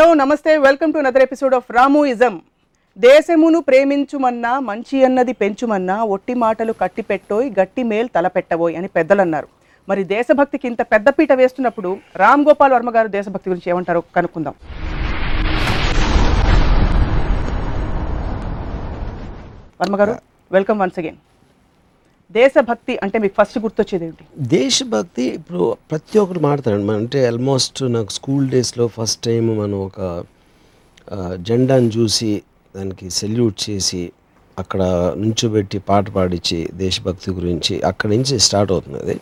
Hello 0.00 0.12
నమస్తే. 0.20 0.52
Welcome 0.64 0.92
to 0.92 0.98
another 1.00 1.22
episode 1.24 1.54
of 1.56 1.66
Ramuism. 1.76 2.34
దేశమును 3.04 3.58
ప్రేమించుమన్నా 3.66 4.52
మంచి 4.68 4.98
అన్నది 5.08 5.32
పెంచుమన్నా 5.40 5.96
ఒట్టి 6.14 6.34
మాటలు 6.44 6.72
కట్టిపెట్టోయ్ 6.82 7.48
గట్టి 7.58 7.82
మేల్ 7.90 8.08
తలపెట్టబోయ్ 8.14 8.76
అని 8.78 8.88
పెద్దలు 8.96 9.22
అన్నారు 9.24 9.48
మరి 9.88 10.04
దేశభక్తికి 10.14 10.66
ఇంత 10.70 10.82
పెద్దపీట 10.92 11.32
వేస్తున్నప్పుడు 11.40 11.90
రామ్ 12.22 12.46
గోపాల్ 12.48 12.74
వర్మ 12.76 12.92
గారు 12.96 13.08
దేశభక్తి 13.16 13.50
గురించి 13.52 13.70
ఏమంటారో 13.72 14.02
కనుక్కుందాం. 14.16 14.54
వర్మ 19.82 19.96
గారు 20.02 20.16
వెల్కమ్ 20.56 20.80
వన్స్ 20.84 21.00
అగైన్ 21.02 21.20
దేశభక్తి 22.30 22.94
అంటే 23.04 23.16
మీకు 23.22 23.34
ఫస్ట్ 23.38 23.58
గుర్తొచ్చేది 23.64 24.04
ఏంటి? 24.08 24.24
దేశభక్తి 24.56 25.24
ఇప్పుడు 25.38 25.62
ప్రతి 25.90 26.18
ఒక్కరు 26.22 26.40
మాడతాడు 26.46 26.84
మన 26.88 26.96
అంటే 27.02 27.20
ఆల్మోస్ట్ 27.30 27.80
నాకు 27.96 28.12
స్కూల్ 28.18 28.46
డేస్లో 28.54 28.84
ఫస్ట్ 28.96 29.20
టైం 29.28 29.46
మనం 29.62 29.78
ఒక 29.88 30.00
జెండాను 31.48 31.90
చూసి 31.96 32.30
దానికి 32.74 33.06
సెల్యూట్ 33.10 33.58
చేసి 33.66 34.02
అక్కడ 34.56 34.82
నుంచోబెట్టి 35.22 35.78
పాట 35.88 36.06
పాడించి 36.16 36.58
దేశభక్తి 36.84 37.30
గురించి 37.38 37.74
అక్కడి 37.90 38.10
నుంచి 38.16 38.34
స్టార్ట్ 38.46 38.72
అవుతుంది 38.72 39.16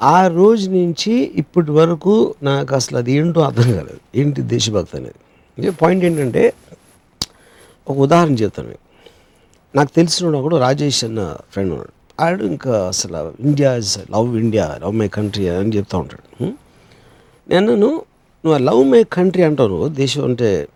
ఆ 0.00 0.18
రోజు 0.38 0.66
నుంచి 0.78 1.12
ఇప్పటి 1.42 1.72
వరకు 1.80 2.14
నాకు 2.48 2.72
అసలు 2.78 2.96
అది 3.00 3.12
ఏంటో 3.18 3.40
అర్థం 3.48 3.68
కాలేదు. 3.76 4.00
ఏంటి 4.20 4.40
దేశభక్తి 4.54 4.96
అనేది? 5.00 5.20
పాయింట్ 5.82 6.04
ఏంటంటే 6.08 6.42
ఒక 7.86 7.96
ఉదాహరణ 8.06 8.34
చెప్తాను 8.42 8.68
మీకు. 8.72 8.83
నాకు 9.76 9.90
తెలిసిన 9.96 10.40
కూడా 10.40 10.58
రాజేష్ 10.58 11.04
అన్న 11.04 11.36
ఫ్రెండ్ 11.50 11.72
ఉన్నాడు. 11.72 11.92
ఆడు 12.20 12.44
ఇంకా 12.44 12.88
అసలు 12.88 13.32
India 13.40 13.76
is 13.76 13.98
love 13.98 14.36
India 14.36 14.78
love 14.82 14.92
my 14.92 15.08
country 15.08 15.48
అని 15.48 15.76
చెప్తూ 15.76 15.98
ఉంటాడు. 15.98 16.52
నేను 17.48 17.74
నువ్వు 17.74 18.58
లవ్ 18.58 18.84
మై 18.90 19.04
కంట్రీ 19.04 19.42
అంటావు 19.42 19.88
దేశం 19.88 20.24
అంటే 20.24 20.68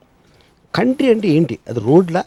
కంట్రీ 0.75 1.11
అంటే 1.11 1.29
ఏంటి? 1.29 1.59
అది 1.69 1.81
రోడ్లా? 1.81 2.25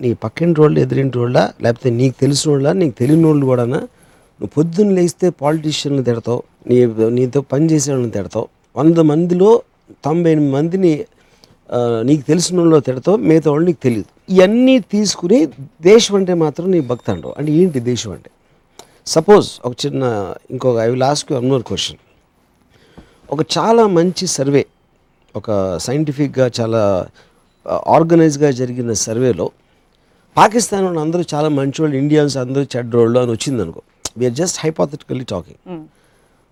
నీ 0.00 0.14
పక్కింటి 0.14 0.60
రోడ్లు 0.60 0.78
ఎదురింటి 0.80 1.18
రోడ్లా? 1.18 1.52
లేకపోతే 1.62 1.90
నీకు 1.90 2.20
తెలిసిన 2.20 2.50
వాళ్ళ 2.50 2.72
నీకు 2.72 2.98
తెలియని 2.98 3.26
వాళ్ళు 3.26 3.46
కూడానా? 3.46 3.76
నువ్వు 3.76 4.48
పొద్దున్న 4.56 4.92
లేస్తే 4.92 5.30
పాలిటీషియన్లు 5.30 6.02
తిడతావు 6.02 6.42
నీ 6.66 6.86
నీతో 6.86 7.40
పని 7.40 7.66
చేసే 7.66 7.92
వాళ్ళని 7.92 8.10
తిడతావు. 8.10 8.48
వంద 8.76 8.98
మందిలో 8.98 9.62
తొంభై 10.04 10.32
ఎనిమిది 10.32 10.52
మందిని 10.52 11.04
నీకు 12.08 12.22
తెలిసిన 12.30 12.56
వాళ్ళు 12.62 12.78
తిడతావు 12.88 13.18
మిగతా 13.30 13.48
వాళ్ళు 13.52 13.66
నీకు 13.70 13.80
తెలియదు 13.86 14.10
ఇవన్నీ 14.34 14.76
తీసుకుని 14.94 15.38
దేశం 15.90 16.14
అంటే 16.18 16.34
మాత్రం 16.44 16.66
నీ 16.74 16.80
భక్తి 16.90 17.10
అంటావు 17.14 17.34
అంటే 17.38 17.50
ఏంటి 17.60 17.80
దేశం 17.90 18.10
అంటే? 18.16 18.30
సపోజ్ 19.14 19.48
ఒక 19.66 19.74
చిన్న 19.84 20.02
ఇంకొక 20.52 20.76
I 20.84 20.88
will 20.92 21.06
ask 21.12 21.28
you 21.30 21.36
one 21.38 21.48
more 21.52 21.64
question 21.70 22.00
ఒక 23.34 23.40
చాలా 23.56 23.84
మంచి 23.98 24.26
సర్వే 24.36 24.62
ఒక 25.34 25.50
సైంటిఫిక్గా 25.86 26.46
చాలా 26.58 26.82
ఆర్గనైజ్గా 27.96 28.50
జరిగిన 28.60 28.92
సర్వేలో 29.06 29.46
పాకిస్తాన్ 30.36 30.84
వాళ్ళు 30.86 31.00
అందరూ 31.04 31.22
చాలా 31.34 31.48
మంచి 31.58 31.78
వాళ్ళు 31.82 31.96
ఇండియన్స్ 32.02 32.36
అందరూ 32.42 32.64
చెడ్డోళ్ళు 32.74 33.18
అని 33.22 33.32
వచ్చింది 33.36 33.60
అనుకో. 33.64 33.82
వీఆర్ 34.18 34.36
జస్ట్ 34.40 34.58
హైపాథెటికల్లీ 34.64 35.26
టాకింగ్ 35.32 35.60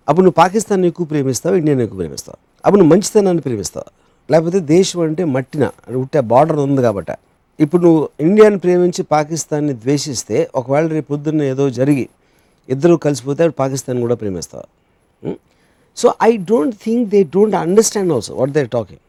అప్పుడు 0.07 0.23
నువ్వు 0.25 0.37
పాకిస్తాన్ 0.43 0.83
ఎక్కువ 0.89 1.05
ప్రేమిస్తావు 1.11 1.55
ఇండియన్ 1.61 1.81
ఎక్కువ 1.85 1.97
ప్రేమిస్తావు? 2.01 2.37
అప్పుడు 2.63 2.79
నువ్వు 2.81 2.93
మంచితనాన్ని 2.95 3.43
ప్రేమిస్తావు? 3.47 3.89
లేకపోతే 4.31 4.59
దేశం 4.73 4.99
అంటే 5.07 5.23
మట్టిన 5.35 5.63
అంటే 5.85 5.97
ఉంటే 6.03 6.19
బార్డర్ 6.31 6.59
ఉంది 6.67 6.81
కాబట్టి. 6.87 7.15
ఇప్పుడు 7.63 7.81
నువ్వు 7.85 8.01
ఇండియాని 8.25 8.57
ప్రేమించి 8.63 9.01
పాకిస్తాన్ని 9.15 9.73
ద్వేషిస్తే 9.83 10.37
ఒకవేళ 10.59 10.85
రేపు 10.95 11.07
పొద్దున్న 11.13 11.41
ఏదో 11.53 11.65
జరిగి 11.79 12.05
ఇద్దరు 12.73 12.95
కలిసిపోతే 13.05 13.47
పాకిస్తాన్ 13.61 13.99
కూడా 14.05 14.15
ప్రేమిస్తావు? 14.21 14.65
So 15.97 16.07
I 16.29 16.31
don't 16.51 16.75
think 16.85 17.05
they 17.13 17.19
don't 17.35 17.55
understand 17.63 18.13
also 18.15 18.33
what 18.39 18.53
they 18.57 18.63
talking 18.75 19.03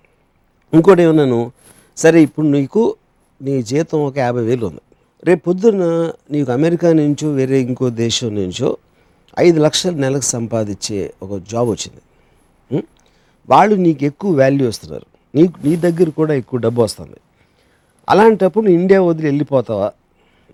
ఇంకోటి 0.73 1.03
ఏమన్నాను? 1.07 1.41
సరే 2.03 2.19
ఇప్పుడు 2.27 2.47
నీకు 2.57 2.83
నీ 3.41 3.55
జీతం 3.71 3.99
ఒక 4.09 4.17
యాభై 4.27 4.45
వేలు 4.49 4.65
ఉంది. 4.71 4.83
రేపు 5.29 5.43
పొద్దున్న 5.49 5.85
నీకు 6.35 6.51
అమెరికా 6.59 6.89
నుంచో 7.01 7.29
వేరే 7.39 7.59
ఇంకో 7.67 7.87
దేశం 8.05 8.29
నుంచో 8.41 8.69
ఐదు 9.47 9.59
లక్షల 9.67 9.95
నెలకు 10.05 10.27
సంపాదించే 10.37 10.99
ఒక 11.25 11.33
జాబ్ 11.53 11.69
వచ్చింది. 11.75 12.03
వాళ్ళు 13.53 13.75
నీకు 13.87 14.03
ఎక్కువ 14.11 14.31
వాల్యూ 14.41 14.67
ఇస్తున్నారు. 14.73 15.07
నీకు 15.37 15.55
నీ 15.67 15.73
దగ్గర 15.87 16.09
కూడా 16.21 16.33
ఎక్కువ 16.41 16.59
డబ్బు 16.67 16.81
వస్తుంది. 16.87 17.19
అలాంటప్పుడు 18.13 18.69
ఇండియా 18.79 18.99
వదిలి 19.09 19.27
వెళ్ళిపోతావా? 19.31 19.89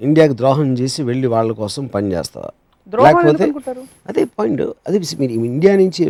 ఇండియాకి 0.00 0.34
ద్రోహం 0.40 0.68
చేసి 0.80 1.00
వెళ్ళి 1.10 1.26
వాళ్ళ 1.34 1.50
కోసం 1.62 1.82
పని 1.94 2.08
చేస్తావా? 2.14 2.50
ద్రోహం 2.92 3.18
ఎందుకు 3.22 3.42
లేకపోతే? 3.42 3.72
అదే 4.10 4.22
పాయింట్ 4.38 4.62
అదే 4.88 4.98
మీరు 5.20 5.32
ఇండియా 5.50 5.72
నుంచి 5.82 6.02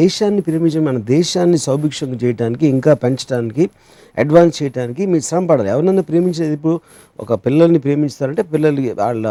దేశాన్ని 0.00 0.42
ప్రేమించడం 0.48 0.84
మన 0.90 1.00
దేశాన్ని 1.14 1.58
సౌభిక్షం 1.66 2.10
చేయడానికి 2.22 2.64
ఇంకా 2.74 2.92
పెంచడానికి 3.04 3.64
అడ్వాన్స్ 4.22 4.56
చేయడానికి 4.60 5.02
మీరు 5.12 5.24
శ్రమ 5.28 5.44
పడాలి. 5.50 5.70
ఎవరన్నా 5.74 6.04
ప్రేమించేది 6.10 6.54
ఇప్పుడు 6.58 6.76
ఒక 7.20 7.32
పిల్లల్ని 7.46 7.80
ప్రేమిస్తారంటే 7.86 8.42
పిల్లలు 8.52 8.82
వాళ్ళ 9.02 9.26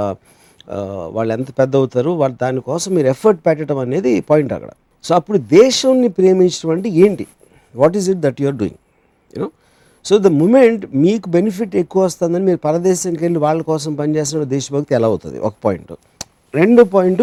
వాళ్ళు 1.15 1.31
ఎంత 1.37 1.49
పెద్ద 1.59 1.73
అవుతారు 1.75 2.11
వాళ్ళ 2.21 2.33
దానికోసం 2.41 2.89
మీరు 2.97 3.07
ఎఫర్ట్ 3.13 3.39
పెట్టడం 3.47 3.77
అనేది 3.85 4.11
పాయింట్ 4.29 4.53
అక్కడ. 4.57 4.71
సో 5.05 5.11
అప్పుడు 5.19 5.39
దేశాన్ని 5.57 6.09
ప్రేమించడం 6.17 6.69
అంటే 6.75 6.89
ఏంటి? 7.05 7.25
What 7.75 7.97
is 7.97 8.09
it 8.09 8.19
that 8.19 8.41
you 8.41 8.47
are 8.47 8.55
doing 8.55 8.77
you know 9.37 9.49
so 10.05 10.17
the 10.17 10.27
moment 10.27 10.85
మీకు 10.95 11.29
బెనిఫిట్ 11.29 11.75
ఎక్కువ 11.75 12.03
వస్తుందని 12.03 12.45
మీరు 12.45 12.57
పరదేశానికి 12.57 13.23
వెళ్ళి 13.23 13.39
వాళ్ళ 13.39 13.61
కోసం 13.61 13.95
పనిచేస్తున్న 13.95 14.43
దేశభక్తి 14.43 14.95
ఎలా 14.95 15.07
అవుతుంది? 15.07 15.39
ఒక 15.39 15.53
పాయింట్ 15.65 15.91
రెండు 16.55 16.83
point 16.83 17.21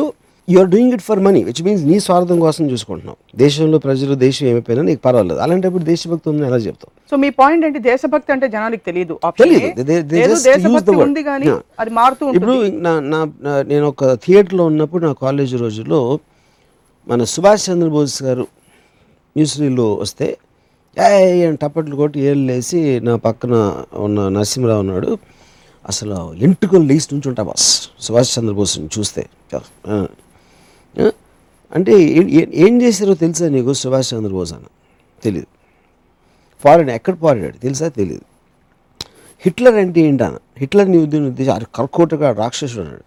you 0.49 0.61
are 0.61 0.69
doing 0.69 0.93
it 0.93 1.03
for 1.03 1.19
money 1.19 1.45
which 1.45 1.63
means 1.63 1.85
నీ 1.85 2.01
స్వార్థం 2.01 2.41
కోసం 2.41 2.71
చూసుకుంటున్నావు. 2.71 3.37
దేశంలో 3.37 3.79
ప్రజలు 3.79 4.15
దేశం 4.15 4.47
ఏమైపోయినా 4.47 4.83
నీకు 4.83 5.01
పర్వాలేదు. 5.01 5.39
అలాంటప్పుడు 5.39 5.85
దేశభక్తి 5.85 6.29
ఉందని 6.29 6.47
ఎలా 6.47 6.57
చెప్తావు? 6.57 7.11
సో 7.11 7.17
మీ 7.17 7.31
పాయింట్ 7.31 7.67
ఏంటి? 7.67 7.79
దేశభక్తి 7.79 8.33
అంటే 8.33 8.49
జనానికి 8.49 8.85
తెలియదు 8.85 9.19
మారుతూ 11.91 12.33
ఇప్పుడు 12.33 12.53
నా 12.67 13.01
నా- 13.01 13.31
నేను 13.69 13.87
ఒక 13.87 14.15
థియేటర్లో 14.15 14.67
ఉన్నప్పుడు 14.67 15.07
నా 15.07 15.13
కాలేజ్ 15.13 15.57
రోజుల్లో 15.57 16.19
మన 17.09 17.25
సుభాష్ 17.25 17.71
చంద్రబోస్ 17.71 18.23
గారు 18.23 18.47
న్యూస్రీలో 19.37 19.95
వస్తే 19.95 20.39
ఏ 20.99 21.47
టపట్లు 21.47 21.57
టప్పట్లు 21.57 21.97
కొట్టి 21.97 22.21
ఏళ్ళు 22.21 22.47
లేసి 22.47 23.01
నా 23.01 23.17
పక్కన 23.17 23.85
ఉన్న 23.95 24.29
నరసింహరావు 24.29 24.81
ఉన్నాడు. 24.81 25.19
అసలు 25.89 26.35
ఎంటుకలు 26.35 26.81
లేచి 26.81 27.09
నుంచి 27.13 27.29
ఉంటా 27.29 27.43
బాస్ 27.43 27.91
సుభాష్ 28.01 28.39
చంద్రబోస్ని 28.39 28.89
చూస్తే. 28.99 29.27
అంటే 31.75 31.93
ఏ- 31.93 32.47
ఏం 32.55 32.83
చేశారో 32.83 33.15
తెలుసా 33.15 33.49
నీకు 33.49 33.73
సుభాష్ 33.73 34.15
చంద్రబోస్ 34.15 34.53
అన్న 34.53 34.65
తెలియదు 35.25 35.47
ఫారెన్ 36.61 36.91
ఎక్కడ 36.91 37.15
పారాడు 37.15 37.57
తెలుసా? 37.57 37.89
తెలియదు 37.89 38.23
హిట్లర్ 39.41 39.75
అంటే 39.75 40.01
ఏంటన్న 40.01 40.39
హిట్లర్ని 40.59 40.99
ఉద్యోగం 40.99 41.27
ఉద్దేశం 41.27 41.61
కర్కోటగా 41.75 42.33
రాక్షసుడు 42.33 42.81
అన్నాడు. 42.81 43.05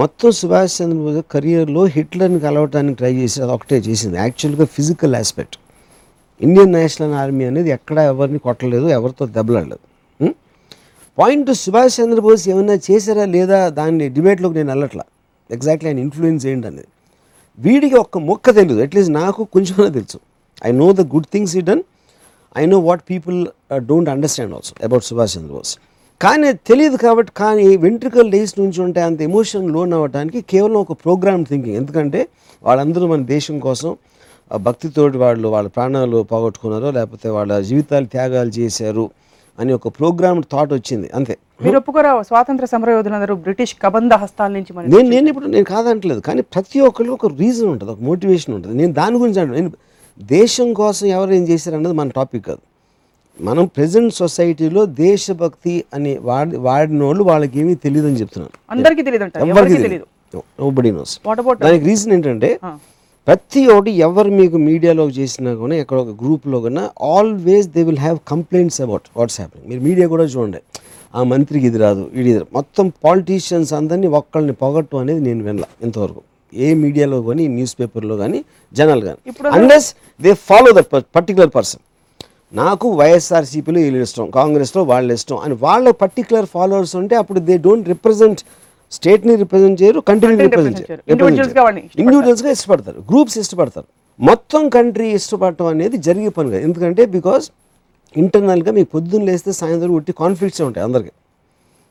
మొత్తం 0.00 0.30
సుభాష్ 0.38 0.74
చంద్రబోస్ 0.78 1.18
కెరియర్లో 1.32 1.82
హిట్లర్ని 1.94 2.38
కలవటానికి 2.44 2.96
ట్రై 3.00 3.10
చేసి 3.14 3.38
అది 3.44 3.52
ఒకటే 3.56 3.78
చేసింది. 3.88 4.16
యాక్చువల్గా 4.24 4.64
physical 4.76 5.14
aspect 5.20 5.56
Indian 6.46 6.72
National 6.78 7.14
Army 7.22 7.44
అనేది 7.50 7.70
ఎక్కడ 7.76 7.98
ఎవరిని 8.12 8.40
కొట్టలేదు 8.46 8.86
ఎవరితో 8.98 9.26
దెబ్బలాడలేదు. 9.36 9.84
పాయింట్ 11.18 11.50
సుభాష్ 11.64 11.96
చంద్రబోస్ 12.00 12.44
ఏమైనా 12.52 12.76
చేశారా 12.88 13.24
లేదా 13.36 13.58
దాన్ని 13.78 14.08
డిబేట్లోకి 14.16 14.56
నేను 14.58 14.70
వెళ్ళట్లా. 14.72 15.04
ఎగ్జాక్ట్లీ 15.56 15.88
ఆయన 15.90 16.00
ఇన్ఫ్లుయెన్స్ 16.06 16.44
ఏంటి 16.52 16.66
అనేది. 16.70 16.88
వీడికి 17.66 17.96
ఒక్క 18.04 18.18
మొక్క 18.28 18.54
తెలియదు 18.58 18.80
అట్లీస్ట్ 18.86 19.12
నాకు 19.22 19.40
కొంచెం 19.54 19.76
తెలుసు. 19.98 20.18
I 20.68 20.70
know 20.82 20.88
the 21.00 21.02
good 21.14 21.28
things 21.34 21.54
he 21.60 21.62
done 21.70 21.82
I 22.62 22.64
know 22.74 22.78
what 22.88 23.02
people 23.10 23.38
don't 23.90 24.10
understand 24.14 24.54
also 24.58 24.74
about 24.88 25.04
Subhash 25.10 25.34
Chandrabose. 25.38 25.72
కానీ 26.22 26.48
తెలియదు 26.68 26.96
కాబట్టి 26.96 27.32
కానీ 27.32 27.76
వెంట్రికల్ 27.76 28.28
డేస్ 28.30 28.52
నుంచి 28.60 28.78
ఉంటే 28.80 29.00
అంత 29.00 29.20
ఎమోషన్ 29.20 29.66
లోన్ 29.70 29.92
అవ్వడానికి 29.92 30.40
కేవలం 30.42 30.76
ఒక 30.76 30.92
ప్రోగ్రామ్ 31.04 31.44
థింకింగ్ 31.44 31.76
ఎందుకంటే 31.76 32.20
వాళ్ళందరూ 32.64 33.06
మన 33.06 33.22
దేశం 33.34 33.56
కోసం 33.58 33.90
ఆ 34.50 34.56
భక్తితోటి 34.56 35.18
వాళ్ళు 35.18 35.48
వాళ్ళ 35.48 35.68
ప్రాణాలు 35.68 36.18
పోగొట్టుకున్నారో 36.22 36.88
లేకపోతే 36.90 37.28
వాళ్ళ 37.28 37.60
జీవితాలు 37.60 38.06
త్యాగాలు 38.06 38.50
చేశారు 38.58 39.04
అని 39.58 39.72
ఒక 39.72 39.88
ప్రోగ్రామ్ 39.88 40.40
థాట్ 40.52 40.72
వచ్చింది. 40.72 41.08
అంతే. 41.14 41.34
మీరు 41.64 41.76
ఒప్పుకోరా? 41.76 42.12
స్వాతంత్ర 42.22 42.64
సమరయోధులందరూ 42.64 43.34
బ్రిటిష్ 43.36 43.74
కబంధ 43.82 44.12
హస్తాల 44.14 44.50
నుంచి 44.52 44.72
నేను 44.94 45.08
నేను 45.08 45.26
ఇప్పుడు 45.28 45.46
నేను 45.46 45.66
కాదంటలేదు 45.74 46.20
కానీ 46.20 46.42
ప్రతి 46.54 46.80
ఒక్కరికి 46.80 47.12
ఒక 47.18 47.26
రీజన్ 47.38 47.68
ఉంటుంది 47.68 47.92
ఒక 47.92 48.02
మోటివేషన్ 48.02 48.54
ఉంటుంది. 48.54 48.74
నేను 48.76 48.92
దాని 48.92 49.16
గురించి 49.16 49.40
అంటాను 49.40 49.58
నేను 49.60 49.72
దేశం 50.20 50.68
కోసం 50.72 51.06
ఎవరు 51.06 51.32
ఏం 51.32 51.44
చేశారన్నది 51.48 51.94
మన 51.94 52.08
టాపిక్ 52.10 52.44
కాదు. 52.44 52.62
మనం 53.38 53.64
ప్రజెంట్ 53.76 54.12
సొసైటీలో 54.20 54.82
దేశభక్తి 55.04 55.74
అని 55.96 56.12
వాడి 56.28 56.56
వాడిన 56.66 57.02
వాళ్ళు 57.08 57.22
వాళ్ళకి 57.30 57.56
ఏమీ 57.62 57.74
తెలియదు 57.84 58.08
అని 58.10 58.18
చెప్తున్నాను 58.22 58.56
అందరికీ 58.74 59.02
తెలియదు 59.06 60.06
నోబడి 60.60 60.90
నోస్ 60.96 61.14
దానికి 61.62 61.84
రీజన్ 61.90 62.12
ఏంటంటే 62.16 62.50
ప్రతి 63.26 63.60
ఒక్కటి 63.72 63.90
ఎవరు 64.06 64.30
మీకు 64.38 64.56
మీడియాలో 64.68 65.04
చేసినా 65.18 65.50
కూడా 65.60 65.74
ఎక్కడ 65.82 65.98
ఒక 66.04 66.12
గ్రూప్లో 66.22 66.58
కన్నా 66.64 66.84
always 67.16 67.66
they 67.74 67.82
will 67.88 68.00
have 68.04 68.18
complaints 68.30 68.80
about 68.84 69.06
what's 69.18 69.38
happening 69.40 69.68
మీరు 69.70 69.82
మీడియా 69.88 70.06
కూడా 70.14 70.24
చూడండి. 70.32 70.60
ఆ 71.14 71.22
మంత్రికి 71.32 71.66
ఇది 71.70 71.78
రాదు 71.84 72.04
ఇది. 72.20 72.32
మొత్తం 72.58 72.86
పాలిటీషియన్స్ 73.06 73.72
అందరినీ 73.78 74.08
ఒక్కళ్ళని 74.20 74.54
పొగట్టు 74.62 74.96
అనేది 75.02 75.22
నేను 75.28 75.42
వినలా 75.48 75.68
ఇంతవరకు. 75.86 76.22
ఏ 76.52 76.68
మీడియాలో 76.84 77.18
కానీ 77.28 77.44
న్యూస్ 77.56 77.74
పేపర్లో 77.80 78.16
కానీ 78.22 78.40
జనాలు 78.74 79.04
కానీ. 79.08 79.20
Unless 79.58 79.88
they 80.20 80.32
follow 80.50 80.72
that 80.78 80.90
particular 81.18 81.52
person 81.58 81.82
నాకు 82.60 82.86
వైఎస్ఆర్సీపీలో 83.00 83.80
వీళ్ళు 83.84 84.00
ఇష్టం 84.06 84.26
కాంగ్రెస్లో 84.38 84.80
వాళ్ళ 84.90 85.08
ఇష్టం 85.18 85.38
అని 85.44 85.54
వాళ్ళ 85.64 85.86
పర్టికులర్ 86.02 86.46
ఫాలోవర్స్ 86.54 86.94
ఉంటే 87.00 87.14
అప్పుడు 87.20 87.40
దే 87.48 87.54
డోంట్ 87.66 87.86
రిప్రజెంట్ 87.92 88.40
స్టేట్ని 88.96 89.34
రిప్రజెంట్ 89.42 89.78
చేయరు 89.82 90.00
కంట్రీని 90.10 90.42
రిప్రజెంట్ 90.46 90.80
చేయరు. 90.80 91.02
ఇండివిజువల్స్గా 92.02 92.50
ఇష్టపడతారు. 92.56 92.98
గ్రూప్స్ 93.10 93.36
ఇష్టపడతారు. 93.42 93.88
మొత్తం 94.20 94.62
కంట్రీ 94.76 95.06
ఇష్టపడటం 95.18 95.66
అనేది 95.74 95.96
జరిగే 96.06 96.30
పని 96.36 96.48
కాదు. 96.52 96.62
ఎందుకంటే 96.68 97.02
బికాజ్ 97.16 97.46
ఇంటర్నల్గా 98.22 98.72
మీకు 98.78 98.88
పొద్దున్న 98.96 99.24
లేస్తే 99.30 99.52
సాయంత్రం 99.60 99.94
ఉట్టి 99.98 100.12
కాన్ఫ్లిక్ట్సే 100.22 100.64
ఉంటాయి 100.68 100.84
అందరికీ. 100.88 101.12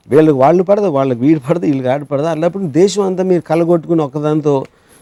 వీళ్ళకి 0.07 0.37
వాళ్ళు 0.43 0.63
పడదు 0.69 0.89
వాళ్ళకి 0.97 1.19
వీడు 1.25 1.41
పడదు 1.47 1.65
వీళ్ళకి 1.69 1.89
ఆడు 1.93 2.05
పడదు. 2.11 2.67
దేశం 2.81 3.03
అంతా 3.09 3.23
మీరు 3.31 3.43
కలగొట్టుకుని 3.51 4.03
ఒక్కదాంతో 4.07 4.53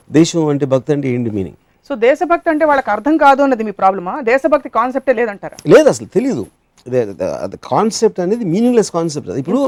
దేశం 0.09 0.47
అంటే 0.53 0.65
భక్తి 0.73 0.93
అంటే 0.95 1.07
ఏంటి 1.15 1.31
మీనింగ్ 1.37 1.59
సో 1.89 1.95
దేశభక్తి 2.07 2.49
అంటే 2.53 2.65
వాళ్ళకి 2.69 2.89
అర్థం 2.95 3.15
కాదు 3.25 3.41
అన్నది 3.45 3.63
మీ 3.67 3.73
ప్రాబ్లమా? 3.81 4.13
దేశభక్తి 4.31 4.69
కాన్సెప్టే 4.79 5.13
లేదంటారా? 5.19 5.57
లేదు 5.73 5.87
అసలు 5.93 6.07
తెలీదు. 6.15 6.43
అది 7.45 7.57
కాన్సెప్ట్ 7.71 8.19
అనేది 8.25 8.43
మీనింగ్లెస్ 8.51 8.91
కాన్సెప్ట్ 8.97 9.29
ఇప్పుడు 9.41 9.59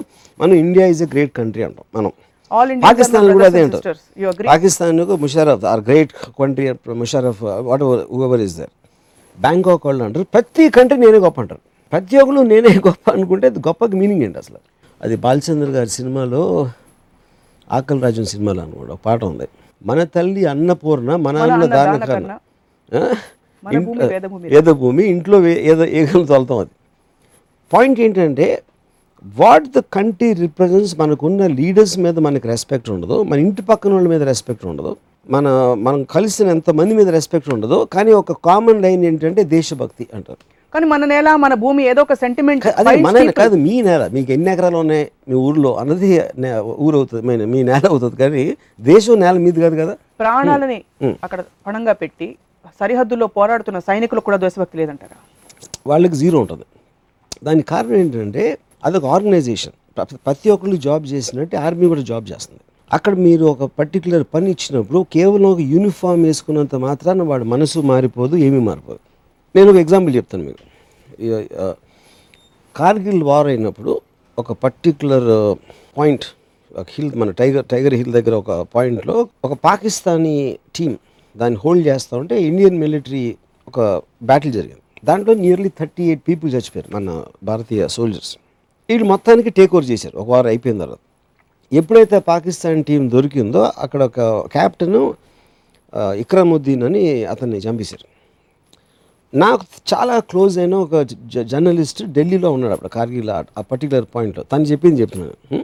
మనం 0.41 0.53
India 0.65 0.85
is 0.91 1.01
a 1.05 1.07
great 1.13 1.33
country 1.39 1.63
అంటాం 1.67 1.85
మనం. 1.97 2.11
పాకిస్తాన్ 2.85 3.27
కూడా 3.35 3.47
అదే 3.51 3.61
అంటారు. 3.65 3.95
Pakistan 4.51 5.01
Musharraf 5.25 5.65
are 5.73 5.81
great 5.89 6.11
country 6.41 6.65
Musharraf 7.01 7.41
whatever 7.87 8.01
ever 8.27 8.43
is 8.47 8.55
there 8.59 8.71
Bangkok 9.37 9.85
వాళ్ళు 9.89 10.03
అంటారు. 10.07 10.25
ప్రతి 10.35 10.63
కంట్రీ 10.77 10.97
నేనే 11.05 11.19
గొప్ప 11.25 11.37
అంటారు. 11.43 11.61
ప్రతి 11.93 12.15
ఒక్కరు 12.23 12.43
నేనే 12.53 12.69
గొప్ప 12.87 13.05
అనుకుంటే 13.15 13.45
అది 13.51 13.61
గొప్పకి 13.69 13.95
మీనింగ్ 14.01 14.23
ఏంటి 14.27 14.39
అసలు? 14.43 14.59
అది 15.01 15.15
బాలచంద్ర 15.25 15.69
గారి 15.77 15.91
సినిమాలో 15.99 16.43
ఆకలి 17.77 18.01
రాజన్ 18.05 18.29
సినిమాలో 18.33 18.61
అనుకోండి 18.65 18.91
ఒక 18.95 19.01
పాట 19.07 19.21
ఉంది. 19.31 19.47
మన 19.81 20.03
తల్లి 20.15 20.41
అన్నపూర్ణ 20.51 21.09
మన 21.23 21.35
అన్న 21.37 21.53
అన్న 21.55 21.65
దాన 21.67 21.91
దాన 21.93 22.05
కన్నా 22.11 22.35
ఆ? 22.91 23.01
మన 23.63 23.71
ఇంట్- 23.75 23.87
భూమి 23.87 24.05
వేదభూమి. 24.51 25.03
ఇంట్లో 25.11 25.37
ఏదో 25.71 25.85
ఏగలు 25.99 26.25
తోలుతాం 26.29 26.59
అది 26.59 26.71
పాయింట్ 27.71 27.99
ఏంటంటే 28.05 28.47
వాట్ 29.35 29.67
ద 29.69 29.81
కంట్రీ 29.95 30.29
రిప్రజెంట్స్ 30.39 30.93
మనకున్న 30.99 31.47
లీడర్స్ 31.57 31.95
మీద 31.99 32.19
మనకి 32.25 32.47
రెస్పెక్ట్ 32.51 32.89
ఉండదు 32.93 33.17
మన 33.23 33.37
ఇంటి 33.43 33.63
పక్కన 33.67 33.91
వాళ్ళ 33.93 34.07
మీద 34.09 34.23
రెస్పెక్ట్ 34.29 34.65
ఉండదు 34.71 34.91
మన 35.27 35.47
మనం 35.85 35.99
కలిసిన 36.13 36.47
ఎంతమంది 36.55 36.93
మీద 36.99 37.09
రెస్పెక్ట్ 37.17 37.49
ఉండదు 37.55 37.77
కానీ 37.93 38.11
ఒక 38.19 38.35
కామన్ 38.47 38.81
లైన్ 38.85 39.03
ఏంటంటే 39.09 39.41
దేశభక్తి 39.51 40.05
అంటారు 40.15 40.41
కానీ 40.73 40.85
మన 40.85 41.05
నేల 41.05 41.35
మన 41.35 41.53
భూమి 41.53 41.83
ఏదో 41.83 42.01
ఒక 42.01 42.13
సెంటిమెంట్ 42.13 42.67
అదే 42.67 42.95
మన 42.95 43.31
కాదు 43.31 43.55
మీ 43.55 43.81
నేల. 43.81 44.07
మీకు 44.07 44.31
ఎన్ని 44.31 44.53
ఎకరాలు 44.53 44.77
ఉన్నాయి 44.77 45.11
మీ 45.29 45.35
ఊర్లో 45.35 45.75
అన్నది 45.75 46.21
ఊరు 46.59 46.97
అవుతుంది 46.97 47.45
మీ- 47.45 47.65
నేల 47.65 47.81
అవుతుంది. 47.89 48.15
కానీ 48.15 48.55
దేశం 48.81 49.19
నేల 49.19 49.31
మీది 49.31 49.61
కాదు 49.61 49.75
కదా? 49.75 49.97
ప్రాణాలని 50.19 50.83
అక్కడ 51.23 51.43
పణంగా 51.67 51.93
పెట్టి 51.93 52.35
సరిహద్దుల్లో 52.79 53.27
పోరాడుతున్న 53.27 53.79
సైనికులకు 53.79 54.25
కూడా 54.25 54.37
దేశభక్తి 54.37 54.77
లేదంటారా? 54.77 55.17
వాళ్ళకి 55.87 56.15
జీరో 56.15 56.39
ఉంటుంది. 56.39 56.63
దానికి 57.43 57.67
కారణం 57.67 57.95
ఏంటంటే 57.95 58.57
అదొక 58.85 59.05
ఆర్గనైజేషన్ 59.05 59.73
ప్ర- 59.97 60.15
ప్రతి 60.25 60.49
ఒక్కళ్ళు 60.49 60.75
జాబ్ 60.75 61.07
చేసినట్టు 61.07 61.55
ఆర్మీ 61.55 61.87
కూడా 61.87 62.01
జాబ్ 62.01 62.31
చేస్తుంది. 62.31 62.61
అక్కడ 62.93 63.13
మీరు 63.13 63.45
ఒక 63.45 63.71
పర్టికులర్ 63.79 64.23
పని 64.33 64.51
ఇచ్చినప్పుడు 64.51 65.05
కేవలం 65.13 65.45
ఒక 65.45 65.59
యూనిఫామ్ 65.59 66.23
వేసుకున్నంత 66.23 66.75
మాత్రాన 66.75 67.23
వాడి 67.23 67.43
మనసు 67.43 67.79
మారిపోదు 67.79 68.35
ఏమీ 68.35 68.59
మారిపోదు. 68.59 68.99
నేను 69.55 69.67
ఒక 69.71 69.79
ఎగ్జాంపుల్ 69.83 70.13
చెప్తాను 70.17 70.43
మీకు. 70.49 70.63
కార్గిల్ 72.75 73.23
వార్ 73.29 73.47
అయినప్పుడు 73.51 73.93
ఒక 74.37 74.51
పర్టిక్యులర్ 74.63 75.29
పాయింట్ 75.97 76.25
ఒక 76.81 76.85
హిల్ 76.95 77.09
మన 77.21 77.31
టైగర్ 77.39 77.65
టైగర్ 77.71 77.95
హిల్ 77.99 78.13
దగ్గర 78.17 78.33
ఒక 78.43 78.51
పాయింట్లో 78.75 79.15
ఒక 79.45 79.53
పాకిస్తానీ 79.67 80.35
టీం 80.75 80.91
దాన్ని 81.35 81.57
హోల్డ్ 81.63 81.83
చేస్తూ 81.87 82.13
ఉంటే 82.21 82.35
ఇండియన్ 82.49 82.77
మిలిటరీ 82.83 83.25
ఒక 83.67 83.79
బ్యాటిల్ 84.29 84.53
జరిగింది. 84.57 84.81
దాంట్లో 85.09 85.33
నియర్లీ 85.43 85.69
థర్టీ 85.79 86.03
ఎయిట్ 86.11 86.23
పీపుల్ 86.29 86.49
చచ్చిపోయారు 86.53 86.89
మన 86.95 87.09
భారతీయ 87.49 87.87
సోల్జర్స్ 87.97 88.33
వీళ్ళు 88.89 89.05
మొత్తానికి 89.13 89.49
టేక్ 89.57 89.73
ఓవర్ 89.75 89.87
చేశారు. 89.91 90.15
ఒక 90.21 90.27
వారం 90.33 90.49
అయిపోయిన 90.53 90.77
తర్వాత. 90.83 91.01
ఎప్పుడైతే 91.71 92.17
పాకిస్తాన్ 92.31 92.81
టీం 92.87 93.03
దొరికిందో 93.11 93.61
అక్కడ 93.83 94.01
ఒక 94.09 94.19
క్యాప్టెన్ 94.55 94.97
ఇక్రముద్దీన్ 96.23 96.83
అని 96.87 97.03
అతన్ని 97.33 97.59
చంపేశారు. 97.65 98.05
నాకు 99.33 99.63
చాలా 99.91 100.15
క్లోజ్ 100.29 100.55
అయిన 100.57 100.75
ఒక 100.77 100.95
జ- 101.33 101.45
జర్నలిస్ట్ 101.51 102.01
ఢిల్లీలో 102.15 102.49
ఉన్నాడు 102.51 102.73
అప్పుడు 102.73 102.91
కార్గిల్ 102.95 103.29
ఆ- 103.31 103.65
పర్టికులర్ 103.69 104.07
పాయింట్లో 104.15 104.43
తను 104.51 104.65
చెప్పింది 104.71 105.01
చెప్తున్నాను 105.01 105.59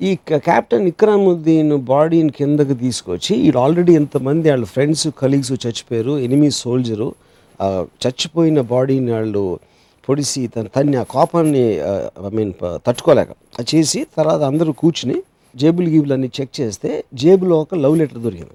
ఈ 0.00 0.10
క- 0.26 0.40
కెప్టెన్ 0.44 0.86
ఇక్రాముద్దీన్ 0.90 1.72
బాడీని 1.88 2.32
కిందకి 2.32 2.74
తీసుకొచ్చి 2.82 3.32
వీడు 3.40 3.58
ఆల్రెడీ 3.58 3.92
ఎంతమంది 3.94 4.46
వాళ్ళ 4.50 4.66
ఫ్రెండ్స్ 4.66 5.06
కలీగ్స్ 5.18 5.52
చచ్చిపోయారు 5.64 6.14
ఎనిమిది 6.24 6.54
సోల్జరు 6.58 7.08
చచ్చిపోయిన 8.02 8.60
బాడీని 8.68 9.10
వాళ్ళు 9.12 9.42
పొడిసి 10.08 10.42
తన 10.48 10.66
తన్ని 10.74 10.96
ఆ 10.96 11.06
కోపాన్ని 11.08 11.64
ఐ 12.20 12.30
మీన్ 12.30 12.52
తట్టుకోలేక 12.86 13.30
అది 13.58 13.68
చేసి 13.72 14.00
తర్వాత 14.16 14.42
అందరూ 14.42 14.72
కూర్చుని 14.74 15.16
జేబులు 15.54 15.88
గీబులు 15.90 16.14
అన్ని 16.14 16.30
చెక్ 16.36 16.60
చేస్తే 16.60 16.90
జేబులో 17.14 17.56
ఒక 17.60 17.74
లవ్ 17.76 17.96
లెటర్ 17.98 18.18
దొరికింది. 18.18 18.54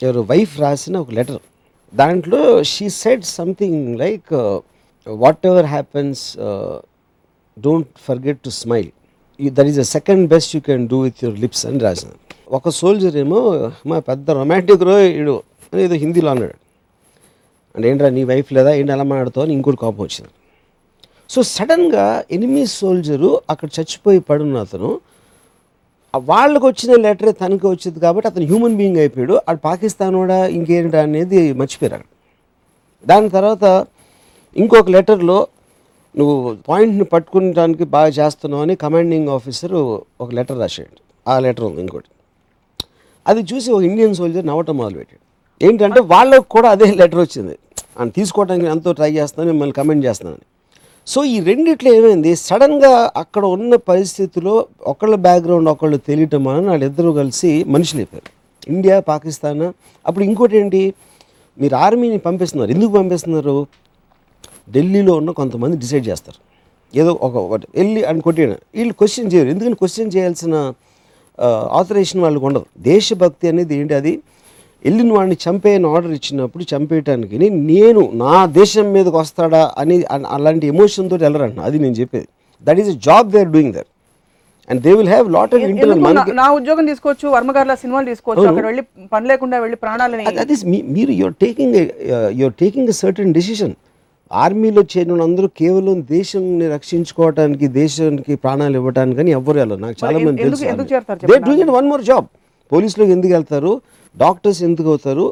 ఎవరు 0.00 0.20
వైఫ్ 0.30 0.54
రాసిన 0.60 0.96
ఒక 0.98 1.10
లెటర్ 1.10 1.42
దాంట్లో 1.94 2.62
she 2.62 2.88
said 2.88 3.24
something 3.24 3.98
like 3.98 4.32
whatever 5.46 5.66
happens 5.66 6.22
don't 7.58 7.88
forget 8.06 8.40
to 8.40 8.50
smile 8.50 8.90
that 9.40 9.68
is 9.68 9.76
the 9.76 9.80
second 9.80 10.28
best 10.28 10.56
you 10.56 10.60
can 10.60 10.88
do 10.88 11.00
with 11.00 11.24
your 11.24 11.40
lips 11.40 11.66
అని 11.66 11.78
రాసిన 11.78 12.10
ఒక 12.48 12.68
సోల్జర్ 12.68 13.16
ఏమో 13.16 13.40
మా 13.86 13.98
పెద్ద 13.98 14.30
రొమాంటిక్ 14.30 14.82
రో 14.82 14.98
ఇడు 15.00 15.42
అని 15.72 15.82
ఏదో 15.82 15.94
హిందీలో 15.94 16.30
అన్నాడు. 16.30 16.56
అంటే 17.74 17.90
ఏంట్రా 17.90 18.08
నీ 18.08 18.24
వైఫ్ 18.24 18.52
లేదా? 18.52 18.74
ఏంటి 18.74 18.92
ఎలా 18.92 19.02
మాట్లాడుతావు? 19.02 19.44
అని 19.46 19.54
ఇంకోటి 19.54 19.76
కోపం 19.76 20.02
వచ్చింది. 20.02 20.30
సో 21.30 21.42
సడన్గా 21.42 22.24
ఎనిమీ 22.30 22.66
సోల్జరు 22.66 23.40
అక్కడ 23.50 23.68
చచ్చిపోయి 23.80 24.18
పడున్న 24.18 24.56
అతను 24.56 25.00
వాళ్ళకు 26.18 26.66
వచ్చిన 26.66 27.00
లెటర్ 27.00 27.34
తనకి 27.40 27.66
వచ్చింది 27.66 28.00
కాబట్టి 28.00 28.28
అతను 28.28 28.46
హ్యూమన్ 28.46 28.76
బీయింగ్ 28.76 28.96
అయిపోయాడు. 28.96 29.40
అటు 29.48 29.60
పాకిస్తాన్ 29.64 30.14
కూడా 30.14 30.46
ఇంకేంటి 30.46 30.96
అనేది 30.96 31.52
మర్చిపోయారు. 31.52 32.04
దాని 33.06 33.28
తర్వాత 33.28 33.86
ఇంకొక 34.56 34.90
లెటర్లో 34.90 35.46
నువ్వు 36.16 36.56
పాయింట్ని 36.68 37.04
పట్టుకునడానికి 37.04 37.84
బాగా 37.84 38.08
చేస్తున్నావు 38.08 38.62
అని 38.62 38.76
కమాండింగ్ 38.76 39.28
ఆఫీసర్ 39.28 39.72
ఒక 40.20 40.34
లెటర్ 40.34 40.58
రాసాడు 40.58 40.96
ఆ 41.28 41.38
లెటర్ 41.38 41.64
ఉంది 41.64 41.80
ఇంకోటి. 41.80 42.08
అది 43.26 43.40
చూసి 43.40 43.70
ఒక 43.70 43.82
ఇండియన్ 43.82 44.14
సోల్జర్ 44.14 44.46
నవ్వటం 44.46 44.76
మొదలుపెట్టాడు. 44.76 45.22
ఏంటంటే 45.64 46.00
వాళ్ళకు 46.00 46.42
కూడా 46.42 46.70
అదే 46.70 46.92
లెటర్ 46.92 47.18
వచ్చింది. 47.18 47.58
అని 48.00 48.10
తీసుకోవడానికి 48.10 48.66
ఎంతో 48.66 48.92
ట్రై 48.92 49.12
చేస్తున్నాను 49.12 49.52
మిమ్మల్ని 49.52 49.72
కమెంట్ 49.72 50.04
చేస్తున్నాను 50.04 50.38
సో 51.06 51.24
ఈ 51.24 51.40
రెండిట్లో 51.40 51.94
ఏమైంది? 51.94 52.36
సడన్గా 52.36 53.12
అక్కడ 53.16 53.44
ఉన్న 53.44 53.76
పరిస్థితిలో 53.76 54.66
ఒకళ్ళ 54.82 55.14
బ్యాక్గ్రౌండ్ 55.14 55.68
ఒకళ్ళు 55.68 55.96
తెలియటం 55.96 56.44
వలన 56.44 56.68
వాళ్ళిద్దరూ 56.68 57.12
కలిసి 57.12 57.64
మనుషులు 57.64 58.00
అయిపోయారు. 58.00 58.30
ఇండియా 58.72 59.00
పాకిస్తాన్ 59.00 59.72
అప్పుడు 60.06 60.24
ఇంకోటి 60.24 60.56
ఏంటి? 60.56 60.94
మీరు 61.60 61.74
ఆర్మీని 61.74 62.18
పంపిస్తున్నారు. 62.18 62.70
ఎందుకు 62.70 62.92
పంపిస్తున్నారు? 62.92 63.66
ఢిల్లీలో 64.70 65.12
ఉన్న 65.14 65.30
కొంతమంది 65.30 65.76
డిసైడ్ 65.76 66.08
చేస్తారు. 66.08 66.40
ఏదో 66.98 67.18
ఒక 67.22 67.34
ఒకటి. 67.36 67.66
వెళ్ళి 67.74 68.04
అని 68.04 68.20
కొట్టిన. 68.20 68.54
వీళ్ళు 68.74 68.94
క్వశ్చన్ 68.94 69.32
చేయరు. 69.32 69.48
ఎందుకంటే 69.48 69.74
క్వశ్చన్ 69.74 70.10
చేయాల్సిన 70.16 70.74
ఆథరైజేషన్ 71.70 72.22
వాళ్ళకి 72.22 72.44
ఉండదు. 72.44 72.66
దేశభక్తి 72.78 73.48
అనేది 73.48 73.74
ఏంటి 73.76 73.94
అది? 73.94 74.22
వెళ్ళిన 74.84 75.10
వాడిని 75.12 75.36
చంపేయని 75.44 75.88
ఆర్డర్ 75.90 76.12
ఇచ్చినప్పుడు 76.12 76.64
చంపేయటానికి 76.70 77.36
నేను 77.68 78.02
నా 78.22 78.34
దేశం 78.56 78.86
మీదకి 78.92 79.16
వస్తాడా 79.16 79.62
అని 79.80 79.96
అలాంటి 80.34 80.66
ఎమోషన్ 80.72 81.08
తోటి 81.10 81.24
వెళ్ళరంట. 81.24 81.58
అది 81.60 81.78
నేను 81.78 81.96
చెప్పేది. 82.00 82.28
That 82.66 82.80
is 82.82 82.90
job 83.06 83.28
they 83.32 83.40
are 83.40 83.52
doing 83.54 83.72
there 83.76 83.88
and 84.68 84.80
they 84.84 84.92
will 84.94 85.08
have 85.08 85.26
lot 85.32 85.54
of 85.56 85.64
internal 85.66 86.02
నా- 86.38 86.52
ఉద్యోగం 86.58 86.84
తీసుకోవచ్చు 86.90 87.26
వర్మగారుల 87.34 87.74
సినిమాలు 87.82 88.06
తీసుకోవచ్చు 88.10 88.46
అక్కడ 88.50 88.66
వెళ్ళి 88.66 88.82
పని 89.12 89.26
లేకుండా 89.30 89.56
వెళ్ళి 89.58 89.78
ప్రాణాలని 89.82 90.24
అది 90.44 90.54
మీరు 90.94 91.12
your 91.20 91.36
taking 91.42 91.76
your 92.40 92.56
taking 92.60 92.88
a 92.88 92.98
certain 93.00 93.34
decision 93.34 93.74
ఆర్మీలో 94.30 94.82
చేరిన 94.92 95.22
అందరూ 95.22 95.48
కేవలం 95.58 95.96
దేశాన్ని 96.10 96.68
రక్షించుకోవడానికి 96.68 97.66
దేశానికి 97.74 98.34
ప్రాణాలు 98.36 98.76
ఇవ్వడానికి 98.80 99.16
కానీ 99.16 99.32
ఎవ్వరు 99.32 99.58
వెళ్ళరు. 99.58 99.80
నాకు 99.80 99.96
చాలా 100.02 100.18
మంది 100.20 100.42
తెలుసు 100.44 100.64
they 101.24 101.38
doing 101.46 101.72
one 101.76 101.88
more 101.88 102.04
job 102.04 102.28
పోలీసులకు 102.74 103.10
ఎందుకు 103.16 103.32
వెళ్తారు? 103.36 103.72
డాక్టర్స్ 104.24 104.60
ఎందుకు 104.68 104.88
అవుతారు? 104.94 105.26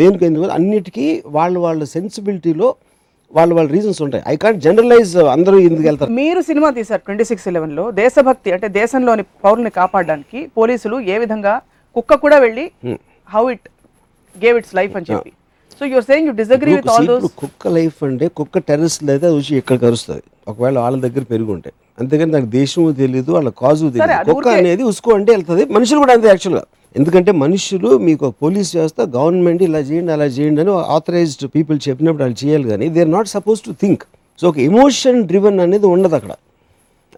దేనికి 0.00 0.24
ఎందుకు? 0.28 0.48
అన్నిటికీ 0.58 1.06
వాళ్ళ 1.36 1.56
వాళ్ళ 1.66 1.82
సెన్సిబిలిటీలో 1.94 2.68
వాళ్ళ 3.36 3.50
వాళ్ళ 3.56 3.68
రీజన్స్ 3.76 4.00
ఉంటాయి. 4.04 4.22
ఐ 4.32 4.34
కాంట్ 4.42 4.60
జనరలైజ్ 4.66 5.12
అందరూ 5.36 5.56
ఎందుకు 5.68 5.86
వెళ్తారు. 5.88 6.10
మీరు 6.20 6.40
సినిమా 6.48 6.68
తీశారు 6.76 7.02
ట్వంటీ 7.06 7.24
సిక్స్లో. 7.30 7.84
దేశభక్తి 8.02 8.52
అంటే 8.56 8.68
దేశంలోని 8.80 9.24
పౌరుల్ని 9.44 9.72
కాపాడడానికి 9.80 10.40
పోలీసులు 10.58 10.98
ఏ 11.14 11.16
విధంగా 11.22 11.54
కుక్క 11.96 12.20
కూడా 12.24 12.36
వెళ్ళి 12.44 12.64
how 13.34 13.42
it 13.54 13.66
gave 14.36 14.56
its 14.60 14.76
life 14.78 14.94
అని 14.98 15.08
చెప్పి. 15.10 15.32
So 15.78 15.86
you're 15.94 16.06
saying 16.10 16.28
you 16.28 16.34
disagree 16.42 16.70
with 16.76 16.90
all 16.94 17.08
those 17.10 17.24
కుక్క 17.42 17.72
లైఫ్ 17.78 17.98
అంటే 18.08 18.26
కుక్క 18.38 18.64
టెర్రస్ 18.68 18.98
అది 19.16 19.34
వచ్చి 19.38 19.52
ఇక్కడ 19.60 19.76
కరుస్తుంది? 19.86 20.22
ఒకవేళ 20.50 20.76
వాళ్ళ 20.84 20.96
దగ్గర 21.06 21.24
పెరుగు 21.32 21.50
ఉంటాయి 21.56 21.74
అంతేగాని 22.00 22.32
నాకు 22.36 22.48
దేశము 22.60 22.86
తెలియదు 23.02 23.30
వాళ్ళ 23.36 23.50
కాజు 23.62 23.90
తెలియదు 23.96 24.30
కుక్క 24.30 24.48
అనేది 24.60 24.82
ఉసుకో 24.92 25.10
అంటే 25.18 25.30
వెళ్తుంది. 25.36 25.64
మనుషులు 25.76 26.00
కూడా 26.04 26.14
అంతే 26.16 26.28
యాక్చువల్గా 26.32 26.64
ఎందుకంటే 26.96 27.30
మనుషులు 27.42 27.90
మీకు 28.08 28.26
పోలీస్ 28.42 28.70
వ్యవస్థ 28.76 29.00
గవర్నమెంట్ 29.16 29.62
ఇలా 29.66 29.80
చేయండి 29.88 30.12
అలా 30.16 30.26
చేయండి 30.36 30.60
అని 30.62 30.72
ఆథరైజ్డ్ 30.96 31.44
పీపుల్ 31.56 31.78
చెప్పినప్పుడు 31.86 32.22
వాళ్ళు 32.24 32.38
చేయాలి 32.42 32.66
కానీ 32.72 32.86
they 32.94 33.00
are 33.00 33.12
not 33.16 33.28
suppose 33.36 33.60
to 33.66 33.72
think 33.82 34.04
so 34.38 34.44
ఒక 34.50 34.58
ఎమోషన్ 34.70 35.18
డ్రివన్ 35.30 35.58
అనేది 35.64 35.86
ఉండదు 35.94 36.16
అక్కడ. 36.18 36.32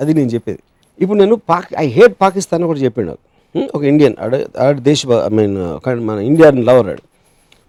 అది 0.01 0.13
నేను 0.19 0.31
చెప్పేది. 0.35 0.61
ఇప్పుడు 0.99 1.19
నేను 1.23 1.37
పాక్ 1.51 1.69
ఐ 1.85 1.87
హేట్ 1.97 2.15
పాకిస్తాన్ 2.25 2.65
కూడా 2.71 2.81
చెప్పాడు 2.87 3.15
hmm? 3.55 3.67
ఒక 3.77 3.83
ఇండియన్ 3.93 4.17
ఆడ 4.25 4.35
ఆడ 4.65 4.75
దేశ 4.89 5.01
ఐ 5.27 5.31
మీన్ 5.39 5.57
మన 6.09 6.19
ఇండియన్ 6.31 6.59
లవర్ 6.69 6.89
ఆడు. 6.93 7.03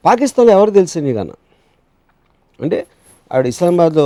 పాకిస్తాన్లో 0.05 0.51
ఎవరు 0.57 0.71
తెలుసు 0.79 0.99
నీకన్నా 1.07 1.35
అంటే 2.59 2.79
ఆడు 3.31 3.47
ఇస్లామాబాద్లో 3.53 4.05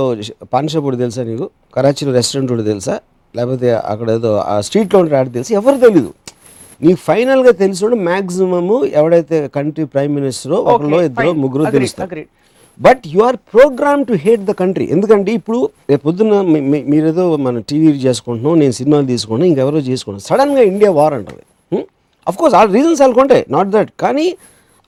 పాన్షాప్ 0.54 0.84
కూడా 0.88 0.98
తెలుసా 1.04 1.22
నీకు? 1.30 1.46
కరాచీలో 1.76 2.12
రెస్టారెంట్ 2.18 2.50
కూడా 2.54 2.64
తెలుసా? 2.72 2.94
లేకపోతే 3.34 3.68
అక్కడ 3.92 4.08
ఏదో 4.18 4.32
ఆ 4.52 4.56
స్ట్రీట్లో 4.66 4.98
ఉంటే 5.04 5.16
ఆడ 5.20 5.28
తెలుసు? 5.36 5.52
ఎవరు 5.60 5.78
తెలీదు. 5.86 6.10
నీకు 6.82 6.98
ఫైనల్గా 6.98 7.50
తెలిసిన 7.50 7.88
మ్యాక్సిమము 7.88 8.84
ఎవడైతే 8.84 9.48
కంట్రీ 9.48 9.84
ప్రైమ్ 9.84 10.14
మినిస్టరో 10.14 10.56
ఒకళ్ళు 10.56 10.96
ఇద్దరు 11.02 11.32
ముగ్గురు 11.32 11.70
తెలుస్తారు. 11.70 12.24
But 12.80 12.98
you 13.06 13.22
are 13.22 13.36
program 13.36 14.04
to 14.04 14.12
hate 14.12 14.40
the 14.40 14.50
country 14.50 14.84
ఎందుకంటే 14.84 15.32
ఇప్పుడు 15.32 15.70
రేపు 15.90 16.02
పొద్దున్న 16.02 16.40
మీ- 16.40 16.62
మీ- 16.62 16.90
మీరేదో 16.90 17.36
మన 17.36 17.58
టీవీ 17.58 17.86
చేసుకుంటున్నాం 17.86 18.58
నేను 18.58 18.72
సినిమాలు 18.72 19.06
తీసుకుంటున్నాం 19.06 19.48
ఇంకెవరో 19.48 19.78
చేసుకుంటాం 19.78 20.20
సడన్గా 20.20 20.60
ఇండియా 20.60 20.90
వార్ 20.90 21.14
అంటుంది. 21.14 21.86
అఫ్ 22.28 22.38
కోర్స్ 22.38 22.56
ఆ 22.56 22.64
రీజన్స్ 22.64 23.00
వాళ్ళకుంటాయి 23.00 23.46
నాట్ 23.50 23.68
దట్ 23.68 23.90
కానీ 24.00 24.36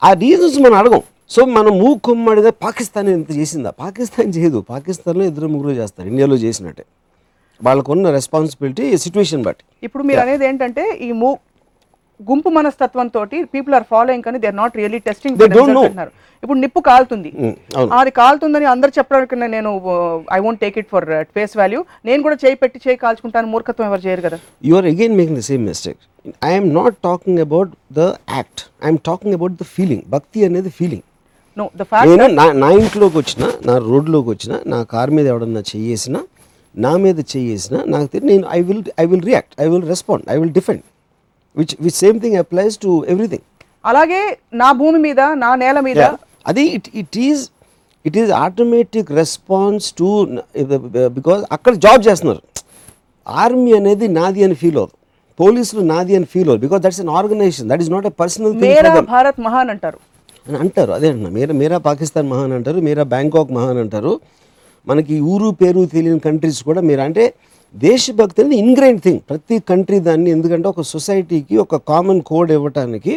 ఆ 0.03 0.13
రీజన్స్ 0.13 0.59
మనం 0.59 0.73
అడగం. 0.73 1.01
సో 1.29 1.45
మనం 1.45 1.79
మూకుమ్మడిగా 1.79 2.49
పాకిస్తాన్ 2.49 3.09
ఎంత 3.09 3.31
చేసిందా? 3.31 3.69
పాకిస్తాన్ 3.69 4.33
చేయదు. 4.37 4.65
పాకిస్తాన్లో 4.69 5.25
ఇద్దరు 5.25 5.47
ముగ్గురు 5.47 5.75
చేస్తారు. 5.75 6.09
ఇండియాలో 6.09 6.35
చేసినట్టే. 6.35 6.85
వాళ్ళకున్న 7.63 8.11
రెస్పాన్సిబిలిటీ 8.11 8.97
సిచ్యువేషన్ 8.97 9.43
బట్టి. 9.43 9.63
ఇప్పుడు 9.83 10.03
మీరు 10.03 10.19
అనేది 10.19 10.45
ఏంటంటే 10.45 10.99
ఈ 11.01 11.11
మూ 11.11 11.37
గుంపు 12.29 12.49
మనస్తత్వంతో 12.57 13.21
పీపుల్ 13.55 13.73
ఆర్ 13.79 13.85
ఫాలోయింగ్ 13.93 14.25
కానీ 14.27 14.37
they 14.43 14.49
are 14.51 14.59
not 14.61 14.77
really 14.81 14.99
testing. 15.07 15.35
అంటున్నారు. 15.43 16.11
ఇప్పుడు 16.43 16.59
నిప్పు 16.63 16.81
కాలుతుంది. 16.89 17.29
అది 17.99 18.11
కాలుతుందని 18.19 18.67
అందరు 18.73 18.91
చెప్పడానికి 18.97 19.35
నేను 19.55 19.71
I 20.37 20.39
won't 20.45 20.61
take 20.63 20.77
it 20.81 20.89
for 20.93 21.07
face 21.37 21.53
value 21.61 21.79
నేను 22.09 22.19
కూడా 22.27 22.37
చేయి 22.43 22.57
పెట్టి 22.63 22.79
చేయి 22.85 22.97
కాల్చుకుంటాను 23.03 23.49
మూర్ఖత్వం 23.53 23.87
ఎవరు 23.89 24.03
చేయరు 24.07 24.23
కదా. 24.27 24.37
Again 24.93 25.13
making 25.19 25.37
the 25.41 25.47
same 25.51 25.65
mistake. 25.71 25.99
I 26.49 26.53
am 26.59 26.65
not 26.79 26.93
talking 27.07 27.37
about 27.45 27.69
the 27.99 28.07
act. 28.39 28.57
I 28.85 28.89
am 28.93 28.97
talking 29.09 29.33
about 29.37 29.53
the 29.61 29.67
feeling. 29.75 30.01
Bhakti 30.15 30.39
అనేది 30.47 30.71
ఫీలింగ్ 30.79 31.05
నో 31.57 31.65
ద 31.79 31.85
ఫ్యాక్ట్ 31.91 32.09
నేను 32.21 32.53
నా 32.63 32.69
ఇంట్లోకి 32.81 33.17
వచ్చిన 33.21 33.43
నా 33.67 33.75
రోడ్లోకి 33.91 34.29
వచ్చిన 34.33 34.53
నా 34.73 34.79
కార్ 34.93 35.11
మీద 35.17 35.25
ఎవడన్నా 35.33 35.63
చెయ్యేసిన 35.71 36.17
నా 36.75 36.91
మీద 37.05 37.19
చెయ్యేసిన 37.33 37.75
నాకు 37.93 38.07
తెలియదు 38.13 38.29
నేను 38.33 38.45
I 38.57 38.59
will 38.67 38.83
I 39.03 39.05
will 39.11 39.25
react 39.31 39.53
I 39.63 39.67
will 39.71 39.87
respond 39.93 40.25
I 40.33 40.37
will 40.41 40.53
defend 40.59 40.83
which 41.57 41.75
which 41.81 41.95
same 41.95 42.19
thing 42.19 42.35
applies 42.35 42.77
to 42.77 43.05
everything 43.09 43.45
అలాగే 43.85 44.21
నా 44.53 44.71
భూమి 44.71 44.99
మీద 44.99 45.21
నా 45.43 45.55
నేల 45.55 45.79
మీద 45.79 46.01
అది 46.47 46.63
it 46.77 46.89
it 46.95 47.17
is 47.17 47.41
it 48.05 48.17
is 48.17 48.31
automatic 48.31 49.11
response 49.11 49.93
to 49.93 50.07
because 51.17 51.41
అక్కడ 51.51 51.73
జాబ్ 51.85 52.07
చేస్తున్నారు. 52.07 52.41
ఆర్మీ 53.27 53.71
అనేది 53.77 54.07
నాది 54.07 54.43
అని 54.43 54.53
ఫీల్ 54.53 54.77
అవ్వదు. 54.77 54.93
పోలీసులు 55.39 55.81
నాది 55.81 56.15
అని 56.15 56.25
ఫీల్ 56.25 56.49
అవ్వదు. 56.49 56.61
Because 56.61 56.81
that's 56.81 57.01
an 57.01 57.09
organisation 57.09 57.69
that 57.69 57.81
is 57.81 57.89
not 57.89 58.05
a 58.05 58.13
personal 58.21 58.53
మేరా 58.53 58.99
భారత్ 58.99 59.39
మహాన్ 59.39 59.69
అంటారు. 59.69 59.99
అని 60.47 60.57
అంటారు. 60.57 60.91
అదే 60.91 61.07
అంటున్నా. 61.07 61.29
మీరా 61.29 61.53
మీరా 61.53 61.77
పాకిస్తాన్ 61.77 62.29
మహాన్ 62.29 62.51
అంటారు. 62.51 62.79
మీరా 62.79 63.03
బ్యాంకాక్ 63.03 63.51
మహాన్ 63.51 63.77
అంటారు. 63.77 64.13
మనకి 64.87 65.19
ఊరు 65.31 65.49
పేరు 65.61 65.85
తెలియని 65.85 66.19
కంట్రీస్ 66.19 66.63
కూడా 66.63 66.81
మీరు 66.81 67.01
అంటే 67.01 67.23
దేశభక్తి 67.75 68.41
అనేది 68.41 68.57
ఇన్గ్రైన్ 68.57 68.99
థింగ్ 68.99 69.19
ప్రతి 69.29 69.59
కంట్రీ 69.59 69.99
దాన్ని 69.99 70.29
ఎందుకంటే 70.31 70.67
ఒక 70.67 70.81
సొసైటీకి 70.81 71.57
ఒక 71.57 71.75
కామన్ 71.75 72.21
కోడ్ 72.21 72.51
ఇవ్వటానికి 72.51 73.13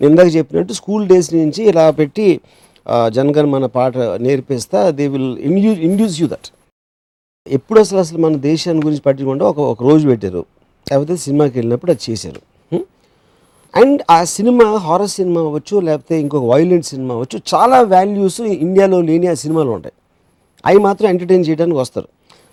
నేను 0.00 0.10
ఇందాక 0.10 0.34
చెప్పినట్టు 0.36 0.72
స్కూల్ 0.72 1.08
డేస్ 1.08 1.34
నుంచి 1.34 1.62
ఇలా 1.64 1.90
పెట్టి 1.90 2.40
జనగన్ 2.86 3.14
జనగణ 3.14 3.46
మన 3.46 3.66
పాట 3.66 3.98
నేర్పిస్తా 3.98 4.90
they 4.90 5.08
will 5.08 5.38
indu 5.38 5.72
induce 5.88 6.20
you 6.20 6.26
that 6.28 6.48
ఎప్పుడు 7.46 7.80
అసలు 7.80 7.98
అసలు 7.98 8.18
మన 8.18 8.36
దేశాన్ని 8.50 8.82
గురించి 8.86 9.02
పట్టించకుండా 9.06 9.44
ఒక 9.44 9.58
ఒక 9.58 9.82
రోజు 9.82 10.08
పెట్టారు. 10.08 10.42
లేకపోతే 10.86 11.16
సినిమాకి 11.16 11.54
వెళ్ళినప్పుడు 11.58 11.90
అది 11.90 12.02
చేశారు. 12.10 12.40
అండ్ 13.74 14.00
ఆ 14.10 14.24
సినిమా 14.24 14.66
హారర్ 14.86 15.08
సినిమా 15.08 15.40
అవ్వచ్చు 15.40 15.80
లేకపోతే 15.80 16.20
ఇంకొక 16.20 16.44
వైలెంట్ 16.44 16.86
సినిమా 16.86 17.14
అవ్వచ్చు 17.14 17.38
చాలా 17.54 17.78
వాల్యూస్ 17.94 18.40
ఇండియాలో 18.40 19.00
లేని 19.00 19.26
ఆ 19.26 19.34
సినిమాలు 19.34 19.70
ఉంటాయి. 19.70 19.94
అవి 20.66 20.78
మాత్రం 20.78 21.08
ఎంటర్టైన్ 21.10 21.44
చేయడానికి 21.48 21.78
వస్తారు. 21.78 22.08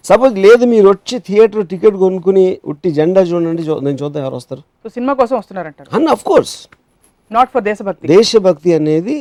సపోజ్ 0.10 0.36
లేదు 0.46 0.63
మీరు 0.74 0.88
వచ్చి 0.93 1.15
థియేటర్ 1.27 1.65
టికెట్ 1.72 1.98
కొనుక్కుని 2.03 2.46
ఉట్టి 2.72 2.89
జెండా 3.00 3.22
చూడండి 3.31 3.63
నేను 3.88 3.98
చూద్దాం 4.03 4.22
ఎవరు 4.25 4.38
వస్తారు? 4.41 4.62
సినిమా 4.96 5.13
కోసం 5.20 5.36
వస్తున్నారంటారు. 5.41 5.89
అన్న 5.98 6.08
అఫ్ 6.15 6.25
కోర్స్ 6.29 6.55
నాట్ 7.31 7.51
ఫర్ 7.53 7.63
దేశభక్తి. 7.70 8.08
దేశభక్తి 8.15 8.72
అనేది 8.79 9.15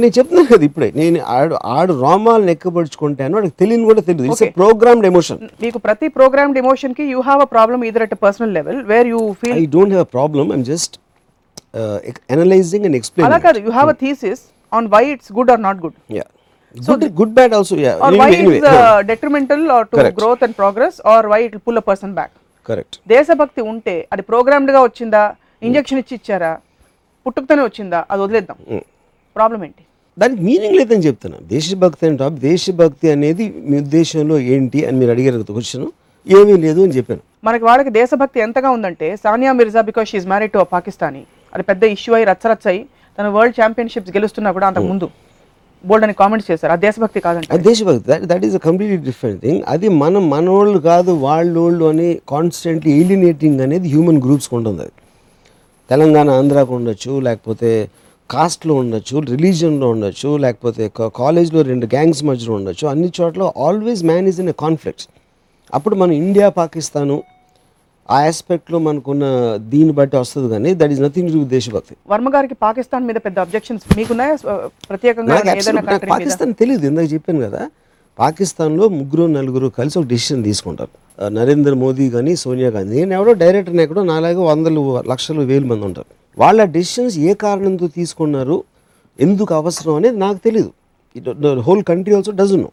నేను 0.00 0.12
చెప్తున్నాను 0.16 0.48
కదా 0.52 0.64
ఇప్పుడే 0.68 0.88
నేను 1.00 1.18
ఆడు 1.34 1.54
ఆడు 1.76 1.92
రోమాలను 2.04 2.50
ఎక్కబడుచుకుంటాను 2.54 3.34
వాడికి 3.36 3.54
తెలియని 3.62 3.86
కూడా 3.90 4.02
తెలియదు. 4.08 4.26
ఇట్స్ 4.30 4.44
ప్రోగ్రామ్డ్ 4.60 5.06
ఎమోషన్ 5.10 5.38
మీకు 5.64 5.78
ప్రతి 5.86 6.08
program 6.18 6.52
డిమోషన్కి 6.58 7.04
you 7.14 7.20
have 7.28 7.42
a 7.46 7.48
problem 7.54 7.84
either 7.90 8.04
at 8.06 8.14
personal 8.26 8.52
level 8.58 8.80
where 8.92 9.08
you 9.14 9.20
feel 9.42 9.58
I 9.62 9.66
don't 9.76 9.94
have 9.96 10.08
problem 10.18 10.50
I'm 10.56 10.64
just 10.72 10.96
analysing 12.36 12.86
and 12.88 12.98
explain 13.00 13.28
అలా 13.30 13.40
కాదు 13.46 13.60
you 13.66 13.72
have 13.78 13.90
a 13.94 13.98
thesis 14.04 14.42
on 14.72 14.88
why 14.96 15.04
it's 15.14 15.32
good 15.38 15.52
or 15.54 15.62
not 15.68 15.80
good 15.86 15.96
yeah 16.18 16.26
good 16.88 17.04
good 17.18 17.34
bad 17.36 17.52
also 17.56 17.76
yeah 17.86 17.92
or 18.06 18.10
why 18.20 18.28
anyway 18.38 18.56
it's 18.58 18.68
uh, 18.70 18.98
detrimental 19.10 19.60
or 19.74 19.82
to 19.90 19.96
Correct. 19.98 20.16
growth 20.20 20.42
and 20.46 20.54
progress 20.60 20.94
or 21.12 21.20
why 21.32 21.38
it 21.46 21.52
will 21.54 21.64
pull 21.68 21.78
a 21.82 21.84
person 21.88 22.10
back? 22.18 22.32
Correct 22.68 22.96
దేశభక్తి 23.12 23.62
ఉంటే 23.72 23.94
అది 24.12 24.22
ప్రోగ్రామ్డ్గా 24.30 24.80
వచ్చిందా? 24.86 25.24
Injection 25.66 25.98
ఇచ్చి 26.02 26.14
ఇచ్చారా? 26.18 26.52
పుట్టుకతోనే 27.26 27.62
వచ్చిందా? 27.68 28.00
అది 28.12 28.20
వదిలేద్దాం. 28.24 28.58
ప్రాబ్లం 29.36 29.60
ఏంటి? 29.66 29.82
దానికి 30.22 30.40
మీనింగ్ 30.48 30.76
లేదని 30.80 31.04
చెప్తున్నా. 31.08 31.38
దేశభక్తి 31.54 32.04
అంటే 32.08 32.18
టాప్ 32.22 32.36
దేశభక్తి 32.48 33.06
అనేది 33.14 33.46
మీ 33.70 33.76
ఉద్దేశంలో 33.84 34.36
ఏంటి 34.54 34.80
అని 34.88 34.96
మీరు 35.00 35.12
అడిగారు 35.14 35.46
క్వశ్చన్ 35.50 35.86
ఏమీ 36.26 36.54
లేదు 36.66 36.80
అని 36.86 36.94
చెప్పాను. 36.98 37.22
మనకి 37.48 37.64
వాళ్ళకి 37.68 37.90
దేశభక్తి 38.00 38.38
ఎంతగా 38.46 38.70
ఉందంటే 38.76 39.08
Sania 39.24 39.52
Mirza 39.58 39.82
because 39.90 40.08
she 40.12 40.28
married 40.32 40.54
to 40.56 40.66
Pakistani 40.74 41.22
అది 41.54 41.64
పెద్ద 41.70 41.82
ఇష్యూ 41.96 42.14
అయి 42.18 42.26
రచ్చరచ్చ 42.30 42.66
అయి 42.74 42.82
తన 43.18 43.26
వరల్డ్ 43.36 43.56
ఛాంపియన్షిప్స్ 43.60 44.12
గెలుస్తున్నా 44.16 44.50
కూడా 44.56 44.66
అంతకు 44.70 44.88
ముందు. 44.92 45.08
బోల్డ్ 45.84 46.04
అని 46.06 46.14
కామెంట్స్ 46.20 46.48
చేశారు. 46.50 46.72
ఆ 46.74 46.78
దేశభక్తి 46.86 47.20
కాదంట 47.26 47.58
దేశభక్తి. 47.68 48.04
That 48.10 48.24
that 48.30 48.44
is 48.48 48.56
a 48.60 48.62
completely 48.68 48.98
different 49.08 49.40
thing 49.44 49.60
అది 49.74 49.88
మనం 50.02 50.22
మనోళ్ళు 50.34 50.78
కాదు 50.90 51.12
వాళ్ళోళ్ళు 51.26 51.84
అని 51.92 52.08
కాన్స్టెంట్లీ 52.34 52.92
ఏలినేటింగ్ 53.00 53.60
అనేది 53.66 53.88
హ్యూమన్ 53.94 54.20
గ్రూప్స్కి 54.26 54.54
ఉంటుంది. 54.58 54.80
అది 54.86 54.94
తెలంగాణ 55.90 56.28
ఆంధ్రాకు 56.40 56.72
ఉండొచ్చు 56.78 57.12
లేకపోతే 57.28 57.70
కాస్ట్లో 58.30 58.74
ఉండొచ్చు 58.82 59.16
రిలీజియన్లో 59.32 59.88
ఉండొచ్చు 59.94 60.30
లేకపోతే 60.44 60.84
కాలేజ్లో 61.22 61.60
రెండు 61.70 61.86
గ్యాంగ్స్ 61.94 62.22
మధ్యలో 62.30 62.54
ఉండొచ్చు. 62.58 62.84
అన్ని 62.92 63.10
చోట్ల 63.18 63.50
always 63.66 64.02
man 64.10 64.28
is 64.30 64.40
in 64.44 64.50
a 64.54 64.56
conflicts 64.64 65.08
అప్పుడు 65.76 65.94
మనం 66.02 66.14
ఇండియా 66.24 66.48
పాకిస్తాను 66.60 67.16
ఆ 68.14 68.16
ఆస్పెక్ట్లో 68.28 68.78
మనకున్న 68.86 69.24
దీన్ని 69.72 69.92
బట్టి 69.98 70.16
వస్తుంది 70.22 70.48
కానీ 70.54 70.70
దట్ 70.80 70.92
ఈస్ 70.94 71.00
నథింగ్ 71.06 71.30
టు 71.34 71.40
దేశభక్తి. 71.54 71.94
వర్మ 72.12 72.28
గారికి 72.34 72.56
పాకిస్తాన్ 72.66 73.04
మీద 73.08 73.18
పెద్ద 73.26 73.38
అబ్జెక్షన్స్ 73.44 73.84
మీకున్నాయా? 73.98 74.34
ప్రత్యేకంగా 74.90 75.38
పాకిస్తాన్ 76.14 76.52
తెలియదు 76.60 76.86
ఇందాక 76.90 77.08
చెప్పాను 77.14 77.42
కదా 77.46 77.62
పాకిస్తాన్లో 78.18 78.84
ముగ్గురు 78.98 79.24
నలుగురు 79.38 79.68
కలిసి 79.78 79.96
ఒక 80.00 80.06
డిసిషన్ 80.12 80.42
తీసుకుంటారు. 80.48 80.92
నరేంద్ర 81.38 81.72
మోదీ 81.82 82.04
కానీ 82.14 82.32
సోనియా 82.44 82.70
గాంధీ. 82.76 82.94
నేను 83.00 83.14
ఎవడో 83.18 83.32
డైరెక్టర్ని 83.42 83.82
ఎక్కడో 83.86 84.02
నాలాగే 84.12 84.40
వందలు 84.50 84.82
లక్షలు 85.12 85.42
వేలు 85.50 85.66
మంది 85.72 85.84
ఉంటారు. 85.88 86.08
వాళ్ళ 86.42 86.60
డెసిషన్స్ 86.76 87.16
ఏ 87.28 87.34
కారణంతో 87.44 87.86
తీసుకున్నారు 87.98 88.56
ఎందుకు 89.18 89.52
అవసరం 89.60 89.94
అనేది 90.00 90.18
నాకు 90.24 90.40
తెలియదు 90.46 90.72
whole 91.66 91.82
country 91.90 92.14
also 92.16 92.32
doesn't 92.40 92.62
know 92.64 92.70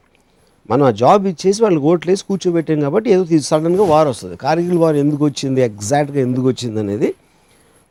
మనం 0.69 0.83
ఆ 0.89 0.91
జాబ్ 1.01 1.23
ఇచ్చేసి 1.31 1.59
వాళ్ళు 1.63 1.79
ఓట్లేసి 1.89 2.23
కూర్చోబెట్టాం 2.29 2.79
కాబట్టి 2.85 3.09
ఏదో 3.15 3.23
సడన్గా 3.49 3.85
వార్ 3.93 4.07
వస్తుంది. 4.11 4.35
కార్గిల్ 4.45 4.79
వార్ 4.83 4.97
ఎందుకు 5.03 5.23
వచ్చింది? 5.29 5.59
ఎగ్జాక్ట్గా 5.69 6.19
ఎందుకు 6.27 6.45
వచ్చింది 6.51 6.79
అనేది 6.83 7.09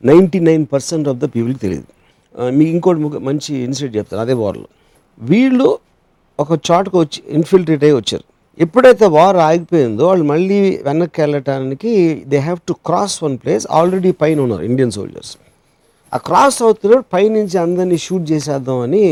ninety 0.03 0.39
nine 0.49 0.63
percent 0.73 1.07
of 1.11 1.19
the 1.23 1.27
పీపుల్కి 1.35 1.61
తెలియదు 1.65 1.87
మీకు 2.57 2.71
ఇంకోటి 2.75 2.99
మంచి 3.29 3.51
ఇన్సిడెంట్ 3.67 3.95
చెప్తాను. 3.99 4.21
అదే 4.25 4.35
వార్లో 4.43 4.67
వీళ్ళు 5.31 5.67
ఒక 6.39 6.53
చాటుకు 6.67 6.97
వచ్చి 7.03 7.19
ఇన్ఫిల్ట్రేట్ 7.37 7.83
అయ్యి 7.87 7.97
వచ్చారు. 7.99 8.25
ఎప్పుడైతే 8.63 9.05
వార్ 9.17 9.37
ఆగిపోయిందో 9.47 10.03
వాళ్ళు 10.09 10.25
మళ్ళీ 10.31 10.57
వెనక్కి 10.87 11.19
వెళ్ళటానికి 11.23 11.91
they 12.31 12.39
have 12.47 12.59
to 12.69 12.73
cross 12.87 13.15
one 13.23 13.35
place 13.43 13.65
already 13.79 14.11
పైన 14.23 14.37
ఉన్నారు 14.45 14.63
ఇండియన్ 14.69 14.93
సోల్జర్స్ 14.97 15.31
ఆ 16.15 16.17
క్రాస్ 16.27 16.57
అవుతున్నప్పుడు 16.65 17.07
పైనుంచి 17.15 17.57
అందరినీ 17.65 17.97
షూట్ 18.05 18.25
చేసేద్దామని 18.31 19.03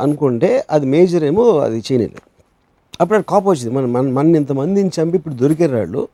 అనుకుంటే 0.00 0.64
అది 0.70 0.86
మేజర్ 0.86 1.24
ఏమో 1.24 1.58
అది 1.58 1.78
చేయలేదు. 1.78 2.20
అప్పుడు 3.00 3.18
అది 3.18 3.48
వచ్చింది. 3.50 3.70
మన 3.74 3.86
మన 3.86 4.10
మన 4.10 4.36
ఇంతమందిని 4.36 4.90
చంపి 5.00 5.16
ఇప్పుడు 5.16 5.34
దొరికారు 5.34 5.76
వాళ్ళు. 5.76 6.08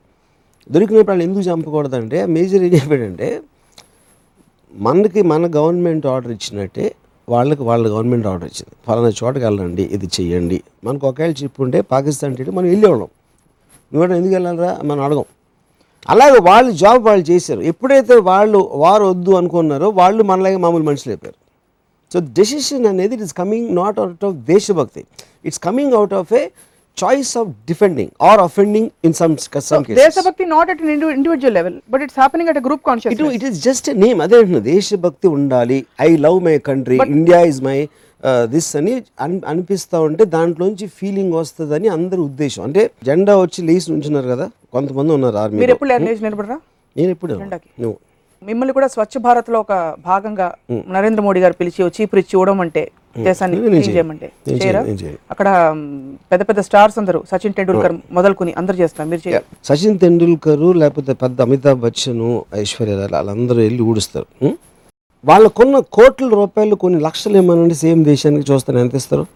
దొరికినప్పుడు 0.70 1.10
వాళ్ళు 1.10 1.24
ఎందుకు 1.24 1.40
చంపకూడదంటే 1.40 2.26
మేజర్ 2.26 2.62
ఏం 2.62 2.72
చెప్పాడంటే 2.74 3.40
మనకి 4.74 5.22
మన 5.22 5.46
గవర్నమెంట్ 5.46 6.06
ఆర్డర్ 6.06 6.32
ఇచ్చినట్టే 6.32 6.94
వాళ్ళకి 7.28 7.62
వాళ్ళ 7.62 7.88
గవర్నమెంట్ 7.88 8.26
ఆర్డర్ 8.26 8.48
ఇచ్చింది. 8.48 8.76
ఫలానా 8.86 9.08
చోటకి 9.08 9.44
వెళ్ళండి 9.44 9.82
ఇది 9.82 10.06
చెయ్యండి. 10.06 10.62
మనకు 10.84 11.08
ఒకవేళ 11.08 11.32
చెప్పుంటే 11.42 11.80
పాకిస్తాన్ 11.80 12.36
టీడీ 12.36 12.50
మనం 12.50 12.66
వెళ్ళేవాళ్ళం 12.66 13.08
నువ్వు 13.92 14.14
ఎందుకు 14.16 14.34
వెళ్ళాలరా 14.34 14.80
మనం 14.84 15.00
అడగం. 15.00 15.24
అలాగే 16.08 16.38
వాళ్ళు 16.40 16.70
జాబ్ 16.70 17.04
వాళ్ళు 17.04 17.24
చేశారు. 17.30 17.60
ఎప్పుడైతే 17.60 18.14
వాళ్ళు 18.14 18.58
వారు 18.72 19.04
వద్దు 19.04 19.30
అనుకున్నారో 19.30 19.88
వాళ్ళు 19.88 20.22
మనలాగే 20.22 20.56
మామూలు 20.56 20.82
మనుషులు 20.82 21.12
అయిపోయారు. 21.12 21.43
సో 22.14 22.20
డెసిషన్ 22.40 22.86
అనేది 22.92 23.14
it 23.18 23.24
is 23.28 23.36
coming 23.42 23.70
not 23.80 23.98
out 24.04 24.24
of 24.30 24.36
దేశభక్తి 24.52 25.04
it's 25.48 25.62
coming 25.68 25.96
out 26.00 26.14
of 26.20 26.32
a 26.42 26.44
choice 26.98 27.30
of 27.40 27.48
defending 27.70 28.10
or 28.28 28.40
offending 28.46 28.88
in 29.06 29.14
some 29.20 29.32
దేశభక్తి 30.02 30.44
not 30.52 30.68
at 30.72 30.82
individual 31.16 31.54
level 31.58 31.76
but 31.92 32.02
it's 32.06 32.18
happening 32.22 32.50
at 32.52 32.60
group 32.68 32.84
conscious 32.88 33.14
it 33.14 33.22
it 33.38 33.46
is 33.50 33.58
just 33.68 33.88
name 34.04 34.20
అదే 34.26 34.40
దేశభక్తి 34.72 35.28
ఉండాలి. 35.38 35.78
I 36.08 36.10
love 36.26 36.38
my 36.48 36.56
country 36.70 36.98
India 37.16 37.40
is 37.52 37.60
my 37.68 37.78
this 38.52 38.68
అని 38.80 38.92
అన్ 39.24 39.34
అనిపిస్తూ 39.52 39.96
ఉంటే 40.08 40.24
దాంట్లోంచి 40.36 40.86
feeling 41.00 41.34
వస్తుందని 41.40 41.88
అందరి 41.96 42.20
ఉద్దేశం. 42.28 42.60
అంటే 42.68 42.82
జెండా 43.08 43.34
వచ్చి 43.42 43.60
లేచి 43.68 43.90
ఉంచున్నారు 43.96 44.28
కదా 44.34 44.46
కొంతమంది 44.76 45.12
ఉన్నారు 45.16 45.38
ఆర్మీ 45.42 45.60
ఎప్పుడు 45.74 45.90
నిలబడరా? 46.24 46.58
నేను 46.96 47.10
ఎప్పుడు 47.16 47.34
మిమ్మల్ని 48.44 48.72
కూడా 48.72 48.88
స్వచ్ఛ 48.94 49.20
భారత్లో 49.26 49.58
ఒక 49.64 49.72
భాగంగా 50.10 50.46
నరేంద్ర 50.96 51.22
మోడీ 51.26 51.40
గారు 51.40 51.54
పిలిచి 51.60 51.80
వచ్చి 51.86 52.00
ఇప్పుడు 52.06 52.22
చూడడం 52.32 52.58
అంటే 52.64 52.82
దేశాన్ని. 53.26 53.56
చేయమంటే. 53.88 54.28
చేయరా. 54.62 54.80
అక్కడ 55.32 55.48
పెద్ద 56.30 56.42
పెద్ద 56.48 56.60
స్టార్స్ 56.60 56.96
అందరూ 56.98 57.18
సచిన్ 57.30 57.54
టెండూల్కర్ 57.58 57.94
మొదలుకొని 58.16 58.52
అందరు 58.60 58.76
చేస్తారు. 58.76 59.08
మీరు 59.08 59.42
సచిన్ 59.68 59.98
తెండూల్కర్ 59.98 60.64
లేకపోతే 60.82 61.12
పెద్ద 61.22 61.40
అమితాబ్ 61.40 61.80
బచ్చన్ 61.80 62.24
ఐశ్వర్య 62.62 62.96
రాయ్ 63.00 63.12
వాళ్ళందరూ 63.14 63.60
వెళ్ళి 63.60 63.82
ఊడుస్తారు? 63.82 64.26
వాళ్ళకున్న 65.24 65.76
కోట్ల 65.96 66.26
రూపాయలు 66.40 66.74
కొన్ని 66.74 66.98
లక్షలు 67.00 67.36
ఏమనండి 67.36 67.74
సేమ్ 67.74 68.00
దేశానికి 68.04 68.46
చూస్తాను. 68.52 68.78
ఎంత 68.78 68.94
ఇస్తారు? 68.94 69.26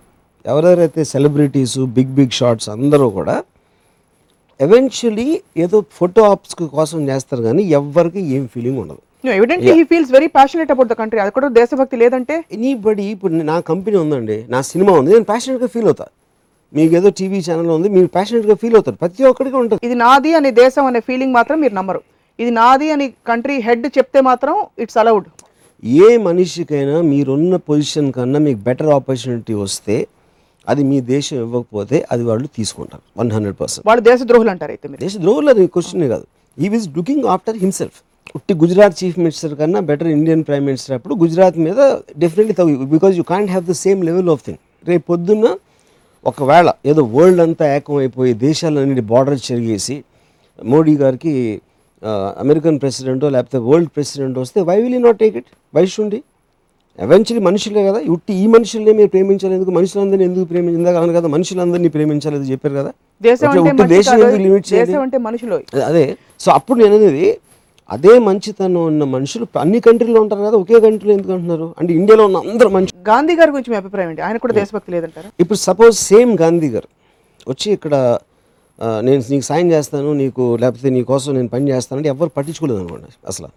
ఎవరెవరైతే 0.45 1.03
సెలబ్రిటీస్ 1.05 1.79
బిగ్ 1.97 2.13
బిగ్ 2.19 2.35
షాట్స్ 2.41 2.69
అందరూ 2.69 3.07
కూడా 3.11 3.37
ఎవెన్చువలీ 4.61 5.27
ఏదో 5.65 5.79
ఫోటో 5.99 6.21
ఆప్స్ 6.33 6.55
కోసం 6.79 6.99
చేస్తారు 7.11 7.43
కానీ 7.49 7.63
ఎవ్వరికి 7.79 8.21
ఏం 8.37 8.45
ఫీలింగ్ 8.55 8.79
ఉండదు. 8.83 9.01
Evidently 9.39 9.73
he 9.79 9.85
feels 9.91 10.11
very 10.17 10.29
passionate 10.37 10.71
about 10.75 10.89
the 10.91 10.95
country 11.01 11.19
అది 11.25 11.33
కూడా 11.37 11.49
దేశభక్తి 11.59 11.97
లేదంటే? 12.03 12.35
ఎనీబడి 12.57 13.05
ఇప్పుడు 13.15 13.43
నా 13.53 13.57
కంపెనీ 13.71 13.97
ఉందండి 14.05 14.37
నా 14.55 14.61
సినిమా 14.71 14.93
ఉంది 15.01 15.11
నేను 15.15 15.27
ప్యాషనెట్గా 15.33 15.69
ఫీల్ 15.75 15.89
అవుతా. 15.91 16.07
మీకు 16.73 16.93
ఏదో 16.99 17.09
టీవీ 17.19 17.39
ఛానల్ 17.47 17.71
ఉంది 17.77 17.89
మీరు 17.97 18.09
ప్యాషనెట్గా 18.17 18.55
ఫీల్ 18.63 18.77
అవుతారు. 18.79 18.99
ప్రతి 19.03 19.23
ఒక్కరికి 19.31 19.57
ఉంటుంది. 19.63 19.81
ఇది 19.89 19.97
నాది 20.05 20.33
అనే 20.39 20.51
దేశం 20.63 20.85
అనే 20.91 21.01
ఫీలింగ్ 21.09 21.35
మాత్రం 21.39 21.59
మీరు 21.65 21.75
నమ్మరు. 21.81 22.01
ఇది 22.39 22.51
నాది 22.61 22.89
అని 22.95 23.07
కంట్రీ 23.31 23.57
హెడ్ 23.67 23.87
చెప్తే 23.99 24.21
మాత్రం 24.31 24.55
ఇట్స్ 24.85 24.99
అలౌడ్ 25.03 25.27
ఏ 26.05 26.09
మనిషికైనా 26.29 26.97
మీరున్న 27.11 27.57
పొజిషన్ 27.69 28.09
కన్నా 28.17 28.39
మీకు 28.47 28.61
బెటర్ 28.69 28.91
ఆపర్చునిటీ 28.99 29.55
వస్తే 29.65 29.97
అది 30.73 30.83
మీ 30.91 30.99
దేశం 31.15 31.37
ఇవ్వకపోతే 31.45 31.99
అది 32.13 32.23
వాళ్ళు 32.31 32.49
తీసుకుంటారు. 32.59 33.03
One 33.21 33.31
hundred 33.37 33.57
percent. 33.63 33.85
వాళ్ళు 33.89 34.03
దేశద్రోహులు 34.11 34.51
అంటారు 34.55 34.73
అయితే 34.75 34.87
మీరు. 34.91 35.01
దేశ 35.07 35.15
ద్రోహులు 35.25 35.51
అది 35.55 35.65
క్వశ్చన్ 35.77 36.05
కాదు. 36.15 36.27
ఈ 36.59 36.69
విజ్ 36.75 36.89
లుకింగ్ 36.99 37.27
ఆఫ్టర్ 37.35 37.59
హిమ్సెల్ఫ్ 37.65 37.99
ఉట్టి 38.37 38.55
గుజరాత్ 38.63 38.97
చీఫ్ 39.01 39.17
మినిస్టర్ 39.23 39.53
కన్నా 39.61 39.81
బెటర్ 39.91 40.11
ఇండియన్ 40.17 40.43
ప్రైమ్ 40.49 40.65
మినిస్టర్ 40.71 40.95
అప్పుడు 40.97 41.15
గుజరాత్ 41.23 41.59
మీద 41.67 41.81
డెఫినెట్లీ 42.23 42.55
తగ్గు 42.59 42.87
because 42.95 43.15
you 43.21 43.25
can't 43.33 43.51
have 43.53 43.65
the 43.71 43.77
same 43.85 44.01
level 44.09 44.29
of 44.35 44.43
thing 44.47 44.61
రేపు 44.89 45.05
పొద్దున్న 45.13 45.47
ఒకవేళ 46.27 46.69
ఏదో 46.91 47.03
వరల్డ్ 47.17 47.43
అంతా 47.47 47.65
ఏకమైపోయి 47.77 48.33
దేశాలన్నిటి 48.47 49.05
బార్డర్ 49.13 49.39
చెరిగేసి 49.47 49.97
మోడీ 50.59 50.95
గారికి 51.03 51.35
అమెరికన్ 52.43 52.79
ప్రెసిడెంటో 52.83 53.29
లేకపోతే 53.35 53.59
వరల్డ్ 53.69 53.91
ప్రెసిడెంట్ 53.97 54.37
వస్తే 54.43 54.59
why 54.69 54.77
will 54.83 54.99
not 55.07 55.19
take 55.23 55.37
it 55.41 55.51
why 55.75 55.85
shouldn't 55.95 56.19
eventually 56.99 57.41
మనుషులే 57.45 57.83
కదా. 57.89 58.01
ఉట్టి 58.09 58.33
ఈ 58.35 58.47
మనుషుల్నే 58.47 58.93
మీరు 58.93 59.09
ప్రేమించాలి 59.09 59.55
ఎందుకు 59.55 59.71
మనుషులందరినీ 59.71 60.25
ఎందుకు 60.25 60.45
ప్రేమించిందా 60.45 60.93
కాదు 60.93 61.13
కదా 61.13 61.29
మనుషులందరినీ 61.29 61.89
ప్రేమించాలి 61.89 62.37
అది 62.37 62.47
చెప్పారు 62.53 62.75
కదా. 62.75 62.91
దేశం 63.21 63.47
అంటే 63.49 63.61
ఎందుకు 63.73 63.91
లిమిట్ 64.45 64.67
చేయాలి 64.71 64.97
అంటే 65.03 65.19
మనుషులు. 65.27 65.59
అదే- 65.85 66.09
సో 66.41 66.51
అప్పుడు 66.51 66.79
నేను 66.81 66.97
అనేది 66.97 67.27
అదే 67.91 68.19
మంచితనం 68.19 68.83
ఉన్న 68.85 69.05
మనుషులు 69.13 69.45
అన్ని 69.59 69.81
కంట్రీలో 69.81 70.21
ఉంటారు 70.21 70.43
కదా 70.43 70.57
ఒకే 70.57 70.81
కంట్రీలో 70.81 71.13
ఎందుకు 71.15 71.33
అంటున్నారు? 71.33 71.69
అంటే 71.79 71.93
ఇండియాలో 71.93 72.25
ఉన్న 72.25 72.39
అందరు 72.47 72.69
మంచి 72.69 72.93
గాంధీ 73.09 73.35
గారి 73.35 73.51
గురించి 73.51 73.71
మీ 73.71 73.77
అభిప్రాయం 73.77 74.11
ఏంటి? 74.11 74.23
ఆయన 74.23 74.37
కూడా 74.37 74.55
దేశభక్తి 74.55 74.93
లేదంటారా? 74.93 75.29
ఇప్పుడు 75.41 75.59
సపోజ్ 75.59 75.97
సేమ్ 76.03 76.39
గాంధీ 76.41 76.69
గారు 76.69 76.89
వచ్చి 77.49 77.73
ఇక్కడ 77.73 77.95
నేను 79.01 79.23
నీకు 79.31 79.45
సాయం 79.45 79.71
చేస్తాను 79.71 80.13
నీకు 80.15 80.57
లేకపోతే 80.61 80.91
నీ 80.91 81.03
కోసం 81.05 81.35
నేను 81.35 81.49
పని 81.49 81.69
చేస్తానంటే 81.71 82.09
ఎవరు 82.09 82.31
పట్టించుకోలేదు 82.37 82.79
అనుకోండి 82.79 83.09
అసలు. 83.27 83.49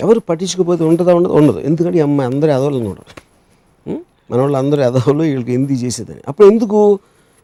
ఎవరు 0.00 0.20
పట్టించుకోకపోతే 0.28 0.84
ఉంటుందా 0.84 1.12
ఉండదు? 1.18 1.34
ఉండదు. 1.40 1.58
ఎందుకంటే 1.68 1.96
ఈ 1.98 2.02
అమ్మాయి 2.08 2.28
అందరూ 2.30 2.50
ఎదవలు 2.56 2.76
అనమాట 2.80 3.00
మన 4.30 4.38
వాళ్ళు 4.40 4.58
అందరూ 4.58 4.80
ఎదవలు 4.88 5.22
వీళ్ళకి 5.22 5.52
ఎందుకు 5.58 5.78
చేసేదని. 5.84 6.22
అప్పుడు 6.28 6.46
ఎందుకు? 6.52 6.80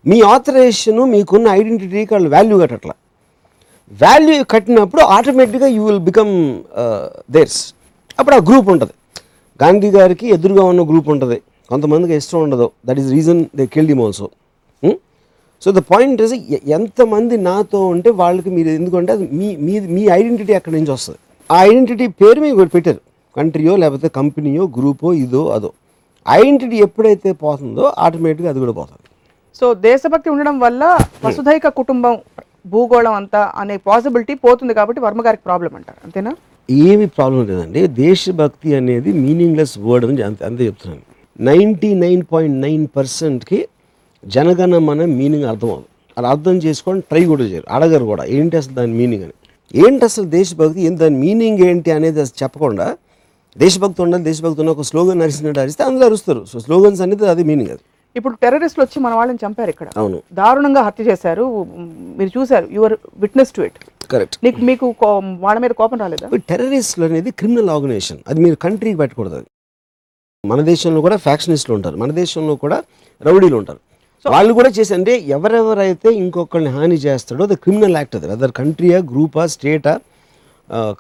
మీ 0.07 0.17
ఆథరైజేషన్ 0.35 1.01
మీకున్న 1.15 1.49
ఐడెంటిటీకి 1.59 2.13
వాళ్ళు 2.15 2.29
వాల్యూ 2.35 2.57
కట్టట్లా. 2.63 2.95
వాల్యూ 4.03 4.45
కట్టినప్పుడు 4.53 5.03
ఆటోమేటిక్గా 5.17 5.69
యూ 5.77 5.83
విల్ 5.89 6.03
బికమ్ 6.11 6.33
దేర్స్ 7.37 7.61
అప్పుడు 8.19 8.35
ఆ 8.39 8.41
గ్రూప్ 8.49 8.69
ఉంటుంది. 8.75 8.95
గాంధీ 9.63 9.91
గారికి 9.99 10.27
ఎదురుగా 10.37 10.65
ఉన్న 10.73 10.83
గ్రూప్ 10.91 11.09
ఉంటుంది. 11.15 11.39
కొంతమందికి 11.71 12.15
ఇష్టం 12.21 12.41
ఉండదు. 12.47 12.67
That 12.87 12.99
is 13.03 13.11
reason 13.17 13.41
they 13.57 13.67
killed 13.77 13.93
him 13.95 14.03
also 14.07 14.29
so 15.63 15.69
the 15.79 15.81
point 15.93 16.21
is 16.23 16.35
ఎంతమంది 16.79 17.37
నాతో 17.37 17.79
ఉంటే 17.93 18.11
వాళ్ళకి 18.21 18.51
మీరు 18.57 18.69
ఎందుకంటే 18.69 19.11
అది 19.13 19.25
మీ 19.39 19.49
మీ 19.67 19.75
మీ 19.95 20.03
ఐడెంటిటీ 20.19 20.53
అక్కడి 20.59 20.75
నుంచి 20.77 20.93
వస్తుంది. 20.97 21.19
ఐడెంటిటీ 21.51 22.07
పేరు 22.21 22.39
మీకు 22.45 22.57
ఒకటి 22.59 22.73
పెట్టారు. 22.77 23.01
కంట్రీయో 23.37 23.75
లేకపోతే 23.83 24.09
కంపెనీయో 24.19 24.65
గ్రూపో 24.77 25.09
ఇదో 25.25 25.43
అదో. 25.57 25.71
ఐడెంటిటీ 26.27 26.77
ఎప్పుడైతే 26.87 27.31
పోతుందో 27.43 27.85
ఆటోమేటిక్గా 28.05 28.51
అది 28.53 28.61
కూడా 28.65 28.75
పోతుంది. 28.81 29.05
సో 29.59 29.67
దేశభక్తి 29.87 30.29
ఉండడం 30.33 30.57
వల్ల 30.65 30.83
వసుధైక 31.25 31.69
కుటుంబం 31.81 32.15
భూగోళం 32.73 33.15
అంతా 33.21 33.41
అనే 33.61 33.77
పాసిబిలిటీ 33.89 34.35
పోతుంది 34.45 34.73
కాబట్టి 34.79 35.01
వర్మ 35.07 35.21
గారికి 35.27 35.43
ప్రాబ్లం 35.49 35.73
అంటారు. 35.79 35.99
అంతేనా? 36.07 36.33
ఏమి 36.89 37.07
ప్రాబ్లం 37.17 37.43
లేదండి. 37.51 37.83
దేశభక్తి 38.05 38.71
అనేది 38.79 39.11
మీనింగ్లెస్ 39.25 39.75
వర్డ్ 39.87 40.07
అని 40.09 40.23
అంతే 40.29 40.43
అంతే 40.49 40.63
చెప్తున్నాను. 40.69 41.03
నైంటీ 41.49 41.91
నైన్ 42.05 42.23
పాయింట్ 42.33 42.57
నైన్ 42.67 42.85
పర్సెంట్కి 42.97 43.61
జనగణమన 44.25 45.01
మీనింగ్ 45.19 45.49
అర్థం 45.53 45.71
అవ్వదు 45.75 45.89
అది 46.17 46.27
అర్థం 46.35 46.57
చేసుకొని 46.65 47.01
ట్రై 47.11 47.23
కూడా 47.33 47.45
చేయరు. 47.51 47.67
అడగరు 47.77 48.05
కూడా. 48.13 48.25
ఏంటి 48.37 48.57
అసలు 48.61 48.75
దాని 48.79 48.95
మీనింగ్ 49.01 49.25
అని? 49.27 49.35
ఏంటి 49.75 50.05
అసలు 50.05 50.25
దేశభక్తి? 50.25 50.81
ఏంటి 50.81 50.99
దాని 51.01 51.17
మీనింగ్ 51.17 51.59
ఏంటి 51.59 51.91
అనేది 51.91 52.21
అసలు 52.21 52.43
చెప్పకుండా 52.43 52.97
దేశభక్తి 53.59 54.03
ఉండాలి 54.03 54.25
దేశభక్తి 54.25 54.61
ఉన్న 54.61 54.71
ఒక 54.71 54.81
స్లోగన్ 54.81 55.23
అరిసినట్టు 55.23 55.61
అరిస్తే 55.61 55.85
అందులో 55.85 56.07
అరుస్తారు. 56.07 56.45
సో 56.53 56.59
స్లోగన్స్ 56.59 57.01
అనేది 57.01 57.27
అది 57.27 57.45
మీనింగ్ 57.45 57.71
అది. 57.71 57.81
ఇప్పుడు 58.17 58.35
టెర్రరిస్టులు 58.43 58.85
వచ్చి 58.85 59.03
మన 59.03 59.15
వాళ్ళని 59.15 59.39
చంపారు 59.47 59.71
ఇక్కడ. 59.71 59.89
అవును. 59.97 60.23
దారుణంగా 60.33 60.83
హత్య 60.83 61.05
చేశారు. 61.05 61.67
మీరు 62.19 62.39
చూశారు. 62.39 62.69
Your 62.73 62.97
witness 63.19 63.53
to 63.53 63.63
it 63.63 63.79
correct 64.11 64.39
నీకు 64.45 64.61
మీకు 64.61 64.95
వాళ్ళ 65.41 65.59
మీద 65.59 65.71
కోపం 65.71 65.99
రాలేదా? 65.99 66.29
టెర్రరిస్టులు 66.37 67.07
అనేది 67.07 67.31
క్రిమినల్ 67.31 67.71
ఆర్గనైజేషన్ 67.71 68.19
అది 68.29 68.41
మీరు 68.41 68.57
కంట్రీకి 68.57 68.99
పెట్టకూడదు. 68.99 69.45
మన 70.47 70.61
దేశంలో 70.61 71.01
కూడా 71.01 71.17
ఫ్యాక్షనిస్టులు 71.17 71.75
ఉంటారు. 71.77 71.97
మన 71.97 72.11
దేశంలో 72.13 72.57
కూడా 72.57 72.83
రౌడీలు 73.23 73.57
ఉంటారు. 73.57 73.81
వాళ్ళు 74.25 74.53
కూడా 74.59 74.71
చేసి 74.77 74.93
అంటే 74.97 75.13
ఎవరెవరైతే 75.37 76.09
ఇంకొకరిని 76.23 76.71
హాని 76.77 76.97
చేస్తాడో 77.05 77.43
అది 77.49 77.57
క్రిమినల్ 77.65 77.97
యాక్ట్ 77.99 78.17
అది. 78.19 78.27
అదర్ 78.37 78.53
కంట్రీయా 78.61 78.99
గ్రూపా 79.13 79.45
స్టేటా 79.55 79.95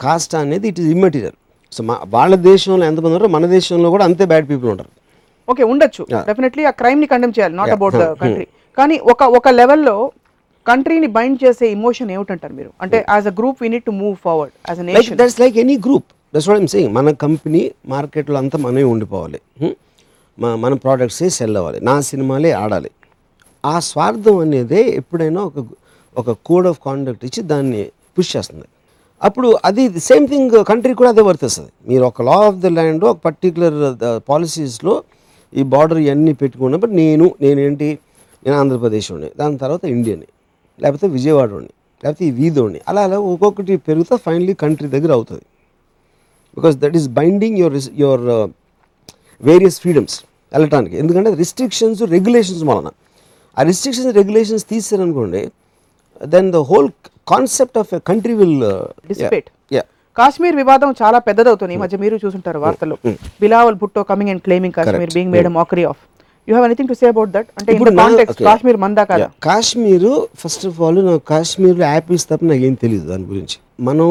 కాస్టా 0.02 0.38
అనేది 0.44 0.66
ఇట్ 0.70 0.78
ఈస్ 0.82 0.90
ఇమ్మెటీరియల్ 0.96 1.36
సో 1.72 1.80
మా 1.88 1.94
వాళ్ళ 2.14 2.34
దేశంలో 2.50 2.84
ఎంతమంది 2.90 3.10
ఉన్నారో 3.10 3.28
మన 3.36 3.46
దేశంలో 3.56 3.88
కూడా 3.94 4.04
అంతే 4.08 4.24
బ్యాడ్ 4.30 4.46
పీపుల్ 4.50 4.68
ఉంటారు. 4.74 4.90
ఓకే 5.48 5.62
ఉండొచ్చు. 5.72 6.02
డెఫినెట్లీ 6.28 6.62
ఆ 6.70 6.72
క్రైమ్ని 6.80 7.06
కండెమ్ 7.12 7.34
చేయాలి 7.36 7.54
నాట్ 7.60 7.72
అబౌట్ 7.76 7.96
ద 8.02 8.06
కంట్రీ 8.22 8.46
కానీ 8.78 8.96
ఒక 9.12 9.22
ఒక 9.38 9.48
లెవెల్లో 9.60 9.96
కంట్రీని 10.66 11.08
బైండ్ 11.16 11.38
చేసే 11.44 11.66
ఇమోషన్ 11.76 12.10
ఏమిటంటారు 12.16 12.54
మీరు? 12.58 12.70
అంటే 12.84 12.98
as 13.14 13.26
a 13.26 13.34
group 13.38 13.58
we 13.62 13.68
need 13.74 13.86
to 13.90 13.94
move 14.02 14.16
forward 14.26 14.54
as 14.70 14.80
nation 14.88 15.18
that's 15.20 15.38
like 15.42 15.56
any 15.64 15.76
group 15.86 16.08
that's 16.34 16.48
what 16.50 16.60
I'm 16.62 16.70
saying 16.74 16.92
మన 16.98 17.10
కంపెనీ 17.24 17.62
మార్కెట్లో 17.94 18.38
అంతా 18.42 18.58
మనమే 18.66 18.84
ఉండిపోవాలి. 18.92 19.40
హ్మ్? 19.62 19.74
మా 20.38 20.50
మన 20.64 20.74
ప్రోడక్ట్సే 20.84 21.28
సెల్ 21.38 21.56
అవ్వాలి. 21.60 21.78
నా 21.88 21.94
సినిమాలే 22.10 22.50
ఆడాలి. 22.62 22.90
ఆ 23.64 23.74
స్వార్థం 23.90 24.36
అనేదే 24.44 24.80
ఎప్పుడైనా 25.00 25.40
ఒక 25.50 25.58
ఒక 26.16 26.30
కోడ్ 26.48 26.66
ఆఫ్ 26.70 26.78
కాండక్ట్ 26.86 27.24
ఇచ్చి 27.28 27.40
దాన్ని 27.52 27.82
పుష్ 28.16 28.30
చేస్తుంది. 28.34 28.66
అప్పుడు 29.26 29.48
అది 29.68 29.82
సేమ్ 30.08 30.26
థింగ్ 30.32 30.54
కంట్రీ 30.70 30.92
కూడా 31.00 31.10
అదే 31.14 31.22
వర్తిస్తుంది. 31.28 31.70
మీరు 31.90 32.04
ఒక 32.10 32.22
లా 32.28 32.36
ఆఫ్ 32.48 32.58
ద 32.64 32.70
ల్యాండ్ 32.76 33.04
ఒక 33.10 33.18
పర్టికులర్ 33.26 33.78
పాలసీస్లో 34.30 34.94
ఈ 35.52 35.62
బార్డర్ 35.74 36.00
ఇవన్నీ 36.04 36.32
పెట్టుకున్నప్పుడు 36.42 36.92
నేను 37.02 37.26
నేనేంటి? 37.44 37.88
నేను 38.44 38.56
ఆంధ్రప్రదేశ్ 38.62 39.08
ఉండి 39.14 39.28
దాని 39.40 39.56
తర్వాత 39.62 39.84
ఇండియన్ 39.96 40.22
లేకపోతే 40.82 41.06
విజయవాడ 41.16 41.50
ఉండి 41.60 41.72
లేకపోతే 42.02 42.24
ఈ 42.28 42.32
వీధోని 42.40 42.80
అలా 42.90 43.02
అలా 43.06 43.18
ఒక్కొక్కటి 43.32 43.76
పెరుగుతా 43.88 44.16
ఫైనలీ 44.26 44.54
కంట్రీ 44.62 44.88
దగ్గర 44.94 45.12
అవుతుంది. 45.18 45.44
Because 46.56 46.76
that 46.82 46.96
is 47.00 47.08
binding 47.18 47.58
your 47.62 47.76
your 48.02 48.24
various 49.40 49.78
freedoms 49.82 50.16
వెళ్ళటానికి 50.52 50.96
ఎందుకంటే 51.02 51.30
రిస్ట్రిక్షన్స్ 51.42 52.02
రెగ్యులేషన్స్ 52.14 52.64
వలన. 52.70 52.88
ఆ 53.58 53.62
restrictions 53.70 54.10
regulations 54.20 54.66
తీసారనుకోండి 54.72 55.42
then 56.34 56.48
the 56.56 56.60
whole 56.70 56.88
concept 57.32 57.78
of 57.82 57.90
a 57.98 58.00
country 58.10 58.34
will. 58.40 58.58
Yeah 59.76 59.82
Kashmir 60.20 60.56
వివాదం 60.60 60.90
చాలా 61.00 61.18
పెద్దదవుతుంది. 61.26 61.72
ఈ 61.76 61.78
మధ్య 61.82 61.96
మీరు 62.04 62.16
చూసుంటారు 62.22 62.58
వార్తల్లో 62.62 62.96
Bilawal 63.42 63.76
Bhutto 63.82 64.02
coming 64.12 64.30
and 64.32 64.42
claiming 64.46 64.74
Kashmir 64.78 65.12
being 65.16 65.32
made 65.34 65.48
mockery 65.58 65.84
of 65.90 66.00
you 66.48 66.52
have 66.54 66.66
anything 66.68 66.90
to 66.92 66.96
say 67.00 67.06
about 67.12 67.30
that 67.36 67.48
అంటే 67.58 67.70
ఇప్పుడు 67.74 67.92
కాంటెక్స్ట్. 68.00 68.42
కాశ్మీర్ 68.48 68.78
మందా 68.84 69.04
కదా 69.10 69.26
కాశ్మీర్ 69.48 70.08
ఫస్ట్ 70.42 70.64
ఆఫ్ 70.70 70.78
ఆల్ 70.86 70.98
నాకు 71.10 71.22
కాశ్మీర్లో 71.32 71.84
యాపిల్స్ 71.94 72.26
తప్ప 72.30 72.50
నాకు 72.52 72.64
ఏం 72.68 72.74
తెలియదు 72.84 73.06
దాని 73.12 73.26
గురించి. 73.32 73.56
మనం 73.88 74.08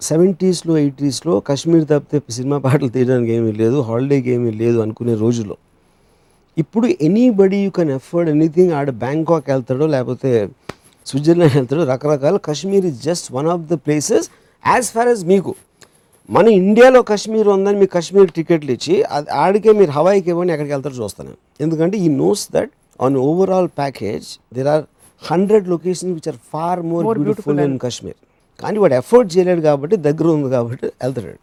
సెవెంటీస్లో 0.00 0.72
ఎయిటీస్లో 0.84 1.34
కాశ్మీర్ 1.48 1.84
తప్పితే 1.90 2.32
సినిమా 2.38 2.56
పాటలు 2.66 2.90
తీయడానికి 2.96 3.32
ఏమీ 3.38 3.52
లేదు 3.62 3.80
హాలిడేకి 3.88 4.30
ఏమీ 4.36 4.52
లేదు 4.62 4.78
అనుకునే 4.84 5.14
రోజుల్లో. 5.24 5.56
ఇప్పుడు 6.60 6.86
anybody 7.06 7.58
you 7.64 7.70
can 7.78 7.92
afford 7.98 8.28
anything 8.32 8.72
ఆడ 8.78 8.90
బ్యాంకాక్ 9.04 9.46
వెళ్తాడో 9.52 9.86
లేకపోతే 9.94 10.30
స్విట్జర్లాండ్ 11.06 11.54
వెళ్తాడో 11.58 11.84
రకరకాల 11.92 12.36
Kashmir 12.48 12.86
is 12.90 12.98
just 13.08 13.28
one 13.36 13.48
of 13.54 13.62
the 13.70 13.76
places 13.84 14.26
as 14.64 14.88
far 14.94 15.08
as 15.12 15.22
మీకు. 15.32 15.52
మన 16.28 16.46
ఇండియాలో 16.62 17.00
కాశ్మీర్ 17.10 17.48
ఉందని 17.54 17.78
మీకు 17.82 17.92
కాశ్మీర్ 17.96 18.28
టికెట్లు 18.36 18.72
ఇచ్చి 18.76 18.96
అది 19.16 19.30
ఆడికే 19.44 19.72
మీరు 19.80 19.92
హవాయికి 19.96 20.30
ఇవ్వండి 20.32 20.52
ఎక్కడికి 20.54 20.74
వెళ్తారో 20.74 20.96
చూస్తాను. 21.02 21.32
ఎందుకంటే 21.64 21.96
he 22.04 22.10
knows 22.22 22.44
that 22.56 22.72
on 23.06 23.16
overall 23.28 23.70
package 23.80 24.28
there 24.58 24.70
are 24.74 24.84
hundred 25.22 25.66
locations 25.72 26.14
which 26.18 26.28
are 26.32 26.40
far 26.52 26.82
more 26.92 27.06
beautiful 27.24 27.60
in 27.66 27.76
Kashmir 27.86 28.18
కానీ 28.60 28.78
వాడు 28.82 28.94
ఎఫోర్డ్ 29.00 29.28
చేయలేడు 29.34 29.62
కాబట్టి 29.68 29.96
దగ్గర 30.06 30.26
ఉంది 30.36 30.48
కాబట్టి 30.56 30.86
వెళ్తాడు. 31.02 31.38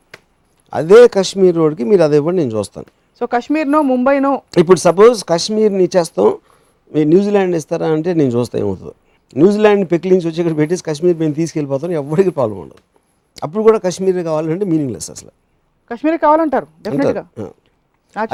అదే 0.80 1.02
కాశ్మీర్ 1.18 1.56
రోడ్కి 1.62 1.84
మీరు 1.92 2.04
అది 2.08 2.18
ఇవ్వండి 2.22 2.40
నేను 2.44 2.54
చూస్తాను. 2.58 2.90
సో 3.20 3.26
కాశ్మీర్నో 3.34 3.80
ముంబైనో. 3.92 4.32
ఇప్పుడు 4.62 4.80
సపోజ్ 4.88 5.18
కాశ్మీర్ని 5.32 5.84
ఇచ్చేస్తాం 5.88 6.28
మీరు 6.92 7.08
న్యూజిలాండ్ 7.14 7.56
ఇస్తారా 7.60 7.88
అంటే 7.96 8.10
నేను 8.20 8.32
చూస్తా 8.36 8.56
ఏమవుతుందో? 8.62 8.94
న్యూజిలాండ్ 9.40 9.84
పెక్లింగ్స్ 9.94 10.28
వచ్చి 10.30 10.40
ఇక్కడ 10.42 10.56
పెట్టేసి 10.60 10.84
కాశ్మీర్ 10.88 11.18
మేము 11.24 11.34
తీసుకెళ్ళిపోతాం 11.40 11.92
ఎవరికి 12.02 12.32
ప్రాబ్లం 12.38 12.60
ఉండదు. 12.66 12.82
అప్పుడు 13.46 13.64
కూడా 13.68 13.80
కాశ్మీర్ 13.86 14.20
కావాలంటే 14.30 14.66
మీనింగ్లెస్ 14.72 15.10
అసలు. 15.16 15.32
కాశ్మీర్ 15.92 16.18
కావాలంటారు. 16.26 16.68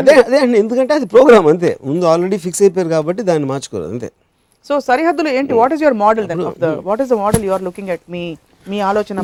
అదే 0.01 0.13
అదే 0.27 0.37
అండి 0.43 0.57
ఎందుకంటే 0.63 0.93
అది 0.97 1.05
ప్రోగ్రామ్ 1.13 1.47
అంతే. 1.53 1.71
ముందు 1.89 2.05
ఆల్రెడీ 2.11 2.37
ఫిక్స్ 2.45 2.61
అయిపోయారు 2.65 2.91
కాబట్టి 2.95 3.21
దాన్ని 3.29 3.47
మార్చుకోరు 3.51 3.87
అంతే. 3.93 4.09
సో 4.67 4.73
సరిహద్దులు 4.89 5.29
ఏంటి? 5.37 5.53
What 5.61 5.73
is 5.75 5.83
your 5.85 5.97
model 6.05 6.27
what 6.89 7.01
is 7.03 7.11
the 7.13 7.17
model 7.25 7.43
you 7.47 7.53
are 7.57 7.63
looking 7.69 7.91
at 7.95 8.05
మీ 8.15 8.23
మీ 8.71 8.77
ఆలోచన 8.89 9.15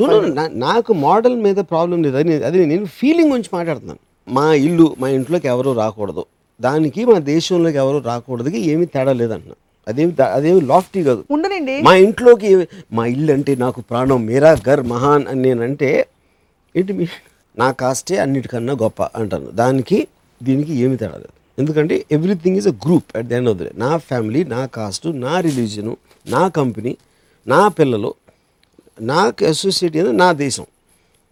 నాకు 0.67 0.91
మోడల్ 1.07 1.37
మీద 1.45 1.59
ప్రాబ్లం 1.73 1.99
లేదు. 2.05 2.15
అది 2.21 2.43
అది 2.49 2.59
నేను 2.71 2.87
ఫీలింగ్ 2.99 3.31
గురించి 3.33 3.51
మాట్లాడుతున్నాను. 3.57 4.01
మా 4.35 4.45
ఇల్లు 4.67 4.85
మా 5.01 5.07
ఇంట్లోకి 5.17 5.47
ఎవరు 5.53 5.71
రాకూడదు. 5.81 6.23
దానికి 6.65 7.01
మా 7.11 7.17
దేశంలోకి 7.33 7.79
ఎవరు 7.83 7.99
రాకూడదుకి 8.09 8.59
ఏమీ 8.71 8.85
తేడా 8.93 9.13
లేదంటున్నా. 9.21 9.57
అదేమి 9.87 10.13
అదేమి 10.37 10.61
లాఫ్టీ 10.71 10.99
కాదు. 11.07 11.21
ఉండనండి. 11.35 11.75
మా 11.87 11.93
ఇంట్లోకి 12.05 12.49
మా 12.97 13.03
ఇల్లు 13.15 13.31
అంటే 13.37 13.53
నాకు 13.55 13.79
ప్రాణం 13.89 14.19
మేరా 14.29 14.51
గర్ 14.69 14.83
మహాన్ 14.93 15.25
అని 15.31 15.41
నేనంటే 15.45 15.89
ఏంటి 16.75 16.93
మీ 16.99 17.05
నా 17.57 17.67
కాస్టే 17.81 18.17
అన్నిటికన్నా 18.25 18.73
గొప్ప 18.83 19.01
అంటాను. 19.21 19.49
దానికి 19.61 19.99
దీనికి 20.41 20.73
ఏమి 20.83 20.95
తేడా 21.01 21.17
లేదు. 21.23 21.35
ఎందుకంటే 21.61 21.95
everything 22.17 22.57
is 22.59 22.69
a 22.73 22.75
group 22.85 23.09
at 23.17 23.27
the 23.31 23.35
end 23.39 23.49
of 23.51 23.57
the 23.57 23.63
day 23.67 23.71
నా 23.85 23.91
ఫ్యామిలీ 24.09 24.43
నా 24.55 24.61
కాస్ట్ 24.77 25.07
నా 25.25 25.33
రిలీజను 25.47 25.93
నా 26.25 26.43
కంపెనీ 26.59 26.93
నా 27.47 27.61
పిల్లలు 27.79 28.11
నాకు 29.13 29.41
అసోసియేట్ 29.51 29.95
అయిన 29.97 30.09
నా 30.23 30.29
దేశం. 30.45 30.65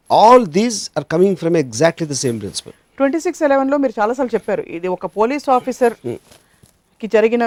All 0.09 0.45
these 0.59 0.79
are 0.97 1.05
coming 1.13 1.39
from 1.41 1.57
exactly 1.63 2.07
the 2.13 2.17
same 2.23 2.37
principle 2.43 2.77
twenty 2.99 3.19
six 3.25 3.41
ఎలెవెన్లో 3.47 3.77
మీరు 3.83 3.93
చాలాసార్లు 3.99 4.31
చెప్పారు. 4.35 4.63
ఇది 4.77 4.87
ఒక 4.95 5.05
పోలీస్ 5.17 5.45
ఆఫీసర్కి 5.57 7.07
జరిగిన 7.15 7.43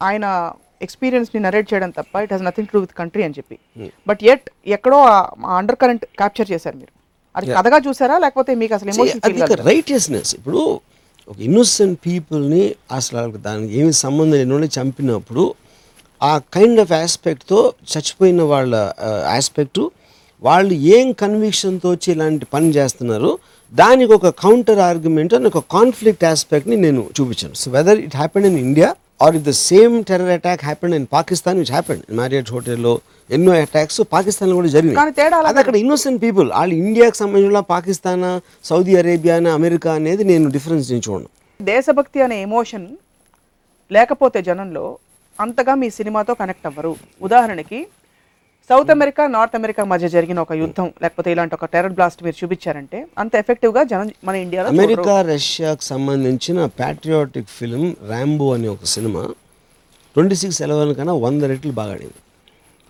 ఆయన 0.00 0.26
ఎక్స్పీరియన్స్ని 0.86 1.40
నరేట్ 1.46 1.68
చేయడం 1.72 1.90
తప్ప 1.98 2.22
it 2.24 2.32
has 2.34 2.44
nothing 2.48 2.70
to 2.72 2.78
with 2.84 2.94
country 3.00 3.22
అని 3.26 3.34
చెప్పి. 3.38 3.56
బట్ 4.08 4.22
ఎట్ 4.32 4.46
ఎక్కడో 4.76 4.98
అండర్ 5.58 5.78
కరెంట్ 5.82 6.04
క్యాప్చర్ 6.20 6.48
చేశారు 6.52 6.76
మీరు. 6.82 6.92
అది 7.38 7.46
కథగా 7.56 7.78
చూసారా? 7.86 8.16
లేకపోతే 8.24 8.52
మీకు 8.62 8.74
అసలు 8.76 8.90
ఎమోషన్ 8.94 9.20
ఫీల్ 9.26 9.66
రైటియస్నెస్ 9.72 10.30
ఇప్పుడు 10.38 10.62
ఒక 11.30 11.38
ఇన్నోసెంట్ 11.48 11.96
పీపుల్ని 12.06 12.64
అసలు 12.98 13.38
దానికి 13.46 13.72
ఏమి 13.80 13.92
సంబంధం 14.04 14.50
లేని 14.52 14.68
చంపినప్పుడు 14.76 15.44
ఆ 16.20 16.32
కైండ్ 16.56 16.80
ఆఫ్ 16.84 16.92
ఆస్పెక్ట్తో 17.02 17.58
చచ్చిపోయిన 17.92 18.42
వాళ్ళ 18.52 18.74
ఆస్పెక్టు 19.36 19.82
వాళ్ళు 20.42 20.74
ఏం 20.96 21.06
కన్విక్షన్తో 21.22 21.88
వచ్చి 21.94 22.08
ఇలాంటి 22.14 22.44
పని 22.54 22.68
చేస్తున్నారు? 22.76 23.30
దానికి 23.72 24.12
ఒక 24.18 24.28
కౌంటర్ 24.44 24.80
ఆర్గ్యుమెంట్ 24.90 25.32
అని 25.36 25.46
ఒక 25.52 25.60
కాన్ఫ్లిక్ట్ 25.76 26.24
ఆస్పెక్ట్ని 26.32 26.76
నేను 26.84 27.00
చూపించాను. 27.16 27.54
So 27.62 27.70
whether 27.76 28.00
it 28.06 28.16
happened 28.20 28.46
in 28.50 28.58
India 28.66 28.88
or 29.24 29.34
if 29.38 29.44
the 29.48 29.52
same 29.68 29.94
terror 30.08 30.32
attack 30.36 30.62
happened 30.68 30.94
in 30.98 31.06
Pakistan 31.16 31.58
which 31.62 31.72
happened 31.76 32.02
Marriott 32.20 32.50
హోటల్లో 32.54 32.92
ఎన్నో 33.36 33.52
అటాక్స్ 33.62 34.00
పాకిస్తాన్లో 34.14 34.54
కూడా 34.58 34.70
జరిగినాయి. 34.74 34.98
కానీ 35.00 35.12
తేడా 35.18 35.36
అలా 35.40 35.48
అది 35.52 35.60
అక్కడ 35.62 35.76
ఇన్నోసెంట్ 35.82 36.20
పీపుల్ 36.24 36.48
వాళ్ళు 36.58 36.74
ఇండియాకి 36.82 37.16
సంబంధించిన 37.22 37.62
పాకిస్తాన్ 37.74 38.26
సౌదీ 38.70 38.94
అరేబియా 39.02 39.36
అమెరికా 39.58 39.92
అనేది 40.00 40.24
నేను 40.32 40.46
డిఫరెన్స్ 40.56 40.86
నేను 40.92 41.04
చూడను. 41.08 41.28
దేశభక్తి 41.60 42.18
అనే 42.26 42.38
ఎమోషన్ 42.48 42.86
లేకపోతే 43.90 44.38
జనంలో 44.48 44.86
అంతగా 45.38 45.74
మీ 45.80 45.88
సినిమాతో 45.98 46.34
కనెక్ట్ 46.42 46.66
అవ్వరు. 46.68 46.92
ఉదాహరణకి 47.26 47.80
సౌత్ 48.70 48.90
అమెరికా 48.94 49.24
నార్త్ 49.34 49.56
అమెరికా 49.58 49.82
మధ్య 49.90 50.06
జరిగిన 50.14 50.38
ఒక 50.44 50.52
యుద్ధం 50.60 50.86
లేకపోతే 51.02 51.28
ఇలాంటి 51.34 51.54
ఒక 51.56 51.66
టెర్రర్ 51.74 51.94
బ్లాస్ట్ 51.98 52.20
మీరు 52.26 52.36
చూపించారంటే 52.40 52.98
అంత 53.22 53.32
ఎఫెక్టివ్గా 53.42 53.82
జనం 53.92 54.08
మన 54.28 54.34
ఇండియాలో. 54.44 54.68
అమెరికా 54.74 55.14
రష్యాకు 55.32 55.84
సంబంధించిన 55.90 56.64
ప్యాట్రియాటిక్ 56.80 57.50
ఫిలిం 57.58 57.84
ర్యాంబో 58.12 58.48
అనే 58.56 58.68
ఒక 58.74 58.88
సినిమా 58.94 59.22
ట్వంటీ 60.16 60.38
సిక్స్ 60.42 60.58
ఎలవెన్ 60.66 60.92
కన్నా 60.98 61.14
వంద 61.26 61.42
రెట్లు 61.52 61.72
బాగా 61.78 61.94
ఆడింది 61.96 62.20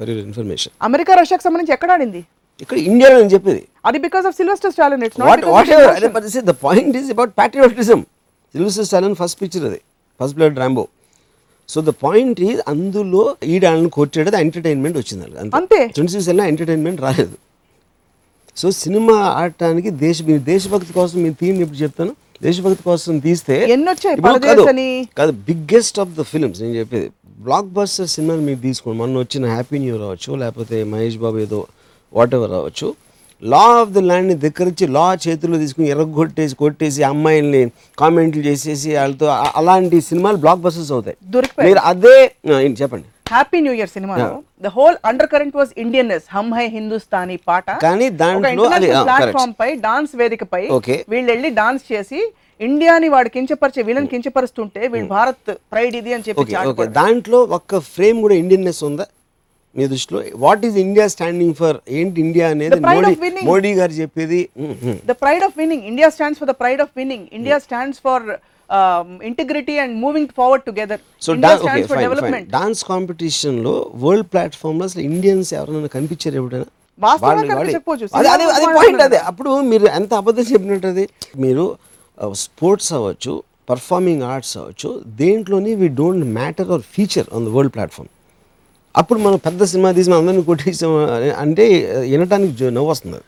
ఫర్ 0.01 0.11
ఇన్ఫర్మేషన్ 0.27 0.75
అమెరికా 0.89 1.13
రష్యాకి 1.21 1.45
సంబంధించి 1.47 1.75
ఎక్కడ 1.77 1.91
ఆడింది? 1.97 2.23
ఇక్కడ 2.65 2.79
ఇండియాలో 2.91 3.17
నేను 3.21 3.33
చెప్పేది. 3.37 3.63
అది 3.89 3.99
because 4.07 4.27
of 4.29 4.37
Sylvester 4.41 4.73
Stallone 4.77 5.03
it's 5.07 5.21
what 5.31 5.45
whatever 5.77 5.93
అదే 5.99 6.43
the 6.51 6.55
point 6.67 6.97
is 7.01 7.11
about 7.17 7.33
patriotism 7.41 8.01
Silver 8.55 8.87
Stallone 8.91 9.17
first 9.23 9.39
picture 9.43 9.67
అది 9.71 9.81
first 10.21 10.37
blood 10.39 10.59
Rambo 10.63 10.85
so 11.69 11.81
the 11.81 11.93
point 12.03 12.41
is 12.41 12.61
అందులో 12.69 13.37
ఈడాళ్ళని 13.45 13.91
కొట్టేది 13.91 14.37
ఎంటర్టైన్మెంట్ 14.37 14.99
వచ్చింది. 14.99 15.25
అంతే. 15.55 15.87
ట్వంటీ 15.89 16.13
సిక్స్ 16.13 16.29
వెళ్ళినా 16.29 16.47
ఎంటర్టైన్మెంట్ 16.49 17.01
రాలేదు 17.01 17.37
సో 18.57 18.71
సినిమా 18.71 19.17
ఆడటానికి 19.41 19.91
దేశ 20.05 20.23
మీరు 20.23 20.43
దేశభక్తి 20.53 20.93
కోసం 20.93 21.23
మీరు 21.23 21.37
థీమ్ 21.41 21.59
ఎప్పుడు 21.61 21.79
చెప్తాను 21.79 22.13
దేశభక్తి 22.43 22.83
కోసం 22.83 23.19
తీస్తే. 23.19 23.57
కాదు 25.19 25.33
బిగ్గెస్ట్ 25.49 25.99
ఆఫ్ 26.01 26.13
ద 26.19 26.23
ఫిల్మ్స్ 26.23 26.61
నేను 26.63 26.75
చెప్పేది 26.75 27.09
బ్లాక్ 27.41 27.67
బస్టర్ 27.67 28.09
సినిమాలు 28.09 28.41
మీరు 28.41 28.59
తీసుకోండి 28.59 28.99
మొన్న 28.99 29.19
వచ్చిన 29.19 29.47
హ్యాపీ 29.47 29.79
న్యూ 29.79 29.97
రావచ్చు 29.97 30.37
లేకపోతే 30.37 30.85
మహేష్ 30.85 31.17
బాబు 31.17 31.39
ఏదో 31.39 31.61
వాట్ 32.13 32.35
ఎవర్ 32.35 32.51
రావచ్చు 32.51 32.89
లా 33.43 33.65
ఆఫ్ 33.81 33.91
ద 33.97 34.03
ల్యాండ్ని 34.11 34.37
దగ్గరించి 34.45 34.85
లా 34.97 35.07
చేతుల్లో 35.25 35.57
తీసుకుని 35.63 35.87
ఎర్రగొట్టేసి 35.95 36.55
కొట్టేసి 36.63 37.01
అమ్మాయిల్ని 37.11 37.61
కామెంట్లు 38.01 38.43
చేసేసి 38.49 38.89
వాళ్ళతో 38.99 39.27
అలాంటి 39.61 39.99
సినిమాలు 40.09 40.39
బ్లాక్ 40.45 40.63
బస్టర్స్ 40.67 40.93
అవుతాయి. 40.97 41.17
మీరు 41.67 41.83
అదే 41.91 42.17
చెప్పండి. 42.81 43.07
హ్యాపీ 43.35 43.59
న్యూ 43.67 43.75
ఇయర్ 43.79 43.93
సినిమాలో. 43.97 44.27
The 44.65 44.71
whole 44.79 44.97
undercurrent 45.35 45.57
was 45.61 45.73
Indianness 45.85 46.27
Hum 46.37 46.53
Hai 46.59 46.67
Hindustani 46.77 47.37
పాట. 47.51 47.69
కానీ 47.87 48.09
దాంట్లో 48.23 48.69
ప్లాట్ఫామ్ 49.09 49.55
పై 49.61 49.71
డాన్స్ 49.87 50.15
వేదికపై. 50.23 50.63
వీళ్ళు 51.13 51.29
వెళ్ళి 51.33 51.51
డాన్స్ 51.61 51.85
చేసి 51.93 52.21
ఇండియాని 52.69 53.09
వాడు 53.15 53.31
కించపరిచే 53.37 53.83
వీళ్ళని 53.89 54.11
కించపరుస్తుంటే 54.13 54.83
వీళ్ళు 54.93 55.09
భారత్ 55.17 55.51
ప్రైడ్ 55.73 55.97
ఇది 56.01 56.15
అని 56.17 56.25
చెప్పి. 56.29 56.87
దాంట్లో 57.01 57.41
ఒక్క 57.59 57.81
ఫ్రేమ్ 57.95 58.21
కూడా 58.27 58.37
ఇండియన్నెస్ 58.43 58.83
ఉందా? 58.91 59.07
మీ 59.77 59.85
దృష్టిలో 59.87 60.21
what 60.45 60.63
is 60.69 60.77
India 60.85 61.07
standing 61.15 61.55
for 61.55 61.77
ఏంటి 61.99 62.21
ఇండియా 62.27 62.47
అనేది 62.55 62.79
మోడీ 63.49 63.73
గారు 63.81 63.95
చెప్పేది. 64.01 64.41
The 65.07 65.15
pride 65.25 65.45
of 65.49 65.57
winning 65.61 65.85
India 65.91 66.09
stands 66.15 66.39
for 66.41 66.51
the 66.53 66.57
pride 66.63 66.83
of 66.85 66.93
winning 66.97 67.27
India 67.39 67.59
stands 67.67 68.01
for 68.07 68.25
integrity 69.29 69.75
and 69.83 69.95
moving 70.05 70.31
forward 70.39 70.65
together 70.69 71.03
so 71.23 71.35
dance 71.43 71.65
development 71.99 72.49
dance 72.57 72.83
కాంపిటీషన్లో 72.91 73.75
world 74.05 74.29
ప్లాట్ఫామ్లో 74.33 74.87
అసలు 74.91 75.05
ఇండియన్స్ 75.11 75.53
ఎవరైనా 75.59 75.91
కనిపించారు 75.97 76.39
ఎప్పుడైనా 76.41 76.69
సినిమా 78.59 78.73
పాయింట్ 78.79 79.03
అదే 79.07 79.19
అప్పుడు 79.31 79.51
మీరు 79.71 79.87
ఎంత 79.99 80.13
అబద్ధం 80.15 80.47
చెప్పినట్టు 80.53 80.89
అది 80.95 81.05
మీరు 81.45 81.65
స్పోర్ట్స్ 82.41 82.91
అవ్వచ్చు 82.99 83.33
పర్ఫార్మింగ్ 83.71 84.23
ఆర్ట్స్ 84.33 84.55
అవ్వచ్చు 84.61 84.91
దేంట్లోని 85.21 85.73
we 85.81 85.89
don't 86.01 86.25
matter 86.39 86.69
or 86.77 86.85
feature 86.95 87.29
on 87.37 87.45
the 87.45 87.53
world 87.57 87.75
platform 87.77 88.11
అప్పుడు 89.01 89.19
మనం 89.25 89.39
పెద్ద 89.47 89.63
సినిమా 89.71 89.89
తీసి 89.97 90.09
మనం 90.11 90.21
అందరిని 90.23 90.45
కొట్టేసాం 90.51 90.93
అంటే 91.43 91.65
వినటానికి 92.13 92.71
నవ్వు 92.77 92.91
వస్తుంది. 92.93 93.19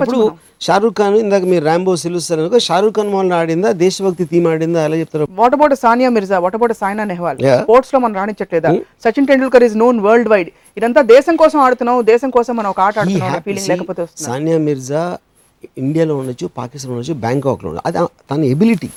అప్పుడు 0.00 0.18
షారూక్ 0.66 0.96
ఖాన్ 0.98 1.14
ఇందాక 1.22 1.44
మీరు 1.52 1.62
ర్యాంబో 1.68 1.92
సిలుస్తారు 2.02 2.40
అనుకో 2.42 2.58
షారూక్ 2.66 2.94
ఖాన్ 2.98 3.10
వాళ్ళని 3.14 3.34
ఆడిందా 3.38 3.70
దేశభక్తి 3.84 4.24
థీమ్ 4.32 4.46
ఆడిందా 4.50 4.80
ఎలా 4.88 4.96
చెప్తారు? 5.00 5.24
What 5.40 5.54
about 5.56 5.74
Sania 5.84 6.08
Mirza 6.16 6.38
what 6.44 6.56
about 6.58 6.74
Saina 6.82 7.04
Nehwal. 7.12 7.38
Hmm? 7.46 7.56
స్పోర్ట్స్లో 7.62 7.98
మనం 8.04 8.14
రాణించట్లేదా? 8.20 8.70
Sachin 9.06 9.28
Tendulkar 9.30 9.64
is 9.68 9.76
known 9.84 9.96
worldwide 10.34 10.50
ఇదంతా 10.80 11.02
దేశం 11.14 11.34
కోసం 11.42 11.58
ఆడుతున్నాం 11.66 11.98
దేశం 12.12 12.30
కోసం 12.36 12.52
మనం 12.60 12.70
ఒక 12.74 12.80
ఆట 12.86 12.94
ఆడుతున్నాం 13.02 13.42
ఫీలింగ్ 13.48 13.68
లేకపోతే 13.72 14.06
సానియా 14.26 14.60
మిర్జా 14.68 15.02
ఇండియాలో 15.82 16.14
ఉండొచ్చు 16.20 16.48
పాకిస్తాన్ 16.60 16.94
ఉండొచ్చు 16.96 17.16
బ్యాంకాక్లో 17.26 17.68
ఉండొచ్చు. 17.70 17.86
అది 17.90 17.98
తన 18.30 18.40
ఎబిలిటీ 18.54 18.90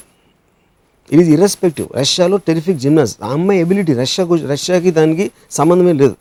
ఇది 1.13 1.21
ఈజ్ 1.23 1.31
ఇర్రెస్పెక్టివ్ 1.35 1.87
రష్యాలో 2.01 2.37
టెరిఫిక్ 2.47 2.79
జిమ్నాస్ 2.83 3.13
ఆ 3.27 3.29
అమ్మాయి 3.37 3.59
ఎబిలిటీ 3.65 3.93
రష్యాకు 4.01 4.35
రష్యాకి 4.53 4.91
దానికి 4.99 5.25
సంబంధమే 5.57 5.93
లేదు. 6.01 6.15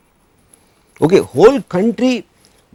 ఓకే 1.07 1.19
హోల్ 1.33 1.59
కంట్రీ 1.75 2.13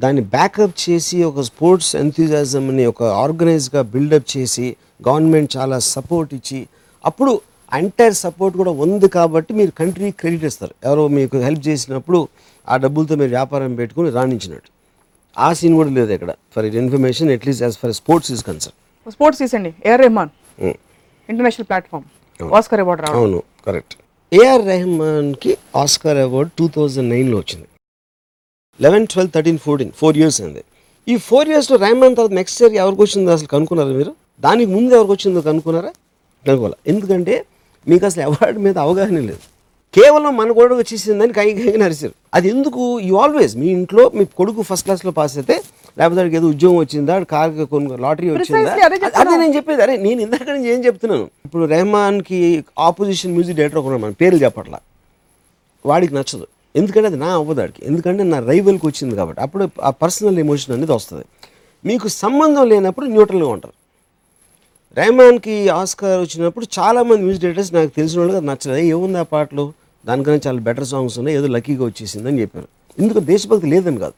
దాన్ని 0.03 0.21
బ్యాకప్ 0.35 0.75
చేసి 0.83 1.17
ఒక 1.29 1.41
స్పోర్ట్స్ 1.49 1.91
ఎంతూజాజంని 2.03 2.85
ఒక 2.91 3.03
ఆర్గనైజ్గా 3.23 3.81
బిల్డప్ 3.93 4.27
చేసి 4.35 4.67
గవర్నమెంట్ 5.07 5.51
చాలా 5.57 5.77
సపోర్ట్ 5.93 6.31
ఇచ్చి 6.37 6.59
అప్పుడు 7.09 7.33
ఎంటైర్ 7.79 8.15
సపోర్ట్ 8.23 8.55
కూడా 8.61 8.71
ఉంది 8.83 9.07
కాబట్టి 9.17 9.51
మీరు 9.59 9.71
కంట్రీ 9.81 10.09
క్రెడిట్ 10.21 10.45
ఇస్తారు. 10.49 10.73
ఎవరో 10.87 11.03
మీకు 11.17 11.37
హెల్ప్ 11.47 11.63
చేసినప్పుడు 11.67 12.19
ఆ 12.67 12.75
డబ్బులతో 12.83 13.15
మీరు 13.21 13.31
వ్యాపారం 13.37 13.71
పెట్టుకుని 13.81 14.09
రాణించినట్టు. 14.17 14.69
ఆ 15.45 15.47
సీన్ 15.59 15.75
కూడా 15.79 15.91
లేదు 15.99 16.11
ఇక్కడ. 16.17 16.31
For 16.55 16.65
information 16.83 17.29
at least 17.35 17.63
as 17.65 17.77
for 17.83 17.93
sports 18.01 18.31
is 18.35 18.43
concern 18.49 18.77
sports 19.15 19.39
తీసండి 19.43 19.71
AR 19.87 20.01
Rahman 20.05 20.31
international 21.33 21.67
platform. 21.71 22.07
Oscar 22.59 22.81
award 22.83 23.01
రావడం. 23.03 23.19
అవును 23.19 23.39
కరెక్ట్ 23.67 23.95
ఏఆర్ 24.31 24.63
రెహమాన్కి 24.73 25.51
ఆస్కార్ 25.83 26.19
అవార్డ్ 26.25 26.51
టూ 26.59 26.65
థౌజండ్ 26.75 27.09
నైన్లో 27.13 27.37
వచ్చింది. 27.41 27.67
Eleven 28.79 29.05
twelve 29.13 29.31
thirteen 29.35 29.59
fourteen 29.65 29.91
four 29.99 30.17
years 30.21 30.39
అయింది. 30.41 30.63
ఈ 31.07 31.15
ఫోర్ 31.27 31.49
ఇయర్స్లో 31.51 31.77
రెహమాన్ 31.85 32.15
తర్వాత 32.17 32.33
నెక్స్ట్ 32.39 32.59
ఇయర్ 32.63 32.75
ఎవరికి 32.83 33.01
వచ్చిందో 33.01 33.31
అసలు 33.37 33.49
కనుక్కున్నారా 33.55 33.93
మీరు? 33.99 34.11
దానికి 34.45 34.69
ముందు 34.75 34.91
ఎవరికి 34.97 35.13
వచ్చిందో 35.15 35.41
కనుక్కున్నారా? 35.49 35.91
కనుక్కోవాలి. 36.45 36.77
ఎందుకంటే 36.91 37.35
మీకు 37.87 38.05
అసలు 38.09 38.23
అవార్డు 38.29 38.59
మీద 38.65 38.77
అవగాహన 38.85 39.19
లేదు. 39.29 39.43
కేవలం 39.93 40.31
మన 40.37 40.51
కొడుకు 40.59 40.79
వచ్చేసిందని 40.81 41.33
కై 41.39 41.47
కై 41.57 41.73
నరిచారు 41.83 42.15
అది 42.37 42.47
ఎందుకు? 42.53 42.83
యూ 43.09 43.15
ఆల్వేస్ 43.23 43.53
మీ 43.61 43.67
ఇంట్లో 43.77 44.03
మీ 44.17 44.23
కొడుకు 44.39 44.61
ఫస్ట్ 44.69 44.85
క్లాస్లో 44.87 45.11
పాస్ 45.19 45.35
అయితే 45.41 45.55
లేకపోతే 45.97 46.21
వాడికి 46.21 46.35
ఏదో 46.35 46.47
ఉద్యోగం 46.47 46.75
వచ్చిందా 46.75 47.23
కార్ 47.23 47.65
కొన్ని 47.65 47.97
లాటరీ 47.97 48.29
వచ్చిందా? 48.29 48.73
అదే 49.15 49.37
నేను 49.37 49.55
చెప్పేది 49.55 49.81
అరే 49.81 49.97
నేను 49.97 50.21
ఇందాక 50.21 50.49
నుంచి 50.49 50.73
ఏం 50.73 50.85
చెప్తున్నాను? 50.85 51.29
ఇప్పుడు 51.45 51.65
రెహమాన్కి 51.65 52.63
ఆపోజిషన్ 52.79 53.31
మ్యూజిక్ 53.31 53.57
డైరెక్టర్ 53.57 53.85
ఒకరు 53.85 53.97
మన 53.97 54.09
పేర్లు 54.09 54.39
చెప్పట్లా. 54.43 54.79
వాడికి 55.85 56.15
నచ్చదు. 56.15 56.47
ఎందుకంటే 56.75 57.07
అది 57.07 57.17
నా 57.17 57.27
అవ్వదు 57.27 57.59
వాడికి 57.59 57.85
ఎందుకంటే 57.85 58.23
నా 58.23 58.39
రైవల్కి 58.39 58.85
వచ్చింది 58.85 59.15
కాబట్టి. 59.15 59.41
అప్పుడు 59.41 59.69
ఆ 59.81 59.89
పర్సనల్ 59.89 60.39
ఎమోషన్ 60.39 60.75
అనేది 60.75 60.91
వస్తుంది. 60.91 61.25
మీకు 61.85 62.07
సంబంధం 62.07 62.69
లేనప్పుడు 62.69 63.05
న్యూట్రల్గా 63.05 63.47
ఉంటారు. 63.49 63.73
రెహమాన్కి 64.97 65.69
ఆస్కార్ 65.69 66.21
వచ్చినప్పుడు 66.21 66.67
చాలామంది 66.79 67.21
మ్యూజిక్ 67.21 67.41
డైరెక్టర్స్ 67.41 67.73
నాకు 67.73 67.87
తెలిసిన 67.87 68.19
వాళ్ళు 68.19 68.39
నచ్చలేదు. 68.39 68.85
"ఏ, 68.85 68.89
ఏముంది 68.89 69.17
ఆ 69.19 69.23
పాటలు? 69.23 69.73
దానికన్నా 70.05 70.39
చాలా 70.47 70.59
బెటర్ 70.59 70.87
సాంగ్స్ 70.87 71.17
ఉన్నాయి. 71.17 71.37
ఏదో 71.37 71.47
లక్కీగా 71.47 71.85
వచ్చేసిందని 71.85 72.41
చెప్పారు. 72.41 72.67
ఎందుకు 72.99 73.19
దేశభక్తి 73.19 73.67
లేదని 73.67 73.97
కాదు. 73.97 74.13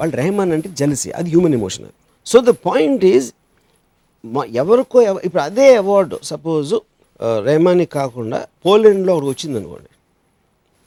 వాళ్ళు 0.00 0.16
రెహమాన్ 0.16 0.52
అంటే 0.52 0.68
జలసి 0.72 1.10
అది 1.10 1.30
హ్యూమన్ 1.30 1.54
ఎమోషన్ 1.54 1.84
అది 1.84 1.96
సో 2.26 2.40
ద 2.40 2.50
పాయింట్ 2.66 3.04
ఈజ్ 3.04 3.28
మా 4.24 4.44
ఎవరికో 4.54 5.02
ఎవ- 5.02 5.22
ఇప్పుడు 5.24 5.42
అదే 5.42 5.76
అవార్డు 5.76 6.18
సపోజ్ 6.22 6.74
రెహమాన్కి 7.44 7.86
కాకుండా 7.92 8.46
పోలాండ్లో 8.64 9.16
ఒకటి 9.16 9.26
వచ్చింది 9.26 9.58
అనుకోండి. 9.58 9.86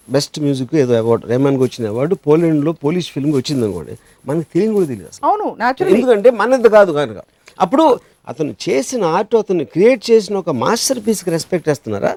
బెస్ట్ 0.07 0.39
మ్యూజిక్ 0.39 0.75
ఏదో 0.75 0.93
అవార్డు 0.93 1.27
రెహమాన్కి 1.27 1.63
వచ్చిన 1.63 1.87
అవార్డు 1.87 2.15
పోలాండ్లో 2.15 2.71
పోలీష్ 2.83 3.11
ఫిల్మ్కి 3.11 3.37
వచ్చింది 3.37 3.65
అనుకోండి. 3.65 3.93
మనకి 4.25 4.47
తెలియని 4.53 4.73
కూడా 4.73 4.85
తెలియదు 4.85 5.11
అవును 5.23 5.45
ఎందుకంటే 5.95 6.29
మనది 6.31 6.69
కాదు 6.69 6.91
కనుక. 6.91 7.19
అప్పుడు 7.59 7.85
అతను 8.27 8.55
చేసిన 8.65 9.03
ఆర్ట్ 9.11 9.35
అతను 9.35 9.65
క్రియేట్ 9.65 10.11
చేసిన 10.11 10.37
ఒక 10.37 10.49
మాస్టర్ 10.57 10.99
పీస్కి 11.07 11.29
రెస్పెక్ట్ 11.29 11.69
చేస్తున్నారా? 11.69 12.11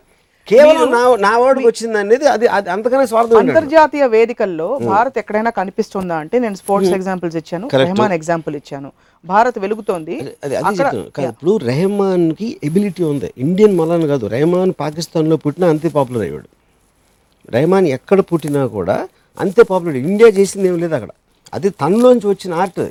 కేవలం 0.51 0.91
నా 0.95 1.01
నా 1.27 1.31
వచ్చింది 1.69 1.99
అనేది 2.03 2.27
అది 2.35 2.47
అంతకనే 2.75 3.05
స్వార్థం. 3.13 3.39
అంతర్జాతీయ 3.43 4.05
వేదికల్లో 4.15 4.69
భారత్ 4.91 5.17
ఎక్కడైనా 5.23 5.53
కనిపిస్తుందా 5.59 6.17
అంటే 6.25 6.37
నేను 6.45 6.57
స్పోర్ట్స్ 6.61 6.95
ఎగ్జాంపుల్స్ 6.99 7.37
ఇచ్చాను 7.41 7.69
రెహమాన్ 7.83 8.15
ఎగ్జాంపుల్ 8.19 8.57
ఇచ్చాను. 8.61 8.91
భారత్ 9.25 9.59
వెలుగుతోంది. 9.65 10.17
ఇప్పుడు 11.31 11.53
రెహమాన్కి 11.71 12.49
ఎబిలిటీ 12.69 13.03
ఉంది. 13.13 13.31
ఇండియన్ 13.47 13.75
మలాన్ 13.81 14.07
కాదు. 14.13 14.25
రెహమాన్ 14.37 14.73
పాకిస్తాన్లో 14.83 15.39
పుట్టినా 15.45 15.69
అంతే 15.75 15.91
పాపులర్ 15.97 16.25
అయ్యాడు 16.27 16.49
రెహమాన్ 17.57 17.89
ఎక్కడ 17.97 18.21
పుట్టినా 18.31 18.63
కూడా 18.77 18.97
అంతే 19.39 19.63
పాపులర్. 19.71 19.99
ఇండియా 20.11 20.29
చేసింది 20.39 20.69
ఏం 20.71 20.77
లేదు 20.85 20.95
అక్కడ. 20.99 21.13
అది 21.57 21.69
తనలోంచి 21.83 22.27
వచ్చిన 22.33 22.55
ఆర్ట్. 22.63 22.85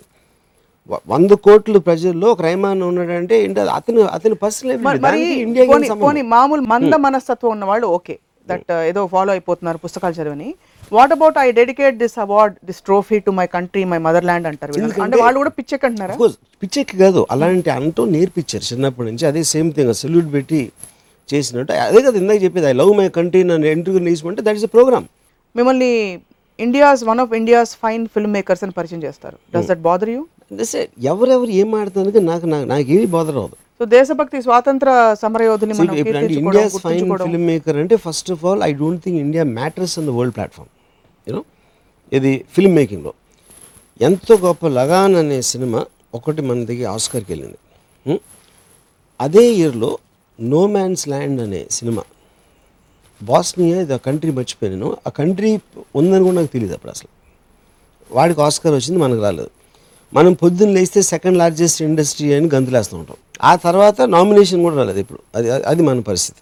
వంద 1.11 1.33
కోట్ల 1.45 1.77
ప్రజల్లో 1.87 2.27
ఒక 2.33 2.41
రెహమాన్ 2.47 2.81
ఉన్నాడంటే 2.89 3.35
అతను 3.79 4.01
అతని 4.15 4.35
పర్సనల్ 4.43 4.81
మామూలు 6.35 6.63
మంద 6.73 6.93
మనస్తత్వం 7.07 7.51
ఉన్న 7.55 7.65
వాళ్ళు 7.71 7.87
ఓకే 7.97 8.15
దట్ 8.47 8.71
ఏదో 8.89 9.01
ఫాలో 9.13 9.29
అయిపోతున్నారు 9.35 9.79
పుస్తకాలు 9.85 10.15
చదివని. 10.17 10.49
What 10.95 11.13
about 11.15 11.37
I 11.45 11.47
dedicate 11.59 11.95
this 12.03 12.17
award 12.25 12.55
this 12.69 12.81
trophy 12.87 13.17
to 13.27 13.31
my 13.39 13.47
country 13.55 13.83
my 13.93 13.99
motherland 14.29 14.47
అంటారు. 14.51 14.73
అంటే 15.05 15.17
వాళ్ళు 15.23 15.37
కూడా 15.41 15.53
పిచ్చెక్కంటున్నారా? 15.59 16.15
పిచ్చెక్కి 16.63 16.97
కాదు. 17.03 17.23
అలాంటి 17.35 17.71
అంటూ 17.77 18.03
నేర్పించారు 18.15 18.65
చిన్నప్పటి 18.71 19.07
నుంచి. 19.09 19.25
అదే 19.31 19.43
సేమ్ 19.53 19.71
థింగ్ 19.77 19.93
సెల్యూట్ 20.03 20.29
పెట్టి 20.35 20.61
చేసినట్టు. 21.29 21.73
అదే 21.87 21.99
కదా 22.07 22.15
ఇందాక 22.23 22.39
చెప్పేది 22.45 22.69
ఐ 22.73 22.75
లవ్ 22.81 22.93
మై 23.01 23.07
కంట్రీ 23.17 23.43
నన్ను 23.51 23.67
ఎంట్రీ 23.73 24.05
తీసుకుంటే 24.11 24.41
దట్ 24.47 24.59
ఇస్ 24.61 24.67
ఎ 24.69 24.71
ప్రోగ్రామ్ 24.77 25.07
మిమ్మల్ని 25.55 25.91
India's 26.59 27.01
one 27.11 27.19
of 27.25 27.33
India's 27.41 27.71
fine 27.83 28.03
film 28.15 28.33
makers 28.37 28.63
అని 28.65 28.73
పరిచయం 28.79 29.03
చేస్తారు. 29.07 29.37
డస్ 29.55 29.67
దట్ 29.71 29.83
బాదర్ 29.89 30.13
యూ 30.15 30.21
ఎవరెవరు 31.11 31.51
ఏం 31.61 31.69
ఆడుతున్నారు 31.79 32.25
నాకు 32.31 32.45
నాకు 32.53 32.65
నాకు 32.71 32.87
ఏమి 32.95 33.07
బాధ 33.15 33.29
రాదు. 33.37 33.55
సో 33.79 33.85
దేశభక్తి 33.93 34.39
స్వాతంత్ర 34.41 34.89
సమరయోధుని 35.21 35.73
ఇండియాస్ 36.41 36.77
ఫైన్. 36.85 37.11
ఫిల్మ్ 37.23 37.45
మేకర్ 37.51 37.77
అంటే 37.83 37.95
first 38.05 38.29
of 38.35 38.43
all 38.49 38.61
I 38.69 38.71
don't 38.81 39.01
think 39.05 39.19
India 39.25 39.43
matters 39.59 39.95
on 39.99 40.07
the 40.09 40.13
world 40.17 40.35
platform 40.35 40.69
you know 41.27 41.41
ఇది 42.13 42.33
ఫిల్మ్ 42.55 42.75
మేకింగ్లో 42.79 43.13
ఎంతో 44.01 44.33
గొప్ప 44.45 44.67
లగాన్ 44.77 45.15
అనే 45.23 45.39
సినిమా 45.51 45.81
ఒకటి 46.19 46.41
మన 46.49 46.65
దగ్గర 46.71 46.87
ఆస్కర్కి 46.95 47.29
వెళ్ళింది? 47.33 47.59
అదే 49.19 49.45
ఇయర్లో 49.59 49.91
నో 50.39 50.61
మ్యాన్స్ 50.75 51.03
ల్యాండ్ 51.09 51.41
అనే 51.41 51.61
సినిమా. 51.77 52.03
బాస్నియా 53.21 53.77
ఇది 53.81 53.93
ఆ 53.93 53.99
కంట్రీ 54.07 54.31
మర్చిపోయాను. 54.39 54.89
ఆ 55.07 55.09
కంట్రీ 55.19 55.51
ఉందని 55.99 56.23
కూడా 56.23 56.35
నాకు 56.39 56.51
తెలియదు 56.55 56.73
అప్పుడు 56.77 56.91
అసలు. 56.95 57.11
వాడికి 58.17 58.41
ఆస్కర్ 58.47 58.73
వచ్చింది 58.79 58.99
మనకు 59.03 59.21
రాలేదు. 59.27 59.51
మనం 60.13 60.33
పొద్దున్న 60.33 60.73
లేస్తే 60.73 61.01
సెకండ్ 61.01 61.37
లార్జెస్ట్ 61.37 61.81
ఇండస్ట్రీ 61.81 62.33
అని 62.33 62.47
గంతులేస్తూ 62.55 62.97
ఉంటాం. 62.97 63.17
ఆ 63.43 63.55
తర్వాత 63.55 64.01
నామినేషన్ 64.01 64.61
కూడా 64.63 64.75
రాలేదు 64.75 64.99
ఇప్పుడు. 64.99 65.19
అది 65.35 65.49
అది 65.51 65.81
మన 65.81 65.99
పరిస్థితి. 65.99 66.39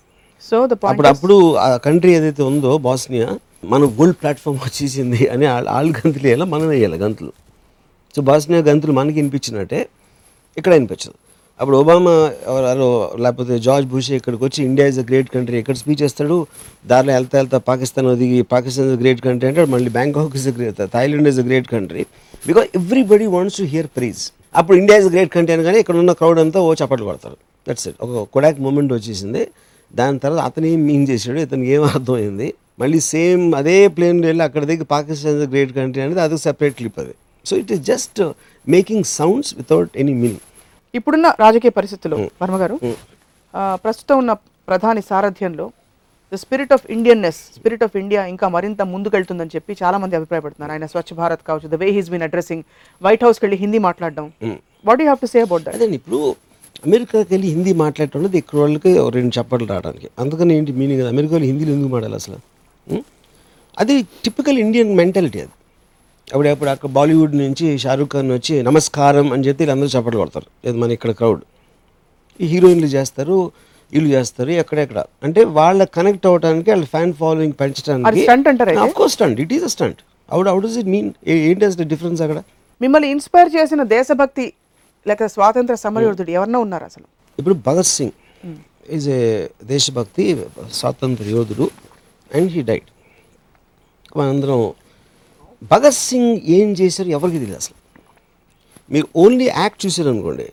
సో 0.47 0.55
అప్పుడు 0.87 1.07
అప్పుడు 1.07 1.55
ఆ 1.55 1.77
కంట్రీ 1.77 2.15
ఏదైతే 2.15 2.41
ఉందో 2.43 2.77
బాస్నియా 2.77 3.27
మన 3.63 3.83
గోల్డ్ 3.83 4.17
ప్లాట్ఫామ్ 4.21 4.57
వచ్చేసింది 4.67 5.27
అని 5.27 5.45
వాళ్ళు 5.47 5.91
గంతులు 5.91 6.23
వేయాలి? 6.27 6.43
మనం 6.43 6.67
వేయాలి 6.67 6.97
గంతులు? 6.97 7.31
సో 8.15 8.21
బాస్నియా 8.21 8.61
గంతులు 8.61 8.91
మనకి 8.91 9.15
వినిపించినట్టే 9.21 9.87
ఇక్కడ 10.57 10.73
వినిపించదు. 10.73 11.15
అప్పుడు 11.59 11.77
ఒబామా 11.81 12.13
ఎవరో 12.51 12.87
లేకపోతే 13.23 13.55
జార్జ్ 13.65 13.87
బుష్ 13.91 14.09
ఇక్కడికి 14.17 14.43
వచ్చి 14.45 14.59
India 14.69 14.85
is 14.91 14.99
a 15.03 15.05
great 15.09 15.29
country 15.33 15.57
ఇక్కడ 15.61 15.75
స్పీచ్ 15.81 15.99
చేస్తాడు 16.03 16.37
దారిలో 16.91 17.11
వెళ్తా 17.17 17.35
వెళ్తా 17.39 17.57
పాకిస్తాన్ 17.69 18.07
దిగి 18.21 18.39
పాకిస్తాన్ 18.53 18.87
ఇస్ 18.91 18.97
గ్రేట్ 19.01 19.21
కంట్రీ 19.25 19.47
అంటే 19.49 19.65
మళ్ళీ 19.73 19.91
Bangkok 19.97 20.35
is 20.39 20.47
great 20.57 20.79
Thailand 20.95 21.29
is 21.31 21.39
a 21.43 21.45
great 21.49 21.67
country. 21.73 22.03
Because 22.47 22.67
everybody 22.79 23.27
wants 23.35 23.57
to 23.61 23.65
hear 23.73 23.89
praise. 23.97 24.23
అప్పుడు 24.59 24.75
ఇండియా 24.81 24.97
ఇస్ 25.01 25.09
గ్రేట్ 25.15 25.31
కంట్రీ 25.35 25.53
అని 25.55 25.65
కానీ 25.67 25.79
ఇక్కడ 25.83 25.97
ఉన్న 26.03 26.13
క్రౌడ్ 26.19 26.39
అంతా 26.43 26.61
ఓ 26.67 26.71
చప్పట్లు 26.81 27.05
కొడతారు. 27.09 27.37
దట్స్ 27.67 27.85
ఇట్ 27.89 27.99
ఒక 28.05 28.23
కొడాక్ 28.35 28.59
మూమెంట్ 28.65 28.93
వచ్చేసింది. 28.97 29.43
దాని 29.99 30.17
తర్వాత 30.23 30.43
అతను 30.49 30.67
ఏం 30.73 30.81
మీన్ 30.89 31.05
చేశాడు? 31.11 31.39
ఇతనికి 31.45 31.71
ఏం 31.75 31.83
అర్థమైంది? 31.93 32.47
మళ్ళీ 32.81 32.99
సేమ్ 33.13 33.43
అదే 33.59 33.75
ప్లేన్ 33.97 34.19
వెళ్ళి 34.29 34.43
అక్కడ 34.47 34.63
దగ్గర 34.71 34.87
పాకిస్తాన్ 34.95 35.37
ఇస్ 35.41 35.49
గ్రేట్ 35.53 35.73
కంట్రీ 35.77 36.01
అనేది 36.05 36.21
అది 36.25 36.39
సెపరేట్ 36.47 36.75
క్లిప్ 36.79 36.97
అది. 37.03 37.13
So 37.45 37.53
it 37.61 37.71
is 37.75 37.83
just 37.91 38.21
making 38.67 39.05
sounds 39.19 39.51
without 39.61 39.91
any 40.03 40.15
meaning 40.23 40.43
ఇప్పుడున్న 40.97 41.27
రాజకీయ 41.43 41.71
పరిస్థితుల్లో 41.77 42.17
వర్మ 42.41 42.57
గారు 42.63 42.75
ప్రస్తుతం 43.83 44.15
ఉన్న 44.21 44.33
ప్రధాని 44.69 45.01
సారథ్యంలో 45.09 45.65
the 46.31 46.37
spirit 46.43 46.73
of 46.75 46.85
Indianness 46.95 47.39
spirit 47.55 47.83
of 47.85 47.95
India 48.01 48.21
ఇంకా 48.33 48.45
మరింత 48.55 48.81
ముందుకెళ్తుందని 48.93 49.51
చెప్పి 49.55 49.71
చాలా 49.81 49.97
మంది 50.03 50.17
అభిప్రాయపడుతున్నారు. 50.19 50.71
ఆయన 50.75 50.85
స్వచ్ఛ 50.93 51.11
భారత్ 51.21 51.41
కావచ్చు 51.49 51.69
the 51.73 51.79
way 51.83 51.87
he's 51.97 52.09
been 52.13 52.25
addressing 52.27 52.63
White 53.05 53.23
హౌస్కి 53.25 53.43
వెళ్ళి 53.45 53.59
హిందీ 53.63 53.79
మాట్లాడడం. 53.87 54.27
What 54.89 55.01
you 55.03 55.07
have 55.09 55.21
to 55.25 55.29
say 55.33 55.41
about 55.47 55.63
that 55.65 55.75
అదే 55.79 55.87
ఇప్పుడు 55.99 56.19
అమెరికాకి 56.87 57.29
వెళ్ళి 57.33 57.49
హిందీ 57.55 57.73
మాట్లాడటం 57.83 58.19
అనేది 58.21 58.37
ఇక్కడ 58.43 58.57
వాళ్ళకి 58.63 58.93
రెండు 59.17 59.33
చప్పట్లు 59.37 59.67
రావడానికి. 59.73 60.07
అందుకని 60.23 60.53
ఏంటి 60.57 60.71
మీనింగ్ 60.79 61.01
అది? 61.03 61.09
అమెరికా 61.15 61.33
వాళ్ళు 61.35 61.49
హిందీలో 61.51 61.71
ఎందుకు 61.75 61.91
మాట్లాడాలి 61.95 62.19
అసలు? 62.21 62.39
అది 63.81 63.95
టిపికల్ 64.25 64.57
ఇండియన్ 64.65 64.91
మెంటాలిటీ 65.01 65.39
అది. 65.45 65.53
అప్పుడు 66.27 66.49
అప్పుడు 66.53 66.69
అక్కడ 66.73 66.89
బాలీవుడ్ 66.97 67.33
నుంచి 67.43 67.65
షారూఖ్ 67.83 68.11
ఖాన్ 68.13 68.31
వచ్చి 68.37 68.55
నమస్కారం 68.69 69.27
అని 69.35 69.43
చెప్పి 69.47 69.61
వీళ్ళందరూ 69.63 69.89
చప్పట్లు 69.95 70.19
కొడతారు. 70.21 70.47
ఇది 70.67 70.77
మన 70.83 70.91
ఇక్కడ 70.97 71.11
క్రౌడ్ 71.19 71.41
ఈ 72.39 72.47
హీరోయిన్లు 72.53 72.89
చేస్తారు 72.95 73.37
వీళ్ళు 73.91 74.09
చేస్తారు 74.15 74.51
ఎక్కడెక్కడ. 74.61 74.99
అంటే 75.25 75.41
వాళ్ళ 75.57 75.83
కనెక్ట్ 75.97 76.25
అవ్వడానికి 76.29 76.69
వాళ్ళ 76.73 76.85
ఫ్యాన్ 76.93 77.13
ఫాలోయింగ్ 77.21 77.55
పెంచడానికి 77.61 78.23
స్టంట్ 78.27 78.47
అంటారు 78.51 78.69
అయితే? 78.73 78.81
Of 78.85 78.95
course 78.99 79.13
stunt 79.17 79.39
it 79.45 79.53
is 79.57 79.65
a 79.69 79.71
stunt 79.75 79.99
out 80.29 80.49
out 80.53 80.65
is 80.69 80.77
it 80.81 80.89
mean 80.95 81.09
ఏంటి 81.49 81.65
అసలు 81.69 81.87
డిఫరెన్స్ 81.93 82.21
అక్కడ? 82.25 82.39
మిమ్మల్ని 82.81 83.09
ఇన్స్పైర్ 83.15 83.49
చేసిన 83.57 83.81
దేశభక్తి 83.97 84.45
లేక 85.05 85.25
స్వాతంత్ర 85.35 85.75
సమరయోధుడు 85.85 86.31
ఎవరన్నా 86.37 86.59
ఉన్నారు 86.65 86.85
అసలు? 86.89 87.05
ఇప్పుడు 87.37 87.55
భగత్ 87.67 87.91
సింగ్ 87.97 88.15
ఈజ్ 88.95 89.07
ఏ 89.17 89.21
దేశభక్తి 89.73 90.23
స్వాతంత్ర 90.79 91.25
యోధుడు 91.35 91.67
అండ్ 92.31 92.49
హీ 92.55 92.63
డైట్ 92.71 92.89
మనందరం 94.19 94.59
భగత్ 95.71 95.97
సింగ్ 95.97 96.37
ఏం 96.57 96.69
చేశారు 96.71 97.09
ఎవరికి 97.09 97.39
తెలియదు 97.39 97.57
అసలు. 97.57 97.77
మీరు 98.91 99.07
ఓన్లీ 99.15 99.45
యాక్ట్ 99.45 99.85
చూసారు 99.85 100.09
అనుకోండి 100.09 100.47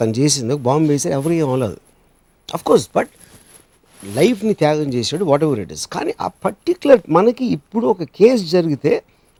తను 0.00 0.10
చేసింది 0.10 0.54
బాంబు 0.54 0.88
వేసారు 0.92 1.14
ఎవరికి 1.14 1.40
అవ్వలేదు. 1.40 1.78
అఫ్ 2.54 2.64
కోర్స్ 2.64 2.88
బట్ 2.96 3.10
లైఫ్ని 4.04 4.54
త్యాగం 4.54 4.88
చేశాడు 4.94 5.24
వాట్ 5.24 5.44
ఎవర్ 5.44 5.60
ఇట్ 5.60 5.72
ఇస్ 5.72 5.86
కానీ 5.86 6.14
ఆ 6.20 6.28
పర్టికులర్ 6.44 7.00
మనకి 7.10 7.44
ఇప్పుడు 7.46 7.86
ఒక 7.86 8.02
కేసు 8.02 8.44
జరిగితే 8.44 8.92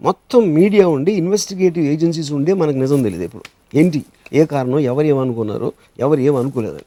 మొత్తం 0.02 0.54
మీడియా 0.54 0.88
ఉండి 0.88 1.12
ఇన్వెస్టిగేటివ్ 1.12 1.86
ఏజెన్సీస్ 1.86 2.32
ఉండే 2.32 2.52
మనకు 2.52 2.78
నిజం 2.78 3.02
తెలియదు 3.02 3.24
ఇప్పుడు 3.24 3.44
ఏంటి? 3.78 4.04
ఏ 4.32 4.44
కారణం? 4.44 4.78
ఎవరు 4.78 5.06
ఏమనుకున్నారు? 5.06 5.72
ఎవరు 5.98 6.20
ఏమనుకోలేదు 6.20 6.80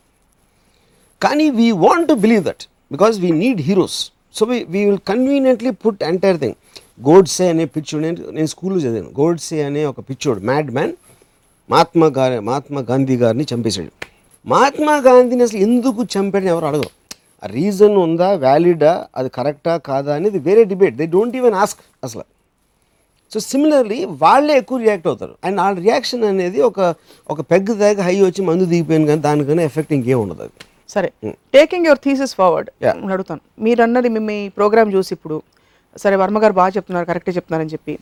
కానీ 1.22 1.50
we 1.50 1.72
want 1.72 2.08
to 2.08 2.14
believe 2.14 2.44
that 2.44 2.64
because 2.92 3.20
we 3.20 3.32
need 3.32 3.62
heroes 3.62 4.00
so 4.34 4.46
we 4.46 4.64
we 4.64 4.86
will 4.86 4.98
conveniently 5.08 5.72
put 5.72 6.04
entire 6.04 6.40
thing 6.40 6.56
Godse 7.02 7.50
అనే 7.50 7.66
పిచ్చోడు 7.66 8.04
నేను 8.04 8.30
నేను 8.30 8.46
స్కూల్లో 8.46 8.80
చదివాను. 8.80 9.22
గోడ్సే 9.22 9.64
అనే 9.64 9.86
ఒక 9.86 10.00
పిచ్చోడు 10.00 10.40
మ్యాడ్ 10.40 10.72
మ్యాన్ 10.72 10.94
మహాత్మా 11.72 12.08
గారి 12.08 12.40
మహాత్మా 12.40 12.82
గాంధీ 12.82 13.18
గారిని 13.18 13.46
చంపేశాడు. 13.54 13.92
మహాత్మా 14.48 14.96
గాంధీని 14.96 15.44
అసలు 15.44 15.60
ఎందుకు 15.60 16.04
చంపాడని 16.04 16.48
ఎవరు 16.48 16.66
అడగరు. 16.66 16.90
ఆ 17.44 17.48
రీజన్ 17.48 17.96
ఉందా 17.96 18.34
వ్యాలిడా 18.34 19.08
అది 19.16 19.30
కరెక్టా 19.30 19.78
కాదా 19.78 20.16
అనేది 20.16 20.40
వేరే 20.40 20.64
debate. 20.64 20.96
They 20.96 21.06
don't 21.06 21.36
even 21.36 21.54
ask 21.54 21.80
అసలు. 22.04 22.24
సో 23.34 23.40
సిమిలర్లీ 23.40 24.06
వాళ్ళే 24.06 24.58
ఎక్కువ 24.58 24.78
రియాక్ట్ 24.78 25.08
అవుతారు. 25.08 25.36
అండ్ 25.44 25.60
ఆ 25.60 25.72
రియాక్షన్ 25.72 26.24
అనేది 26.24 26.62
ఒక 26.62 26.96
ఒక 27.30 27.42
పెగ్ 27.42 27.68
దాకా 27.68 28.04
హై 28.04 28.22
వచ్చి 28.22 28.46
మందు 28.46 28.66
దిగిపోయింది 28.66 29.08
కానీ 29.08 29.22
దానికన్నా 29.22 29.64
ఎఫెక్ట్ 29.64 29.94
ఇంకేం 29.94 30.22
ఉండదు 30.22 30.42
అది. 30.42 30.52
సరే. 30.90 31.12
Taking 31.26 31.86
your 31.86 32.00
theses 32.00 32.36
forward. 32.36 32.86
అడుగుతాను. 32.86 33.64
మీరు 33.64 33.84
అన్నది 33.84 34.10
మీ- 34.10 34.22
మీ 34.22 34.50
ప్రోగ్రామ్ 34.50 34.94
చూసి 34.94 35.14
ఇప్పుడు 35.14 35.42
సరే 36.02 36.16
వర్మ 36.22 36.38
గారు 36.44 36.54
బాగా 36.54 36.72
చెప్తున్నారు 36.78 37.06
కరెక్టే 37.10 37.34
చెప్తున్నారని 37.38 37.74
చెప్పి. 37.76 37.94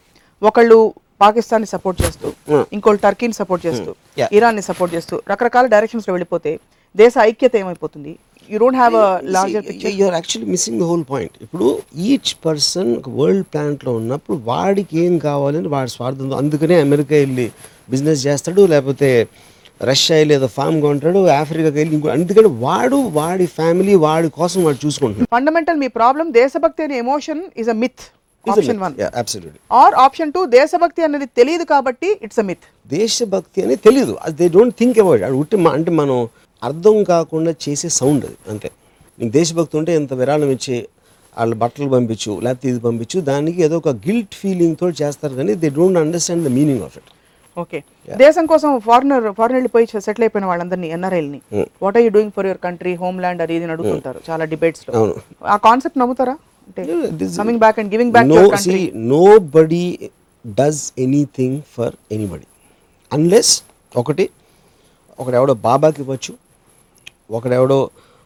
ఒకళ్ళు 0.42 0.78
పాకిస్తాన్ని 1.22 1.68
సపోర్ట్ 1.72 2.00
చేస్తూ. 2.04 2.28
ఇంకోళ్ళు 2.76 3.02
టర్కీని 3.04 3.36
సపోర్ట్ 3.42 3.64
చేస్తూ 3.68 3.92
Yeah. 4.20 4.30
ఇరాన్ని 4.38 4.62
సపోర్ట్ 4.68 4.94
చేస్తూ 4.96 5.16
రకరకాల 5.32 5.66
డైరెక్షన్స్లో 5.74 6.12
వెళ్ళిపోతే 6.14 6.52
దేశ 6.96 7.14
ఐక్యత 7.30 7.56
ఏమైపోతుంది? 7.56 8.12
You 8.50 8.58
don't 8.62 8.78
have 8.78 8.96
larger 9.36 9.64
picture 9.68 9.94
you're 10.00 10.16
actually 10.18 10.48
missing 10.52 10.80
the 10.82 10.88
whole 10.90 11.06
point 11.12 11.36
ఇప్పుడు 11.46 11.68
ఈచ్ 12.10 12.32
పర్సన్ 12.46 12.92
వరల్డ్ 13.20 13.46
ప్లాంట్లో 13.54 13.92
ఉన్నప్పుడు 14.00 14.38
వాడికి 14.52 15.00
ఏం 15.06 15.14
కావాలని 15.28 15.70
వాడి 15.76 15.92
స్వార్థం. 15.96 16.34
అందుకనే 16.42 16.78
అమెరికా 16.82 17.16
వెళ్ళి 17.16 17.48
బిజినెస్ 17.90 18.22
చేస్తాడు 18.28 18.62
లేకపోతే 18.74 19.12
రష్యా 19.90 20.16
వెళ్ళి 20.20 20.34
ఏదో 20.38 20.48
ఫామ్ 20.56 20.78
కొంటాడు 20.86 21.20
ఆఫ్రికాకి 21.36 21.78
వెళ్ళి 21.80 21.94
ఇంకో 21.98 22.10
అందుకని 22.16 22.50
వాడు 22.64 22.98
వాడి 23.20 23.46
ఫ్యామిలీ 23.58 23.94
వాడి 24.06 24.28
కోసం 24.40 24.60
వాడు 24.66 24.80
చూసుకుంటున్నాడు. 24.86 25.30
ఫండమెంటల్ 25.36 25.80
మీ 25.84 25.90
ప్రాబ్లం 26.00 26.28
దేశభక్తి 26.42 26.84
అనే 26.86 26.98
emotion 27.06 27.42
is 27.64 27.72
a 27.76 27.78
myth 27.84 28.04
option 28.46 28.80
one 28.84 28.94
absolutely 29.22 29.60
or 29.82 29.96
option 30.04 30.32
two 30.36 30.42
దేశభక్తి 30.58 31.02
అనేది 31.08 31.28
తెలియదు 31.40 31.66
కాబట్టి 31.74 32.10
ఇట్స్ 32.26 32.42
అ 32.44 32.46
మిత్ 32.50 32.66
దేశభక్తి 32.92 33.60
అని 33.66 33.76
తెలియదు. 33.88 34.14
అది 34.26 34.36
దే 34.42 34.48
డోంట్ 34.56 34.76
థింక్ 34.82 35.00
అబౌట్ 35.04 35.24
అది 35.28 35.38
ఉట్టి 35.42 35.58
అంటే 35.76 35.94
మనం 36.02 36.18
అర్థం 36.62 36.98
కాకుండా 37.12 37.52
చేసే 37.66 37.90
సౌండ్ 38.00 38.26
అది 38.30 38.38
అంతే. 38.54 38.70
నీకు 39.20 39.34
దేశభక్తి 39.40 39.76
ఉంటే 39.80 39.92
ఇంత 40.02 40.14
విరాళం 40.22 40.52
ఇచ్చి 40.56 40.76
వాళ్ళు 41.38 41.56
బట్టలు 41.64 41.90
పంపించు 41.96 42.32
లేకపోతే 42.46 42.68
ఇది 42.72 42.80
పంపించు 42.86 43.18
దానికి 43.30 43.60
ఏదో 43.68 43.76
ఒక 43.82 43.92
గిల్ట్ 44.06 44.36
ఫీలింగ్ 44.42 44.76
తోటి 44.82 44.96
చేస్తారు 45.04 45.34
కానీ 45.40 45.54
they 45.64 45.70
don't 45.78 46.00
understand 46.02 46.44
the 46.48 46.52
meaning 46.58 46.84
of 46.88 46.96
it 47.00 47.10
okay. 47.58 47.80
దేశం 48.20 48.46
కోసం 48.52 48.70
ఫారినర్ 48.86 49.26
ఫారిన్ 49.38 49.58
వెళ్ళిపోయి 49.58 49.86
సెటిల్ 50.06 50.24
అయిపోయిన 50.26 50.48
వాళ్ళందరినీ 50.50 50.88
ఎన్ఆర్ఐల్ని 50.96 51.40
what 51.84 51.98
are 51.98 52.06
you 52.06 52.12
doing 52.16 52.34
for 52.36 52.48
your 52.48 52.62
country 52.66 52.94
homeland 53.24 53.42
అది 53.46 53.56
ఇది 53.58 53.66
అని 53.68 53.74
అడుగుతుంటారు 53.76 54.20
చాలా 54.30 54.44
డిబేట్స్లో. 54.54 54.92
ఆ 55.46 55.58
కాన్సెప్ట్ 55.66 56.00
నమ్ముతారా 56.02 56.36
అంటే 56.68 56.84
coming 57.40 57.62
back 57.64 57.80
and 57.82 57.92
giving 57.94 58.14
back 58.16 58.30
no 58.32 58.44
see 58.66 58.78
nobody 59.56 59.84
does 60.46 60.84
anything 61.06 61.58
for 61.76 61.96
anybody 62.12 62.48
unless 63.12 63.54
ఒకటి 63.92 64.26
ఒకడెవడో 65.20 65.54
బాబాకి 65.66 66.00
ఇవ్వచ్చు 66.04 66.34
ఒకడెవడో 67.38 67.80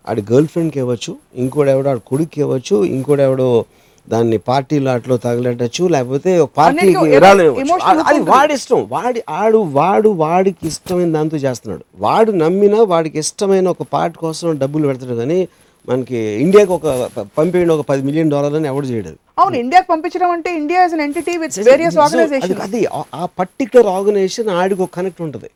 ఆడి 0.07 0.21
గర్ల్ 0.29 0.47
ఫ్రెండ్కి 0.47 0.79
ఇవ్వచ్చు 0.79 1.11
ఇంకోడెవడో 1.43 1.89
ఆడి 1.91 2.03
కొడుక్కి 2.09 2.39
ఇవ్వచ్చు 2.43 2.75
ఇంకోడెవడో 2.95 3.47
దాన్ని 4.09 4.37
పార్టీలో 4.37 4.91
అట్లో 4.91 5.17
తగలెట్టచ్చు 5.17 5.87
లేకపోతే 5.87 6.45
పార్టీకి 6.57 6.97
అది 8.05 8.19
వాడి 8.19 8.53
ఇష్టం. 8.53 8.87
వాడి 8.89 9.23
ఆడు 9.29 9.57
వాడు 9.57 10.09
వాడికి 10.09 10.67
ఇష్టమైన 10.67 11.11
దాంతో 11.13 11.37
చేస్తున్నాడు. 11.37 11.85
వాడు 11.97 12.31
నమ్మినా 12.31 12.81
వాడికి 12.83 13.19
ఇష్టమైన 13.19 13.67
ఒక 13.67 13.81
పార్ట్ 13.81 14.17
కోసం 14.17 14.57
డబ్బులు 14.57 14.87
పెడతాడు 14.87 15.13
కానీ 15.13 15.47
మనకి 15.89 16.17
ఇండియాకి 16.17 16.71
ఒక 16.71 17.09
ప- 17.17 17.27
పంపేయండి 17.37 17.73
ఒక 17.73 17.85
పది 17.89 18.01
మిలియన్ 18.01 18.31
డాలర్ 18.31 18.53
అని 18.53 18.67
ఎవడు 18.67 18.87
చేయడు. 18.87 19.09
అవును 19.39 19.55
ఇండియాకి 19.55 19.87
పంపించడం 19.89 20.31
అంటే 20.31 20.55
India 20.57 20.85
is 20.85 20.93
entity 20.93 21.37
with 21.37 21.59
various 21.59 21.97
organisation 21.97 22.61
అది- 22.61 22.87
ఆ- 23.13 23.25
పర్టికులర్ 23.39 23.87
ఆర్గనైజేషన్ 23.87 24.49
ఆడికి 24.49 24.81
ఒక 24.81 24.89
కనెక్ట్ 24.93 25.21
ఉంటుంది. 25.21 25.49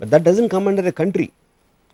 But 0.00 0.08
that 0.08 0.22
doesn't 0.22 0.48
come 0.48 0.68
under 0.68 0.86
a 0.86 0.90
country 0.90 1.28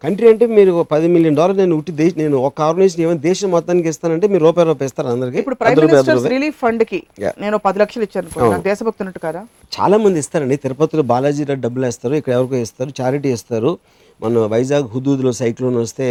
country 0.05 0.27
అంటే 0.33 0.45
మీరు 0.57 0.73
పది 0.91 1.07
మిలియన్ 1.15 1.37
డాలర్ 1.39 1.57
నేను 1.57 1.77
ఉట్టి 1.79 1.93
దేశ 2.01 2.13
నేను 2.21 2.37
ఒక 2.49 2.61
ఆర్గనైజేషన్ 2.67 3.03
ఏమైనా 3.05 3.21
దేశం 3.21 3.49
మొత్తానికి 3.55 3.89
ఇస్తానంటే 3.93 4.27
మీరు 4.33 4.43
రూపాయి 4.49 4.67
రూపాయి 4.67 4.89
ఇస్తారు 4.91 5.09
అందరికి. 5.15 5.37
ఇప్పుడు 5.43 5.57
ప్రైమ్ 5.63 5.81
మినిస్టర్స్. 5.81 6.27
రిలీఫ్ 6.35 6.59
ఫండ్కి. 6.65 7.01
నేను 7.45 7.57
పది 7.67 7.79
లక్షలు 7.83 8.05
ఇచ్చాను 8.07 8.27
అనుకోండి. 8.27 8.51
నాకు 8.55 8.65
దేశభక్తి 8.69 9.03
ఉన్నట్టు 9.05 9.23
కదా? 9.27 9.41
చాలా 9.77 9.97
మంది 9.97 10.19
ఇస్తారండి. 10.25 10.57
తిరుపతిలో 10.57 11.03
బాలాజీ 11.13 11.45
డబ్బులు 11.65 11.85
వేస్తారు. 11.85 12.15
ఇక్కడ 12.21 12.33
ఎవరికో 12.39 12.57
ఇస్తారు. 12.67 12.93
చారిటీ 13.01 13.33
ఇస్తారు. 13.39 13.73
మన 14.21 14.45
వైజాగ్ 14.55 14.87
హుదూద్లో 14.95 15.33
సైక్లోన్ 15.41 15.77
వస్తే 15.85 16.07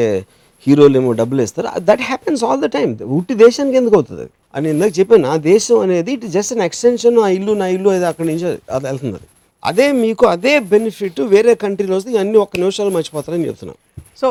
హీరోలు 0.66 0.98
ఏమో 1.00 1.12
డబ్బులు 1.22 1.42
ఇస్తారు 1.48 1.70
that 1.90 2.02
happens 2.02 2.44
all 2.50 2.62
the 2.62 2.70
time 2.78 2.92
ఉట్టి 3.18 3.34
దేశానికి 3.46 3.78
ఎందుకు 3.78 3.96
అవుతుంది? 3.96 4.26
అని 4.56 4.68
ఇందాక 4.74 4.92
చెప్పాను. 5.00 5.24
నా 5.30 5.36
దేశం 5.52 5.80
అనేది 5.80 6.12
ఇట్ 6.18 6.26
జస్ట్ 6.38 6.54
అన్ 6.58 6.64
ఎక్స్టెన్షన్ 6.70 7.18
ఆ 7.26 7.30
ఇల్లు 7.38 7.54
నా 7.64 7.68
ఇల్లు 7.78 7.90
అది 7.90 8.06
అక్కడి 8.12 8.28
నుంచి 8.32 8.46
అది 8.76 8.86
వెళ్తుంది. 8.92 9.20
అది 9.64 9.86
మీకు 10.02 10.26
అదే 10.28 10.54
బెనిఫిట్ 10.72 11.20
వేరే 11.32 11.54
కంట్రీలో 11.64 11.96
వస్తే 11.98 12.18
అన్ని 12.18 12.38
ఒక్క 12.38 12.58
నిమిషాలు 12.58 12.92
మర్చిపోతారని 12.96 13.48
చెప్తున్నాను 13.48 13.80
so 14.22 14.28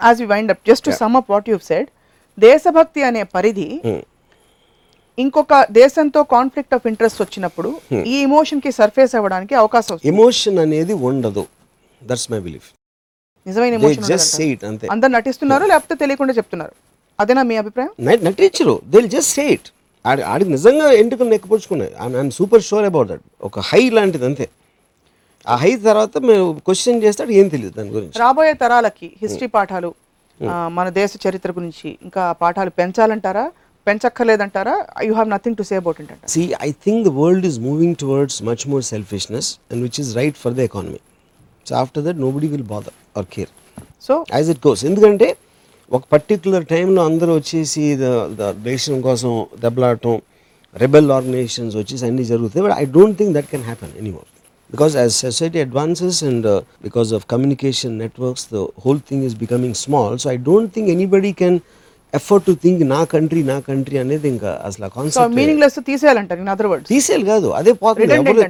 as 0.00 0.20
we 0.22 0.26
wind 0.26 0.52
up 0.54 0.62
just 0.68 0.88
sum 1.00 1.16
up 1.16 1.30
what 1.30 1.48
you 1.48 1.56
said 1.70 1.88
దేశభక్తి 2.38 3.02
అనే 3.08 3.24
పరిధి 3.36 3.68
Hmm. 3.86 4.00
ఇంకొక 5.18 5.54
దేశంతో 5.72 6.20
కాన్ఫ్లిక్ట్ 6.32 6.74
ఆఫ్ 6.74 6.86
ఇంట్రెస్ట్ 6.86 7.20
వచ్చినప్పుడు 7.22 7.70
ఈ 8.06 8.16
ఎమోషన్కి 8.22 8.70
సర్ఫేస్ 8.72 9.14
అవ్వడానికి 9.14 9.54
అవకాశం 9.54 9.96
ఎమోషన్ 10.12 10.58
అనేది 10.58 10.94
ఉండదు. 11.08 11.42
దట్స్ 12.00 12.28
మై 12.32 12.38
బిలీఫ్ 12.40 12.68
నిజమైన 13.46 13.74
ఎమోషన్ 13.78 14.06
జస్ట్ 14.12 14.30
సే 14.36 14.44
ఇట్ 14.54 14.64
అంతే. 14.64 14.86
అందరు 14.90 15.12
నటిస్తున్నారు 15.16 15.64
లేకపోతే 15.66 15.94
తెలియకుండా 15.94 16.34
చెప్తున్నారు. 16.38 16.74
అదేనా 17.18 17.42
మీ 17.42 17.56
అభిప్రాయం? 17.56 17.90
నటి- 18.08 18.24
నటించరు. 18.28 18.74
దే 18.92 19.02
జస్ట్ 19.14 19.32
సే 19.36 19.44
ఇట్ 19.56 19.68
ఆడి 20.04 20.22
ఆడికి 20.32 20.50
నిజంగా 20.50 20.86
ఎంటుకలు 21.00 21.28
నెక్కపరుచుకున్నాయి 21.28 21.92
I'm 22.06 22.32
super 22.38 22.62
sure 22.62 22.84
about 22.84 23.08
that 23.12 23.24
ఒక 23.42 23.58
హై 23.70 23.82
లాంటిది 23.90 24.24
అంతే. 24.24 24.46
ఆ 25.46 25.54
హై 25.54 25.76
తర్వాత 25.76 26.18
మేము 26.18 26.52
క్వశ్చన్ 26.66 27.02
చేస్తాడు 27.02 27.30
ఏం 27.30 27.48
తెలియదు 27.48 27.74
దాని 27.76 27.90
గురించి. 27.90 28.16
రాబోయే 28.18 28.54
తరాలకి 28.54 29.12
హిస్టరీ 29.22 29.46
పాఠాలు 29.46 29.90
మన 30.68 30.88
దేశ 30.88 31.28
చరిత్ర 31.28 31.50
గురించి 31.50 31.98
ఇంకా 32.02 32.32
పాఠాలు 32.32 32.70
పెంచాలంటారా? 32.70 33.44
పెంచక్కర్లేదంటారా? 33.86 34.74
You 35.02 35.12
have 35.12 35.30
nothing 35.30 35.56
to 35.56 35.62
say 35.62 35.76
about 35.76 36.00
it 36.00 36.12
See, 36.34 36.46
I 36.60 36.72
think 36.84 37.04
the 37.04 37.14
world 37.20 37.44
is 37.44 37.56
moving 37.58 37.92
towards 37.94 38.42
much 38.42 38.66
more 38.66 38.82
selfishness, 38.90 39.46
and 39.70 39.78
which 39.82 39.98
is 39.98 40.16
right 40.16 40.36
for 40.44 40.50
the 40.50 40.64
economy. 40.70 41.00
So 41.66 41.74
after 41.76 42.00
that, 42.02 42.16
nobody 42.16 42.48
will 42.48 42.66
bother 42.74 42.94
or 43.16 43.24
care. 43.36 43.50
So 44.02 44.14
as 44.32 44.48
it 44.48 44.60
goes. 44.66 44.84
ఎందుకంటే 44.84 45.28
ఒక 45.92 46.02
particular 46.12 46.66
టైంలో 46.66 47.04
అందరూ 47.04 47.34
వచ్చేసి 47.34 47.96
the- 47.96 48.10
the 48.36 48.50
దేశం 48.62 49.00
కోసం 49.00 49.30
దెబ్బలాడటం 49.60 50.14
rebel 50.76 51.10
organisations 51.10 51.76
వచ్చేసి 51.76 52.06
అన్నీ 52.06 52.24
జరుగుతాయి. 52.24 52.64
But 52.66 52.72
I 52.78 52.84
don't 52.92 53.18
think 53.18 53.32
that 53.32 53.46
can 53.46 53.62
happen 53.62 53.92
anymore 54.70 54.78
because 54.78 54.94
as 55.02 55.12
society 55.26 55.58
advances 55.66 56.18
and 56.30 56.46
because 56.86 57.10
of 57.16 57.24
communication 57.32 57.94
networks 58.04 58.46
the 58.54 58.58
whole 58.84 59.00
thing 59.10 59.24
is 59.28 59.36
becoming 59.44 59.76
small 59.84 60.16
so 60.22 60.28
I 60.30 60.36
don't 60.48 60.70
think 60.74 60.88
anybody 60.94 61.32
can 61.42 61.58
effort 62.12 62.44
to 62.48 62.52
think 62.64 62.80
నా 62.94 63.00
country 63.12 63.42
నా 63.50 63.56
country 63.68 63.96
అనేది 64.04 64.26
ఇంకా 64.34 64.50
అసలు 64.68 64.88
concept 64.96 65.36
meaning 65.40 65.60
less 65.64 65.78
తీసేయాలంటారు 65.90 66.40
in 66.44 66.50
other 66.54 66.68
words 66.72 66.88
తీసేయాలి 66.94 67.26
కాదు. 67.32 67.48
అదే 67.58 67.72
పోతుంది 67.82 68.14
ఎవరు. 68.20 68.42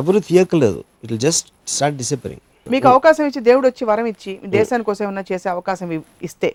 ఎవరు 0.00 0.20
తీయక్కలేదు 0.30 0.80
ఇట్ 1.04 1.14
జస్ట్ 1.26 1.46
స్టార్ట్ 1.74 1.96
డిసిపరింగ్ 2.02 2.44
మీకు 2.66 2.86
అవకాశం 2.94 3.24
ఇచ్చి 3.28 3.40
దేవుడు 3.48 3.66
వచ్చి 3.70 3.82
వరం 3.90 4.06
ఇచ్చి 4.12 4.32
మీ 4.42 4.48
దేశాని 4.58 4.84
కోసం 4.88 5.02
ఏమైనా 5.06 5.22
చేసే 5.30 5.48
అవకాశం 5.54 5.88
ఇస్తే 6.28 6.48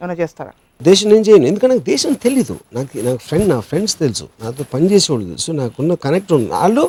ఏమైనా 0.00 0.16
చేస్తారా? 0.22 0.52
దేశం 0.80 1.06
నేను 1.12 1.24
చేయను. 1.26 1.46
ఎందుకంటే 1.50 1.72
నాకు 1.74 1.86
దేశం 1.92 2.12
తెలీదు. 2.24 2.54
నాకు 2.76 2.92
నాకు 3.08 3.20
ఫ్రెండ్ 3.28 3.46
నా 3.52 3.58
ఫ్రెండ్స్ 3.68 3.94
తెలుసు. 4.02 4.24
నాతో 4.42 4.64
పనిచేసే 4.72 5.08
వాళ్ళు 5.12 5.26
తెలుసు. 5.32 5.50
నాకున్న 5.60 5.94
కనెక్ట్ 6.06 6.32
ఉంది 6.36 6.50
వాళ్ళు 6.56 6.84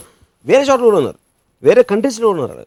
వేరే 0.46 0.64
చోట్ల 0.70 0.84
కూడా 0.90 0.98
ఉన్నారు. 1.02 1.20
వేరే 1.68 1.82
కంట్రీస్లో 1.92 2.28
ఉన్నారు. 2.34 2.66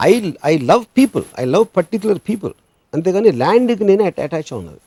I 0.00 0.12
I 0.50 0.54
love 0.70 0.84
people 0.98 1.24
I 1.42 1.44
love 1.54 1.66
particular 1.78 2.20
people 2.28 2.52
అంతేగాని 2.92 3.30
ల్యాండ్కి 3.42 3.84
నేను 3.90 4.02
అటాచ్ 4.26 4.52
ఉన్నది 4.60 4.80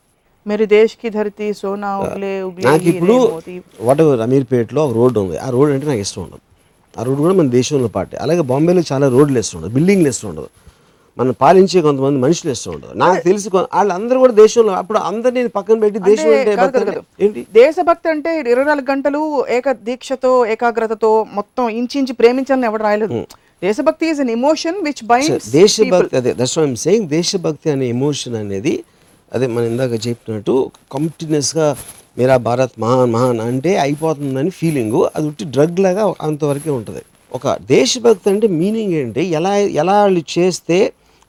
మీరు 0.45 0.65
దేశ్కి 0.73 1.07
ధరతి 1.15 1.45
సోనా 1.59 1.91
నాకు 2.65 2.86
ఇప్పుడు 2.91 3.15
వాట్ 3.88 4.01
అమీర్పేటలో 4.25 4.81
ఒక 4.88 4.93
రోడ్డు 4.99 5.17
ఉంది. 5.23 5.38
ఆ 5.45 5.47
రోడ్ 5.55 5.71
అంటే 5.75 5.88
నాకు 5.91 6.03
ఇష్టం 6.05 6.21
ఉండదు. 6.25 6.43
ఆ 6.93 7.03
రోడ్డు 7.07 7.21
కూడా 7.25 7.36
మన 7.39 7.47
దేశంలో 7.59 7.89
పాటే. 7.95 8.15
అలాగే 8.23 8.43
బాంబేలో 8.51 8.83
చాలా 8.91 9.07
రోడ్లు 9.15 9.38
ఇష్టం 9.43 9.57
ఉండదు 9.59 9.73
బిల్డింగ్లు 9.77 10.09
ఇష్టం 10.13 10.27
ఉండదు 10.31 10.49
మనం 11.18 11.34
పాలించే 11.41 11.80
కొంతమంది 11.82 12.20
మనుషులు 12.20 12.49
ఇష్టం 12.51 12.72
ఉండదు 12.74 12.93
నాకు 13.01 13.20
తెలిసి 13.28 13.47
వాళ్ళందరూ 13.53 14.18
కూడా 14.24 14.34
దేశంలో 14.39 14.72
అప్పుడు 14.80 14.99
అందరినీ 15.09 15.41
పక్కన 15.57 15.78
పెట్టి 15.84 15.99
దేశం 16.07 16.30
అంటే. 16.32 16.95
ఏంటి? 17.24 17.41
దేశభక్తి 17.55 18.09
అంటే 18.09 18.32
ఇరవై 18.45 18.66
నాలుగు 18.66 18.88
గంటలు 18.91 19.22
ఏక 19.57 19.72
దీక్షతో 19.88 20.32
ఏకాగ్రతతో 20.53 21.11
మొత్తం 21.34 21.66
ఇంచి 21.80 21.95
ఇంచి 22.01 22.16
ప్రేమించాలని 22.22 22.68
ఎవరు 22.68 22.84
రాయలేదు. 22.84 23.20
దేశభక్తి 23.61 24.05
is 24.11 24.20
an 24.22 24.34
emotion 24.36 24.78
which 24.88 25.03
binds 25.11 25.47
దేశభక్తి 25.53 26.18
అదే 26.22 26.34
దట్స్ 26.41 26.57
సేయింగ్ 26.84 27.07
దేశభక్తి 27.09 27.70
అనే 27.76 27.88
ఎమోషన్ 27.95 28.36
అనేది 28.41 28.74
అదే 29.32 29.47
మనం 29.47 29.68
ఇందాక 29.72 29.93
చెప్పినట్టు 30.07 30.55
కంటిన్యూస్గా 30.95 31.68
మీరా 32.18 32.36
భారత్ 32.47 32.76
మహాన్ 32.84 33.11
మహాన్ 33.16 33.39
అంటే 33.45 33.72
అయిపోతుందని 33.78 34.51
ఫీలింగ్ 34.59 34.99
అది 35.16 35.26
ఉట్టి 35.30 35.45
డ్రగ్ 35.55 35.80
లాగా 35.86 36.03
అంతవరకే 36.28 36.72
ఉంటుంది. 36.78 37.01
ఒక 37.32 37.47
దేశభక్తి 37.70 38.28
అంటే 38.30 38.47
మీనింగ్ 38.59 38.93
ఏంటి? 38.99 39.24
ఎలా 39.38 39.51
ఎలా 39.82 39.95
వాళ్ళు 40.01 40.22
చేస్తే 40.36 40.78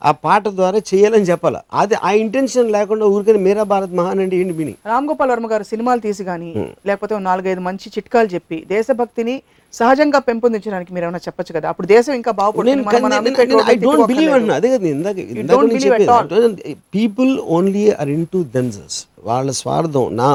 ఆ 0.01 0.11
పాట 0.23 0.43
ద్వారా 0.57 0.79
చేయాలని 0.89 1.27
చెప్పాలి? 1.29 1.59
అది 1.73 1.95
ఆ 2.01 2.11
ఇంటెన్షన్ 2.23 2.67
లేకుండా 2.75 3.05
ఊరికనే 3.13 3.39
మీరా 3.45 3.63
భారత్ 3.71 3.93
మహాన్ 3.99 4.19
అంటే 4.23 4.35
ఏంటి 4.41 4.53
మీనింగ్? 4.57 4.77
రామ్ 4.91 5.07
గోపాల్ 5.09 5.31
వర్మ 5.33 5.47
గారు 5.53 5.65
సినిమాలు 5.69 6.01
తీసి 6.05 6.23
కానీ 6.27 6.49
లేకపోతే 6.89 7.19
నాలుగైదు 7.27 7.61
మంచి 7.67 7.87
చిట్కాలు 7.95 8.29
చెప్పి 8.35 8.57
దేశభక్తిని 8.73 9.35
సహజంగా 9.73 10.19
పెంపొందించడానికి 10.27 10.91
మీరు 10.95 11.05
ఏమైనా 11.07 11.21
చెప్పొచ్చు 11.25 11.51
కదా? 11.55 11.67
అప్పుడు 11.71 11.87
దేశం 11.93 12.13
ఇంకా 12.19 12.31
బాగుపడుతుంది 12.37 13.31
ఐ 13.71 13.77
డోంట్. 13.77 14.03
బిలీవ్ 14.11 14.33
అన్న 14.37 14.51
అదే 14.59 14.69
కదా 14.73 14.87
ఇందాక 14.93 15.17
ఇందాక 15.33 15.57
people 16.95 17.31
only 17.57 17.85
are 17.97 18.11
into 18.33 18.41
themselves 18.55 18.99
వాళ్ళ 19.29 19.49
స్వార్థం 19.61 20.07
నా. 20.21 20.29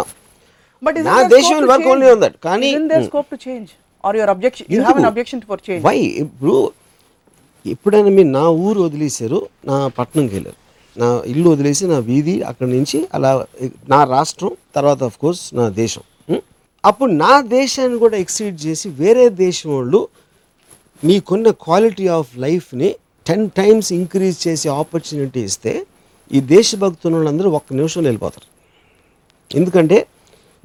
Isn't 0.82 1.08
నా 1.08 1.16
దేశం 1.32 1.58
వర్క్? 1.70 1.88
ఓన్లీ 1.90 2.06
ఉంది 2.14 2.28
కానీ 2.46 2.68
scope 3.06 3.30
to 3.32 3.38
change? 3.46 3.68
Or 4.04 4.12
your 4.16 4.28
objection? 4.30 4.64
You 4.68 4.80
have 4.82 4.96
an 4.96 5.08
objection 5.10 5.40
for 5.48 5.58
change. 5.66 5.82
Why 5.84 5.98
ఇప్పుడు 6.24 6.54
ఎప్పుడైనా 7.64 8.10
మీరు 8.18 8.30
నా 8.38 8.44
ఊరు 8.66 8.80
వదిలేశారు 8.86 9.38
నా 9.70 9.76
పట్టణంకి 9.98 10.34
వెళ్ళారు. 10.34 10.58
నా 10.96 11.08
ఇల్లు 11.32 11.48
వదిలేసి 11.54 11.84
నా 11.92 11.98
వీధి 12.08 12.34
అక్కడి 12.50 12.70
నుంచి 12.76 12.98
అలా 13.16 13.30
నా 13.92 14.00
రాష్ట్రం 14.14 14.52
తర్వాత 14.76 15.02
ఆఫ్ 15.08 15.18
కోర్స్ 15.22 15.42
నా 15.58 15.66
దేశం. 15.82 16.02
అప్పుడు 16.84 17.12
నా 17.24 17.32
దేశాన్ని 17.58 17.98
కూడా 18.04 18.16
ఎక్సీడ్ 18.24 18.56
చేసి 18.66 18.86
వేరే 19.02 19.24
దేశం 19.44 19.70
వాళ్ళు 19.76 20.00
మీకున్న 21.04 21.50
క్వాలిటీ 21.66 22.06
ఆఫ్ 22.18 22.30
లైఫ్ని 22.44 22.88
టెన్ 23.28 23.46
టైమ్స్ 23.60 23.90
ఇంక్రీజ్ 24.00 24.38
చేసే 24.46 24.68
ఆపర్చునిటీ 24.80 25.40
ఇస్తే 25.48 25.72
ఈ 26.30 26.40
దేశభక్తుల 26.54 27.12
వాళ్ళందరూ 27.14 27.48
ఒక్క 27.58 27.72
నిమిషంలో 27.80 28.06
వెళ్ళిపోతారు. 28.08 28.48
ఎందుకంటే 29.50 29.98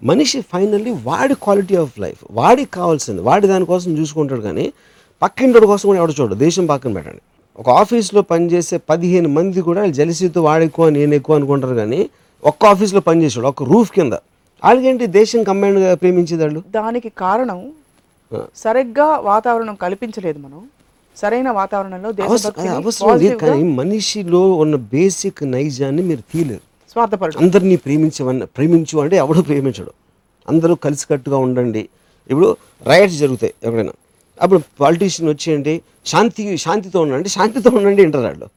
మనిషి 0.01 0.39
ఫైనల్లీ 0.53 0.91
వాడి 1.09 1.35
క్వాలిటీ 1.45 1.75
ఆఫ్ 1.83 1.95
లైఫ్ 1.99 2.21
వాడికి 2.39 2.71
కావాల్సింది 2.71 3.21
వాడి 3.21 3.45
దానికోసం 3.53 3.91
చూసుకుంటాడు 3.99 4.41
కానీ 4.41 4.65
పక్కింటి 5.21 5.59
కోసం 5.59 5.89
కూడా 5.89 5.99
ఎవడు 5.99 6.13
చూడడు. 6.21 6.35
దేశం 6.35 6.65
పక్కన 6.65 6.93
పెట్టండి. 6.93 7.21
ఒక 7.57 7.69
ఆఫీస్లో 7.69 8.21
పనిచేసే 8.21 8.77
పదిహేను 8.77 9.29
మంది 9.29 9.61
కూడా 9.61 9.85
జలసీతో 9.85 10.43
వాడు 10.43 10.63
ఎక్కువ 10.63 10.89
నేను 10.89 11.13
ఎక్కువ 11.15 11.35
అనుకుంటారు 11.35 11.75
కానీ 11.75 12.09
ఒక్క 12.43 12.65
ఆఫీస్లో 12.65 12.99
పనిచేసాడు 12.99 13.47
ఒక్క 13.47 13.63
రూఫ్ 13.63 13.91
కింద. 13.91 14.13
వాళ్ళకేంటి 14.63 15.05
దేశం 15.05 15.43
కంబైన్డ్గా 15.43 15.95
ప్రేమించేది 15.95 16.43
వాళ్ళు? 16.43 16.63
దానికి 16.71 17.09
కారణం. 17.09 17.71
సరిగ్గా 18.55 19.05
వాతావరణం 19.05 19.75
కల్పించలేదు 19.75 20.39
మనం. 20.39 20.69
సరైన 21.17 21.49
వాతావరణంలో 21.49 22.09
అవసరం 22.23 23.17
లేదు 23.17 23.37
కానీ 23.37 23.63
మనిషిలో 23.63 24.51
ఉన్న 24.53 24.75
బేసిక్ 24.75 25.51
నైజాన్ని 25.51 26.01
మీరు 26.01 26.23
తీయలేరు. 26.33 26.61
స్వార్థపరుడు. 26.91 27.37
అందరినీ 27.37 27.75
ప్రేమించవన్న 27.75 28.43
ప్రేమించు 28.43 28.99
అంటే 28.99 29.15
ఎవడు 29.15 29.41
ప్రేమించడు. 29.41 29.91
అందరూ 30.49 30.75
కలిసికట్టుగా 30.75 31.37
ఉండండి. 31.37 31.89
ఇప్పుడు 32.29 32.57
రైట్స్ 32.85 33.17
జరుగుతాయి 33.17 33.53
ఎక్కడైనా. 33.63 33.91
అప్పుడు 34.41 34.61
పాలిటీషియన్ 34.79 35.31
వచ్చేయండి 35.31 35.81
శాంతి 36.05 36.57
శాంతితో 36.57 37.01
ఉండండి 37.01 37.29
శాంతితో 37.29 37.69
ఉండండి 37.69 38.03
అంటారు 38.03 38.23
వాళ్ళు. 38.23 38.47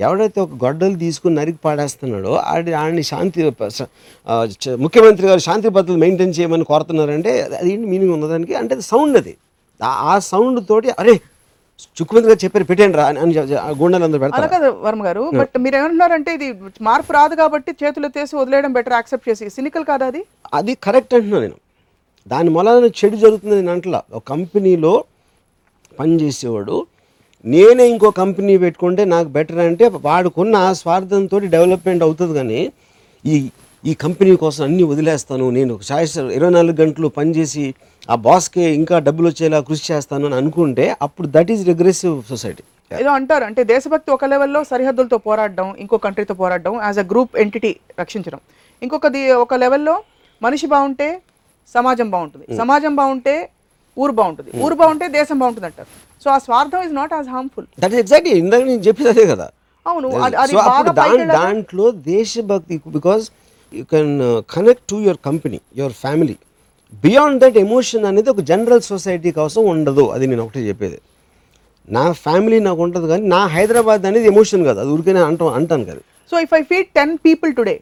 ఎవడైతే 0.00 0.40
ఒక 0.40 0.48
గొడ్డలు 0.64 0.96
తీసుకుని 0.96 1.34
నరికి 1.34 1.58
పాడేస్తున్నాడో 1.64 2.34
ఆడి 2.34 2.72
ఆడిని 2.72 3.02
శాంతి 3.02 3.52
ముఖ్యమంత్రి 4.74 5.26
గారు 5.26 5.38
శాంతి 5.38 5.68
పద్ధతులు 5.68 5.98
మెయింటైన్ 5.98 6.34
చేయమని 6.40 6.64
కోరుతున్నారంటే 6.64 7.42
అది 7.42 7.72
ఏంటి 7.72 7.86
మీనింగ్ 7.86 8.12
ఉన్నదానికి 8.12 8.54
అంటే 8.54 8.80
సౌండ్ 8.80 9.16
అది. 9.16 9.36
ఆ- 9.82 10.18
సౌండ్ 10.18 10.68
తోటి 10.68 10.90
అరే 10.90 11.12
ముఖ్యమంత్రి 12.00 12.32
గారు 12.32 12.44
చెప్పారు 12.44 12.64
పెట్టండి 12.64 12.96
రా 12.96 13.06
అని 13.06 13.38
గుండెలు 13.54 14.04
అందరూ 14.04 14.24
అలా 14.24 14.36
పెడతారు. 14.36 14.62
కాదు 14.62 14.78
వర్మ 14.82 15.06
గారు 15.06 15.30
బట్ 15.34 15.58
మీరు 15.58 15.76
ఏమంటున్నారంటే 15.76 16.34
ఇది 16.34 16.54
మార్పు 16.82 17.12
రాదు 17.12 17.34
కాబట్టి 17.34 17.72
చేతులు 17.84 18.06
ఎత్తేసి 18.06 18.36
వదిలేయడం 18.36 18.72
బెటర్ 18.72 18.92
యాక్సెప్ట్ 18.92 19.28
చేసి. 19.28 19.50
సినికల్ 19.50 19.84
కాదా 19.84 20.06
అది? 20.06 20.24
అది 20.54 20.74
కరెక్ట్ 20.74 21.14
అంటున్నా 21.14 21.38
నేను. 21.38 21.54
దాని 22.26 22.50
మూలాన 22.54 22.88
చెడు 22.98 23.16
జరుగుతుంది 23.24 23.54
నేను 23.60 23.72
అంటలా. 23.74 24.00
ఒక 24.16 24.22
కంపెనీలో 24.32 24.92
పనిచేసేవాడు 25.98 26.76
నేనే 27.44 27.84
ఇంకో 27.92 28.08
కంపెనీ 28.22 28.54
పెట్టుకుంటే 28.64 29.02
నాకు 29.14 29.28
బెటర్ 29.36 29.60
అంటే 29.68 29.86
వాడుకున్న 30.06 30.56
ఆ 30.68 30.72
స్వార్థంతో 30.80 31.38
డెవలప్మెంట్ 31.54 32.02
అవుతుంది 32.06 32.34
కానీ 32.38 32.60
ఈ 33.24 33.36
ఈ 33.84 33.92
కంపెనీ 34.04 34.32
కోసం 34.42 34.62
అన్నీ 34.64 34.84
వదిలేస్తాను. 34.92 35.44
నేను 35.56 35.72
ఒక 35.74 35.82
ఇరవై 36.38 36.52
నాలుగు 36.56 36.76
గంటలు 36.82 37.08
పనిచేసి 37.18 37.64
ఆ 38.08 38.14
బాస్కి 38.26 38.62
ఇంకా 38.80 38.96
డబ్బులు 39.08 39.28
వచ్చేలా 39.30 39.58
కృషి 39.68 39.84
చేస్తాను 39.92 40.26
అని 40.28 40.36
అనుకుంటే 40.40 40.96
అప్పుడు 41.06 41.28
దట్ 41.36 41.50
ఈస్ 41.54 41.62
రిగ్రెసివ్ 41.70 42.16
సొసైటీ 42.32 42.62
ఏదో 43.00 43.10
అంటారు 43.18 43.44
అంటే 43.44 43.62
దేశభక్తి 43.64 44.10
ఒక 44.16 44.24
లెవెల్లో 44.32 44.64
సరిహద్దులతో 44.64 45.18
పోరాడడం 45.26 45.74
ఇంకో 45.78 45.96
కంట్రీతో 46.04 46.34
పోరాడడం 46.34 46.74
యాజ్ 46.86 46.98
అ 46.98 47.06
గ్రూప్ 47.12 47.36
ఎంటిటీ 47.44 47.72
రక్షించడం. 48.00 48.40
ఇంకొకది 48.82 49.22
ఒక 49.44 49.54
లెవెల్లో 49.64 49.94
మనిషి 50.42 50.66
బాగుంటే 50.66 51.08
సమాజం 51.74 52.08
బాగుంటుంది. 52.14 52.44
సమాజం 52.60 52.92
బాగుంటే 53.00 53.34
ఊరు 53.96 54.12
బాగుంటుంది. 54.20 54.50
ఊరు 54.64 54.74
బాగుంటే 54.80 55.06
దేశం 55.18 55.36
బాగుంటుంది 55.42 55.66
అంటారు. 55.70 55.90
సో 56.22 56.28
ఆ 56.34 56.38
స్వార్థం 56.46 56.80
is 56.86 56.94
not 57.00 57.12
as 57.18 57.28
harmful 57.34 57.66
that 57.82 57.94
is 57.94 58.00
exactly 58.04 58.32
ఇందాక 58.42 58.62
నేను 58.70 58.82
చెప్పేది 58.88 59.10
అదే 59.14 59.24
కదా. 59.32 59.46
అవును 59.86 60.08
అది-. 60.26 60.56
దాంట్లో 61.38 61.86
దేశభక్తి 62.14 62.76
because 62.96 63.24
you 63.72 63.84
can 63.94 64.12
connect 64.54 64.84
to 64.92 64.96
your 65.06 65.20
company 65.28 65.58
your 65.80 65.96
family 66.04 66.36
beyond 67.04 67.38
that 67.44 67.58
emotion 67.66 68.04
అనేది 68.10 68.28
ఒక 68.34 68.42
జనరల్ 68.50 68.82
సొసైటీ 68.92 69.30
కోసం 69.40 69.62
ఉండదు 69.74 70.04
అది 70.14 70.24
నేను 70.30 70.42
ఒకటి 70.46 70.68
చెప్పేది. 70.70 70.98
నా 71.96 72.04
ఫ్యామిలీ 72.24 72.58
నాకు 72.68 72.80
ఉంటుంది 72.86 73.06
కానీ 73.12 73.24
నా 73.34 73.40
హైదరాబాద్ 73.56 74.02
అనేది 74.10 74.26
ఎమోషన్ 74.32 74.62
కాదు 74.68 74.78
అది 74.82 74.90
ఊరికే 74.94 75.12
అంటాం 75.30 75.50
అంటాను 75.58 75.84
కదా. 75.90 76.02
So 76.30 76.36
if 76.44 76.52
I 76.58 76.60
feed 76.70 76.88
ten 76.98 77.12
people 77.26 77.50
today 77.58 77.74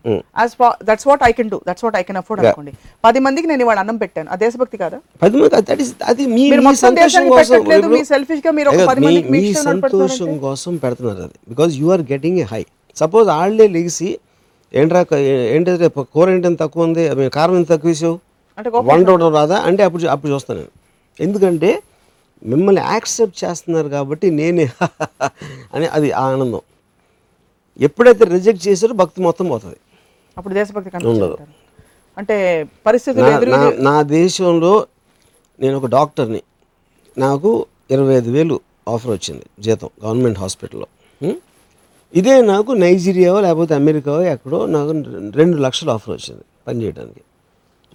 as 0.43 0.53
that's 0.89 1.07
what 1.11 1.23
I 1.29 1.31
can 1.39 1.51
do 1.53 1.59
that's 1.69 1.85
what 1.87 1.97
I 2.01 2.03
can 2.09 2.19
afford 2.21 2.41
అనుకోండి. 2.43 2.73
పది 3.07 3.19
మందికి 3.27 3.47
నేను 3.51 3.63
ఇవాళ 3.67 3.79
అన్నం 3.85 3.97
పెట్టాను. 4.03 4.29
ఆ 4.35 4.37
దేశభక్తి 4.45 4.77
కాదా? 4.85 4.99
పది 5.25 5.35
మంది 5.41 5.51
దట్ 5.71 5.83
ఇస్ 5.85 5.93
అది 6.11 6.27
మీ 6.37 6.45
మీరు 6.53 6.65
మొత్తం 6.69 6.83
సంతోషం 6.87 7.03
దేశానికి 7.03 7.35
కోసం 7.37 7.55
పెట్టట్లేదు, 7.55 7.89
మీ 7.97 8.03
selfish 8.13 8.43
గా 8.47 8.53
మీరు 8.59 8.71
ఒక 8.73 8.85
పది 8.91 9.03
మందికి 9.07 9.33
మీ 9.37 9.43
సంతోషం? 9.69 10.31
కోసం 10.47 10.73
పెడుతున్నారు 10.85 11.23
అది. 11.27 11.37
Because 11.53 11.75
you 11.83 11.89
are 11.97 12.05
getting 12.13 12.39
a 12.45 12.47
high 12.53 12.63
suppose 13.03 13.27
వాళ్ళే 13.33 13.67
లెగిసి 13.77 14.11
ఏంట్రా 14.75 15.01
ఏంటి 15.57 15.71
కూర 16.15 16.27
ఏంటని 16.37 16.59
తక్కువ 16.63 16.87
ఉంది? 16.89 17.03
కారం 17.37 17.57
ఎంత 17.61 17.69
తక్కువ 17.75 17.91
వేసావు? 17.93 18.17
వండవడం 18.91 19.29
రాదా? 19.39 19.57
అంటే 19.69 19.83
అప్పుడు 19.89 20.09
అప్పుడు 20.15 20.31
చూస్తాను 20.35 20.59
నేను. 20.61 20.73
ఎందుకంటే 21.19 21.71
మిమ్మల్ని 22.53 22.83
యాక్సెప్ట్ 22.95 23.37
చేస్తున్నారు 23.43 23.89
కాబట్టి 23.97 24.27
నేనే 24.39 24.65
అని 25.75 25.87
అది 25.97 26.09
ఆ 26.21 26.25
ఆనందం. 26.33 26.63
ఎప్పుడైతే 27.81 28.25
రిజెక్ట్ 28.25 28.69
చేశారో 28.69 28.95
భక్తి 28.95 29.23
మొత్తం 29.23 29.49
పోతుంది. 29.49 29.77
అప్పుడు 30.39 30.55
దేశభక్తి 30.55 30.91
కనిపించారు 30.91 31.39
అంటే 32.19 32.67
పరిస్థితులు 32.87 33.25
నా- 33.25 33.37
ఎదురు 33.37 33.51
నా- 33.51 33.83
నా 33.83 34.03
దేశంలో 34.03 34.87
నేను 35.61 35.77
ఒక 35.77 35.87
డాక్టర్ని. 35.87 36.43
నాకు 37.19 37.67
ఇరవై 37.91 38.15
ఐదు 38.15 38.31
వేలు 38.31 38.61
ఆఫర్ 38.89 39.11
వచ్చింది 39.11 39.43
జీతం 39.61 39.89
గవర్నమెంట్ 40.05 40.39
హాస్పిటల్లో? 40.39 40.87
ఇదే 42.15 42.43
నాకు 42.43 42.73
నైజీరియా 42.73 43.41
లేకపోతే 43.41 43.75
అమెరికా 43.75 44.23
ఎక్కడో 44.25 44.67
నాకు 44.67 44.91
రెండు 45.31 45.57
లక్షలు 45.57 45.91
ఆఫర్ 45.91 46.15
వచ్చింది 46.15 46.43
పని 46.67 46.83
చేయడానికి. 46.83 47.21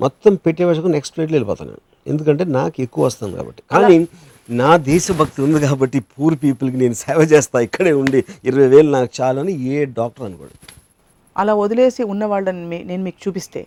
మొత్తం 0.01 0.35
పెట్టే 0.35 0.65
వరకు 0.65 0.87
నెక్స్ట్ 0.87 1.13
ఫ్లైట్లో 1.15 1.35
వెళ్ళిపోతాను 1.35 1.71
నేను. 1.71 2.13
ఎందుకంటే 2.13 2.43
నాకు 2.43 2.81
ఎక్కువ 2.81 3.05
వస్తుంది 3.05 3.37
కాబట్టి. 3.37 3.63
కానీ 3.71 4.07
నా 4.49 4.69
దేశభక్తి 4.91 5.39
ఉంది 5.45 5.59
కాబట్టి 5.65 5.97
పూర్ 6.11 6.35
పీపుల్కి 6.43 6.77
నేను 6.83 6.95
సేవ 7.03 7.19
చేస్తా 7.33 7.57
ఇక్కడే 7.67 7.93
ఉండి 8.01 8.19
ఇరవై 8.47 8.67
వేలు 8.73 8.89
నాకు 8.97 9.09
చాలు 9.17 9.39
అని 9.43 9.53
ఏ 9.73 9.85
డాక్టర్ 9.99 10.25
అనుకోడు. 10.27 10.53
అలా 11.35 11.53
వదిలేసి 11.63 12.01
ఉన్న 12.13 12.23
వాళ్ళని 12.31 12.79
నేను 12.89 13.01
మీకు 13.07 13.19
చూపిస్తే. 13.25 13.61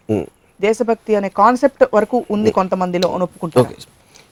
దేశభక్తి 0.60 1.12
అనే 1.18 1.28
కాన్సెప్ట్ 1.40 1.84
వరకు 1.96 2.18
ఉంది 2.34 2.50
కొంతమందిలో 2.58 3.08
ఒప్పుకుంటాను. 3.26 3.86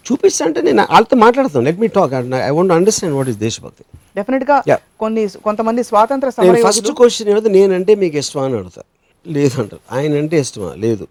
చూపిస్తా 0.07 0.43
అంటే 0.49 0.61
నేను 0.69 0.85
వాళ్ళతో 0.93 1.17
మాట్లాడతాను. 1.25 1.65
Let 1.69 1.81
me 1.83 1.89
talk 1.97 2.15
I 2.49 2.53
want 2.59 2.73
understand 2.77 3.15
what 3.19 3.29
is 3.33 3.41
దేశభక్తి. 3.47 3.85
డెఫినెట్గా. 4.19 4.57
కొన్ని 5.03 5.25
కొంతమంది 5.49 5.83
స్వాతంత్ర 5.91 6.31
ఫస్ట్ 6.69 6.93
క్వశ్చన్ 7.01 7.29
ఏమిటి? 7.33 7.51
నేనంటే 7.59 7.95
మీకు 8.03 8.17
ఇష్టమా 8.23 8.45
అని 8.47 8.57
అడుగుతా. 8.61 8.83
లేదు 9.27 9.55
అంటారు 9.63 9.83
ఆయన 9.97 10.13
అంటే 10.23 10.37
ఇష్టమా 10.45 10.71
లేదు 10.85 11.05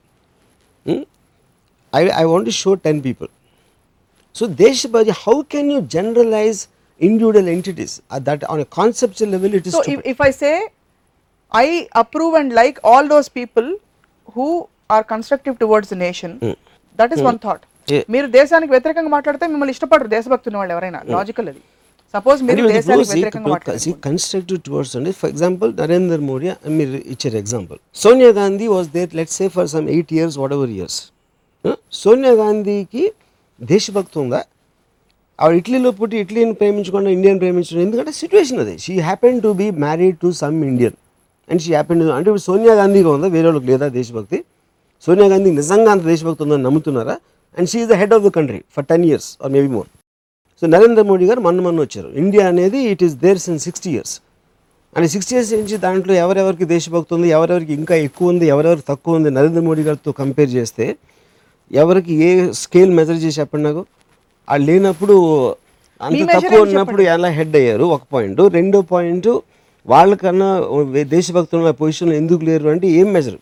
I 1.94 2.04
I 2.22 2.26
want 2.32 2.50
show 2.64 2.72
ten 2.88 3.00
people 3.06 3.30
so 4.37 4.47
దేశభక్తి 4.61 5.15
how 5.23 5.37
can 5.55 5.71
you 5.75 5.81
generalise 5.97 6.61
individual 7.01 7.51
entities 7.55 7.95
that 8.29 8.45
on 8.53 8.65
conceptual 8.79 9.33
level 9.37 9.55
it 9.59 9.69
is 9.69 9.77
so 9.79 9.85
if 10.13 10.23
I 10.29 10.33
say 10.41 10.53
I 11.53 11.67
approve 12.03 12.35
and 12.41 12.53
like 12.55 12.79
all 12.93 13.09
those 13.15 13.31
people 13.39 13.69
who 14.37 14.49
are 14.91 15.07
constructive 15.13 15.57
towards 15.63 15.95
nation 16.05 16.37
that 16.99 17.15
is 17.17 17.25
one 17.31 17.41
thought 17.47 17.65
Yeah. 17.89 18.05
మీరు 18.13 18.27
దేశానికి 18.37 18.73
వ్యతిరేకంగా 18.75 19.11
మాట్లాడితే 19.13 19.45
మిమ్మల్ని 19.51 19.73
ఇష్టపడరు 19.75 20.09
దేశభక్తి 20.15 20.49
ఉన్న 20.49 20.59
వాళ్ళు 20.61 20.73
ఎవరైనా 20.75 21.01
లాజికల్ 21.13 21.49
అది 21.51 21.61
సపోజ్ 22.15 22.41
మీరు 22.49 22.63
దేశానికి 22.71 23.09
వ్యతిరేకంగా 23.11 23.51
మాట్లాడారు 23.53 23.93
కన్స్ట్రక్టివ్ 24.07 24.59
టువర్డ్స్ 24.67 24.95
అండి 24.99 25.11
ఫర్ 25.19 25.31
ఎగ్జాంపుల్ 25.33 25.71
నరేంద్ర 25.81 26.19
మోడీ 26.29 26.49
మీరు 26.79 26.99
ఇచ్చారు 27.15 27.39
example 27.43 27.79
Sonia 28.03 28.31
Gandhi 28.41 28.67
was 28.75 28.89
there 28.97 29.15
let 29.19 29.33
say 29.37 29.47
for 29.57 29.69
some 29.75 29.87
eight 29.95 30.11
years 30.17 30.39
whatever 30.59 30.73
years 30.77 30.99
Sonia 32.01 32.35
గాంధీకి 32.43 33.05
దేశభక్తంగా 33.62 34.40
ఆవిడ 35.40 35.56
ఇటలీలో 35.62 35.92
పుట్టి 36.00 36.16
ఇటలీని 36.24 36.56
ప్రేమించకుండా 36.62 37.10
ఇండియన్ 37.18 37.40
ప్రేమించడం 37.44 37.82
ఎందుకంటే 37.86 38.12
సిచ్యువేషన్ 38.22 38.60
అది. 38.64 38.74
She 38.86 38.94
happen 39.08 39.38
to 39.46 39.50
be 39.62 39.68
married 39.84 40.18
to 40.24 40.30
some 40.42 40.58
Indian 40.72 40.98
and 41.50 41.62
she 41.66 41.72
happen 41.78 42.02
అంటే 42.18 42.28
ఇప్పుడు 42.32 42.46
సోనియా 42.50 42.74
గాంధీగా 42.82 43.10
ఉందా 43.16 43.28
వేరే 43.36 43.48
వాళ్ళకి 43.50 43.68
లేదా 43.72 43.88
దేశభక్తి? 44.00 44.38
సోనియా 45.08 45.28
గాంధీ 45.34 45.52
నిజంగా 45.60 45.90
అంత 45.96 46.04
దేశభక్తి 46.12 46.44
ఉందని 46.46 46.64
నమ్ముతున్నారా? 46.68 47.16
And 47.58 47.70
she 47.72 47.78
is 47.84 47.90
the 47.94 47.98
head 48.02 48.14
of 48.18 48.24
the 48.28 48.32
country 48.38 48.60
for 48.76 48.86
ten 48.92 49.06
years 49.10 49.30
or 49.44 49.52
maybe 49.56 49.70
more 49.78 49.88
so 50.62 50.68
Narendra 50.76 51.04
Modi 51.12 51.26
garu 51.30 51.42
మొన్న 51.48 51.60
మొన్న 51.68 51.80
వచ్చారు. 51.86 52.10
ఇండియా 52.24 52.44
అనేది 52.52 52.80
it 52.94 53.04
is 53.08 53.16
there 53.24 53.40
since 53.46 53.60
sixty 53.68 53.90
years 53.96 54.14
and 54.94 55.08
sixty 55.14 55.34
years 55.36 55.52
నుంచి 55.60 55.76
దాంట్లో 55.86 56.14
ఎవరెవరికి 56.24 56.66
దేశభక్తి 56.74 57.14
ఉంది 57.18 57.28
ఎవరెవరికి 57.38 57.74
ఇంకా 57.82 57.96
ఎక్కువ 58.08 58.34
ఉంది 58.34 58.46
ఎవరెవరికి 58.54 58.86
తక్కువ 58.92 59.20
ఉంది 59.20 59.30
నరేంద్ర 59.38 59.62
మోడీ 59.70 59.84
గారితో 59.88 60.12
కంపేర్ 60.22 60.52
చేస్తే 60.58 60.86
ఎవరికి 61.82 62.14
ఏ 62.28 62.30
స్కేల్ 62.64 62.92
మెజర్ 63.00 63.20
చేసి 63.24 63.40
చెప్పండి 63.42 63.66
నాకు? 63.70 63.84
వాళ్ళు 64.48 64.66
లేనప్పుడు 64.70 65.16
అంత 66.02 66.22
తక్కువ 66.36 66.60
ఉన్నప్పుడు 66.66 67.02
ఎలా 67.16 67.30
హెడ్ 67.38 67.56
అయ్యారు? 67.62 67.86
ఒక 67.96 68.04
పాయింట్ 68.14 68.42
రెండో 68.58 68.82
పాయింట్ 68.94 69.30
వాళ్ళకన్నా 69.92 70.50
దేశభక్తి 71.16 71.56
ఉన్న 71.60 71.72
పొజిషన్లో 71.82 72.16
ఎందుకు 72.22 72.42
లేరు 72.50 72.70
అంటే 72.74 72.88
ఏం 73.00 73.08
measure 73.18 73.40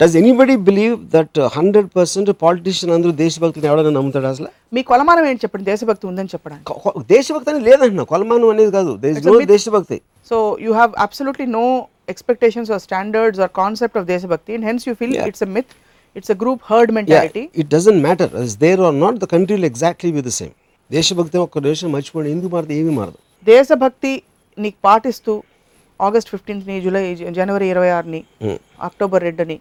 does 0.00 0.14
anybody 0.20 0.54
believe 0.68 0.94
that 1.14 1.38
hundred 1.56 1.88
percent 1.96 2.30
politician 2.44 2.92
అందరూ 2.96 3.12
దేశభక్తిని 3.22 3.66
ఎవడైనా 3.70 3.92
నమ్ముతాడు 3.98 4.28
అసలు? 4.32 4.48
మీ 4.76 4.80
కొలమానం 4.90 5.24
ఏంటి 5.30 5.42
చెప్పండి? 5.44 5.66
దేశభక్తి 5.72 6.06
ఉందని 6.10 6.32
చెప్పడానికి. 6.34 7.02
దేశభక్తి 7.14 7.50
అనేది 7.52 7.64
లేదంటున్నా. 7.70 8.04
కొలమానం 8.12 8.48
అనేది 8.54 8.72
కాదు. 8.78 8.92
దేశ 9.04 9.44
దేశభక్తి. 9.54 9.98
So 10.30 10.36
you 10.64 10.72
have 10.78 10.92
absolutely 11.06 11.46
no 11.58 11.64
expectations 12.12 12.70
or 12.76 12.82
standards 12.86 13.40
or 13.46 13.52
concept 13.62 13.98
of 14.00 14.06
దేశభక్తి 14.14 14.54
and 14.58 14.66
hence 14.70 14.84
you 14.88 14.94
feel 15.00 15.16
it's 15.28 15.44
a 15.48 15.50
myth 15.56 15.72
it's 16.16 16.32
a 16.34 16.36
group 16.42 16.62
herd 16.70 16.90
mentality 16.98 17.44
it 17.60 17.70
doesn't 17.74 18.02
matter 18.06 18.32
is 18.46 18.56
there 18.64 18.82
or 18.88 18.96
not 19.04 19.18
the 19.22 19.28
country 19.34 19.54
will 19.58 19.68
exactly 19.72 20.10
with 20.18 20.26
the 20.30 20.32
same 20.40 20.54
దేశభక్తి 20.90 21.38
ఒక్క 21.46 21.58
దేశం 21.70 21.88
మర్చిపోండి. 21.96 22.28
ఎందుకు 22.34 22.50
మారదు? 22.54 22.72
ఏమీ 22.80 22.92
మారదు. 22.98 23.18
దేశభక్తి 23.46 24.12
నీకు 24.58 24.78
పాటిస్తూ 24.88 25.32
ఆగస్ట్ 26.06 26.30
ఫిఫ్టీన్త్ని 26.34 26.76
జూలై 26.84 27.02
జనవరి 27.38 27.66
ఇరవై 27.72 27.90
ఆరుని 27.96 28.20
అక్టోబర్ 28.88 29.22
రెండుని 29.28 29.56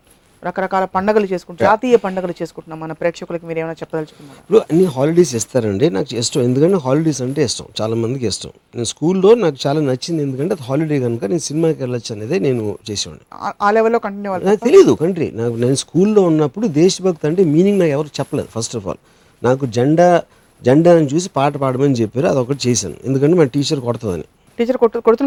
రకరకాల 0.45 0.85
పండుగలు 0.85 1.25
చేసుకుంటాం 1.25 1.65
జాతీయ 1.65 1.95
పండుగలు 1.95 2.33
చేసుకుంటున్నాం 2.41 2.79
మన 2.79 2.91
ప్రేక్షకులకి. 2.91 3.45
మీరు 3.45 3.59
ఏమైనా 3.59 3.73
చెప్పదలుచుకున్నారు? 3.73 4.39
ఇప్పుడు 4.39 4.59
అన్ని 4.59 4.83
హాలిడేస్ 4.83 5.35
ఇస్తారండి 5.35 5.89
నాకు 5.89 6.15
ఇష్టం. 6.15 6.41
ఎందుకంటే 6.41 6.75
హాలిడేస్ 6.75 7.21
అంటే 7.21 7.43
ఇష్టం. 7.43 7.65
చాలా 7.81 7.95
మందికి 7.95 8.27
ఇష్టం. 8.27 8.49
నేను 8.75 8.85
స్కూల్లో 8.85 9.35
నాకు 9.35 9.55
చాలా 9.67 9.81
నచ్చింది 9.81 10.23
ఎందుకంటే 10.23 10.53
అది 10.53 10.63
హాలిడే 10.63 10.99
కనుక 10.99 11.25
నేను 11.25 11.39
సినిమాకి 11.39 11.83
వెళ్ళొచ్చు 11.83 12.15
అనేది 12.15 12.39
నేను 12.39 12.77
చేసేవాడిని. 12.91 13.53
ఆ- 13.61 13.71
లెవెల్లో 13.71 13.99
కంటిన్యూ 13.99 14.37
నాకు 14.37 14.65
తెలియదు 14.65 14.97
కంట్రీ. 15.01 15.31
నాకు 15.31 15.53
నేను 15.53 15.75
స్కూల్లో 15.75 16.21
ఉన్నప్పుడు 16.21 16.67
దేశభక్తి 16.67 17.27
అంటే 17.27 17.43
మీనింగ్ 17.43 17.79
నాకు 17.79 17.91
ఎవరు 17.91 18.07
చెప్పలేదు 18.07 18.47
ఫస్ట్ 18.51 18.75
ఆఫ్ 18.75 18.87
ఆల్ 18.87 18.97
నాకు 19.43 19.65
జెండా 19.65 20.23
జెండాని 20.63 21.05
చూసి 21.05 21.29
పాట 21.35 21.57
పాడమని 21.57 21.93
చెప్పారు. 21.93 22.27
అదొకటి 22.27 22.69
చేశాను. 22.69 22.93
ఎందుకంటే 23.05 23.37
మా 23.37 23.43
టీచర్ 23.43 23.79
కొడుతుందని. 23.79 24.23
టీచర్ 24.57 24.77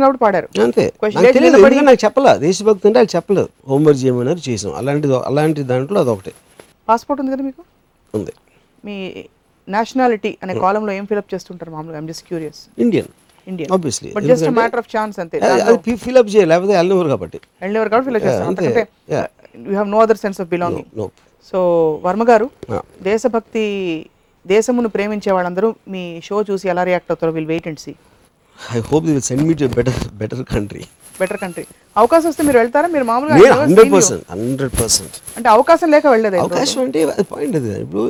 కాబట్టి 0.04 0.20
పాడారు. 0.24 0.48
అంతే. 0.64 0.84
నాకు 1.88 2.00
చెప్పలా. 2.04 2.32
దేశభక్తి 2.46 2.86
అంటే 2.88 2.98
వాళ్ళు 3.00 3.16
చెప్పలేదు. 3.16 3.48
హోంవర్క్ 3.70 4.00
చేయమన్నారు 4.04 4.40
చేసాం. 4.48 4.72
అలాంటి 4.80 5.08
అలాంటి 5.30 5.62
దాంట్లో 5.72 6.00
అదొకటి. 6.04 6.32
పాస్పోర్ట్ 6.88 7.20
ఉంది 7.22 7.32
కదా 7.34 7.44
మీకు? 7.48 7.62
ఉంది. 8.14 8.32
మీ 8.86 8.96
నేషనాలిటీ 9.68 10.30
అనే 10.42 10.54
కాలంలో 10.64 10.92
ఏం 10.92 11.04
ఫిలప్ 11.10 11.28
చేస్తుంటారు 11.34 11.70
మామూలుగా? 11.74 11.98
I'm 12.00 12.08
just 12.08 12.24
curious 12.28 12.60
Indian 12.84 13.10
Indian 13.46 13.72
obviously 13.72 14.10
but 14.16 14.24
just 14.24 14.48
matter 14.58 14.80
of 14.82 14.90
chance 14.96 15.16
అంతే. 15.22 15.38
అది 15.38 15.96
ఫిల్అప్ 16.04 16.30
చేయాలి 16.34 16.50
లేకపోతే 16.52 16.74
కాబట్టి. 17.08 17.38
వెళ్ళేవారు 17.62 17.90
కాబట్టి 17.94 18.08
చేస్తాం 18.26 18.48
అంతే. 18.48 18.66
అంతకంటే 18.66 18.84
Yeah. 19.14 19.26
You 19.66 19.70
have 19.70 19.88
no 19.90 19.98
other 20.00 20.20
sense 20.24 20.40
of 20.40 20.48
belonging 20.48 21.08
so 21.50 21.58
Varma 22.04 22.22
garu. 22.30 22.46
దేశభక్తి 23.02 23.64
దేశమును 24.46 24.88
ప్రేమించే 24.88 25.32
వాళ్ళందరూ 25.32 25.68
మీ 25.88 26.20
షో 26.24 26.36
చూసి 26.50 26.66
ఎలా 26.72 26.82
రియాక్ట్ 26.84 27.10
అవుతారో 27.12 27.32
will 27.32 27.46
wait 27.46 27.68
and 27.68 27.78
see 27.78 27.92
I 28.58 28.80
hope 28.90 29.04
they 29.06 29.12
will 29.14 29.26
send 29.30 29.44
me 29.48 29.54
to 29.62 29.68
better 29.78 29.98
better 30.20 30.44
country 30.54 30.84
better 31.20 31.38
country 31.44 31.64
అవకాశం 32.02 32.28
వస్తే 32.30 32.42
మీరు 32.46 32.58
వెళ్తారా? 32.62 32.88
మీరు 32.94 33.04
మామూలుగా 33.10 33.34
నేను 33.40 33.58
హండ్రెడ్. 33.64 33.90
పర్సెంట్ 33.96 34.24
హండ్రెడ్ 34.34 34.74
పర్సెంట్ 34.82 35.16
అంటే 35.36 35.48
అవకాశం 35.56 35.88
లేక 35.94 36.06
వెళ్ళలేదు 36.14 36.42
అవకాశం 36.44 36.80
అంటే 36.86 37.02
అది 37.16 37.26
పాయింట్ 37.34 37.56
అది. 37.60 37.70
ఇప్పుడు 37.84 38.04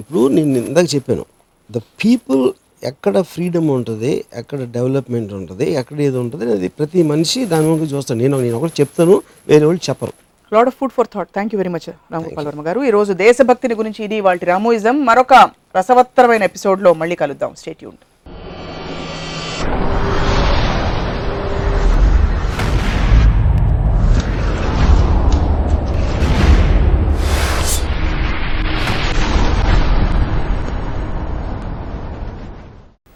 ఇప్పుడు 0.00 0.22
నేను 0.36 0.54
ఇందాక 0.68 0.88
చెప్పాను. 0.94 1.24
ద 1.70 1.80
పీపుల్ 2.02 2.44
ఎక్కడ 2.90 3.20
ఫ్రీడమ్ 3.32 3.68
ఉంటుంది 3.76 4.12
ఎక్కడ 4.40 4.58
డెవలప్మెంట్ 4.76 5.30
ఉంటుంది 5.40 5.66
ఎక్కడ 5.80 5.98
ఏది 6.06 6.18
ఉంటుంది 6.22 6.46
అది 6.56 6.68
ప్రతి 6.78 7.00
మనిషి 7.12 7.40
దాని 7.52 7.66
వైపు 7.70 7.86
చూస్తాను 7.94 8.20
నేను 8.22 8.40
నేను 8.46 8.56
ఒకటి 8.60 8.74
చెప్తాను 8.80 9.14
వేరే 9.50 9.64
వాళ్ళు 9.68 9.82
చెప్పరు. 9.88 10.12
Lot 10.54 10.68
of 10.70 10.76
food 10.80 10.94
for 10.98 11.08
thought 11.14 11.30
thank 11.36 11.52
you 11.54 11.58
very 11.62 11.72
much 11.76 11.88
Ramgopal 12.14 12.46
Varma 12.48 12.64
garu. 12.68 12.80
ఈ 12.88 12.90
రోజు 12.96 13.12
దేశభక్తిని 13.26 13.76
గురించి 13.80 14.00
ఇది 14.08 14.18
వాటి 14.26 14.44
రామోయిజం. 14.52 14.98
మరొక 15.08 15.34
రసవత్తరమైన 15.78 16.42
ఎపిసోడ్లో 16.50 16.92
మళ్ళీ 17.02 17.18
కలుద్దాం. 17.22 17.52
స్టేట్ 17.62 17.82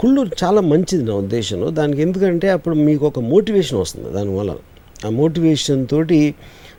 కుళ్ళు 0.00 0.26
చాలా 0.42 0.60
మంచిది 0.60 1.04
నా 1.04 1.14
ఉద్దేశంలో. 1.14 1.70
దానికి 1.70 2.02
ఎందుకంటే 2.02 2.48
అప్పుడు 2.50 2.74
మీకు 2.74 3.06
ఒక 3.06 3.20
మోటివేషన్ 3.20 3.80
వస్తుంది 3.80 4.12
దానివల్ల 4.12 4.56
ఆ 5.06 5.10
మోటివేషన్ 5.10 5.86
తోటి 5.86 6.34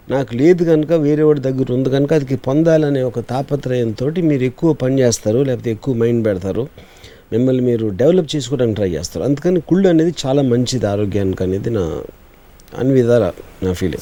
నాకు 0.09 0.35
లేదు 0.35 0.63
కనుక 0.63 0.91
వేరే 0.91 1.23
వాడి 1.23 1.39
దగ్గర 1.39 1.73
ఉంది 1.73 1.89
కనుక 1.89 2.13
అది 2.13 2.35
పొందాలనే 2.35 3.01
ఒక 3.01 3.19
తాపత్రయంతో 3.19 4.11
మీరు 4.21 4.43
ఎక్కువ 4.43 4.73
పని 4.73 4.99
చేస్తారు 4.99 5.43
లేకపోతే 5.43 5.71
ఎక్కువ 5.71 5.95
మైండ్ 5.95 6.25
పెడతారు. 6.25 6.67
మిమ్మల్ని 7.33 7.63
మీరు 7.63 7.89
డెవలప్ 7.89 8.35
చేసుకోవడానికి 8.35 8.75
ట్రై 8.75 8.89
చేస్తారు. 8.89 9.25
అందుకని 9.25 9.61
కుళ్ళు 9.61 9.89
అనేది 9.89 10.15
చాలా 10.25 10.41
మంచిది 10.41 10.85
ఆరోగ్యానికి 10.85 11.43
అనేది 11.43 11.69
నా 11.69 12.01
అన్ని 12.79 12.93
విధాల 12.93 13.31
నా 13.63 13.73
ఫీలింగ్. 13.73 13.99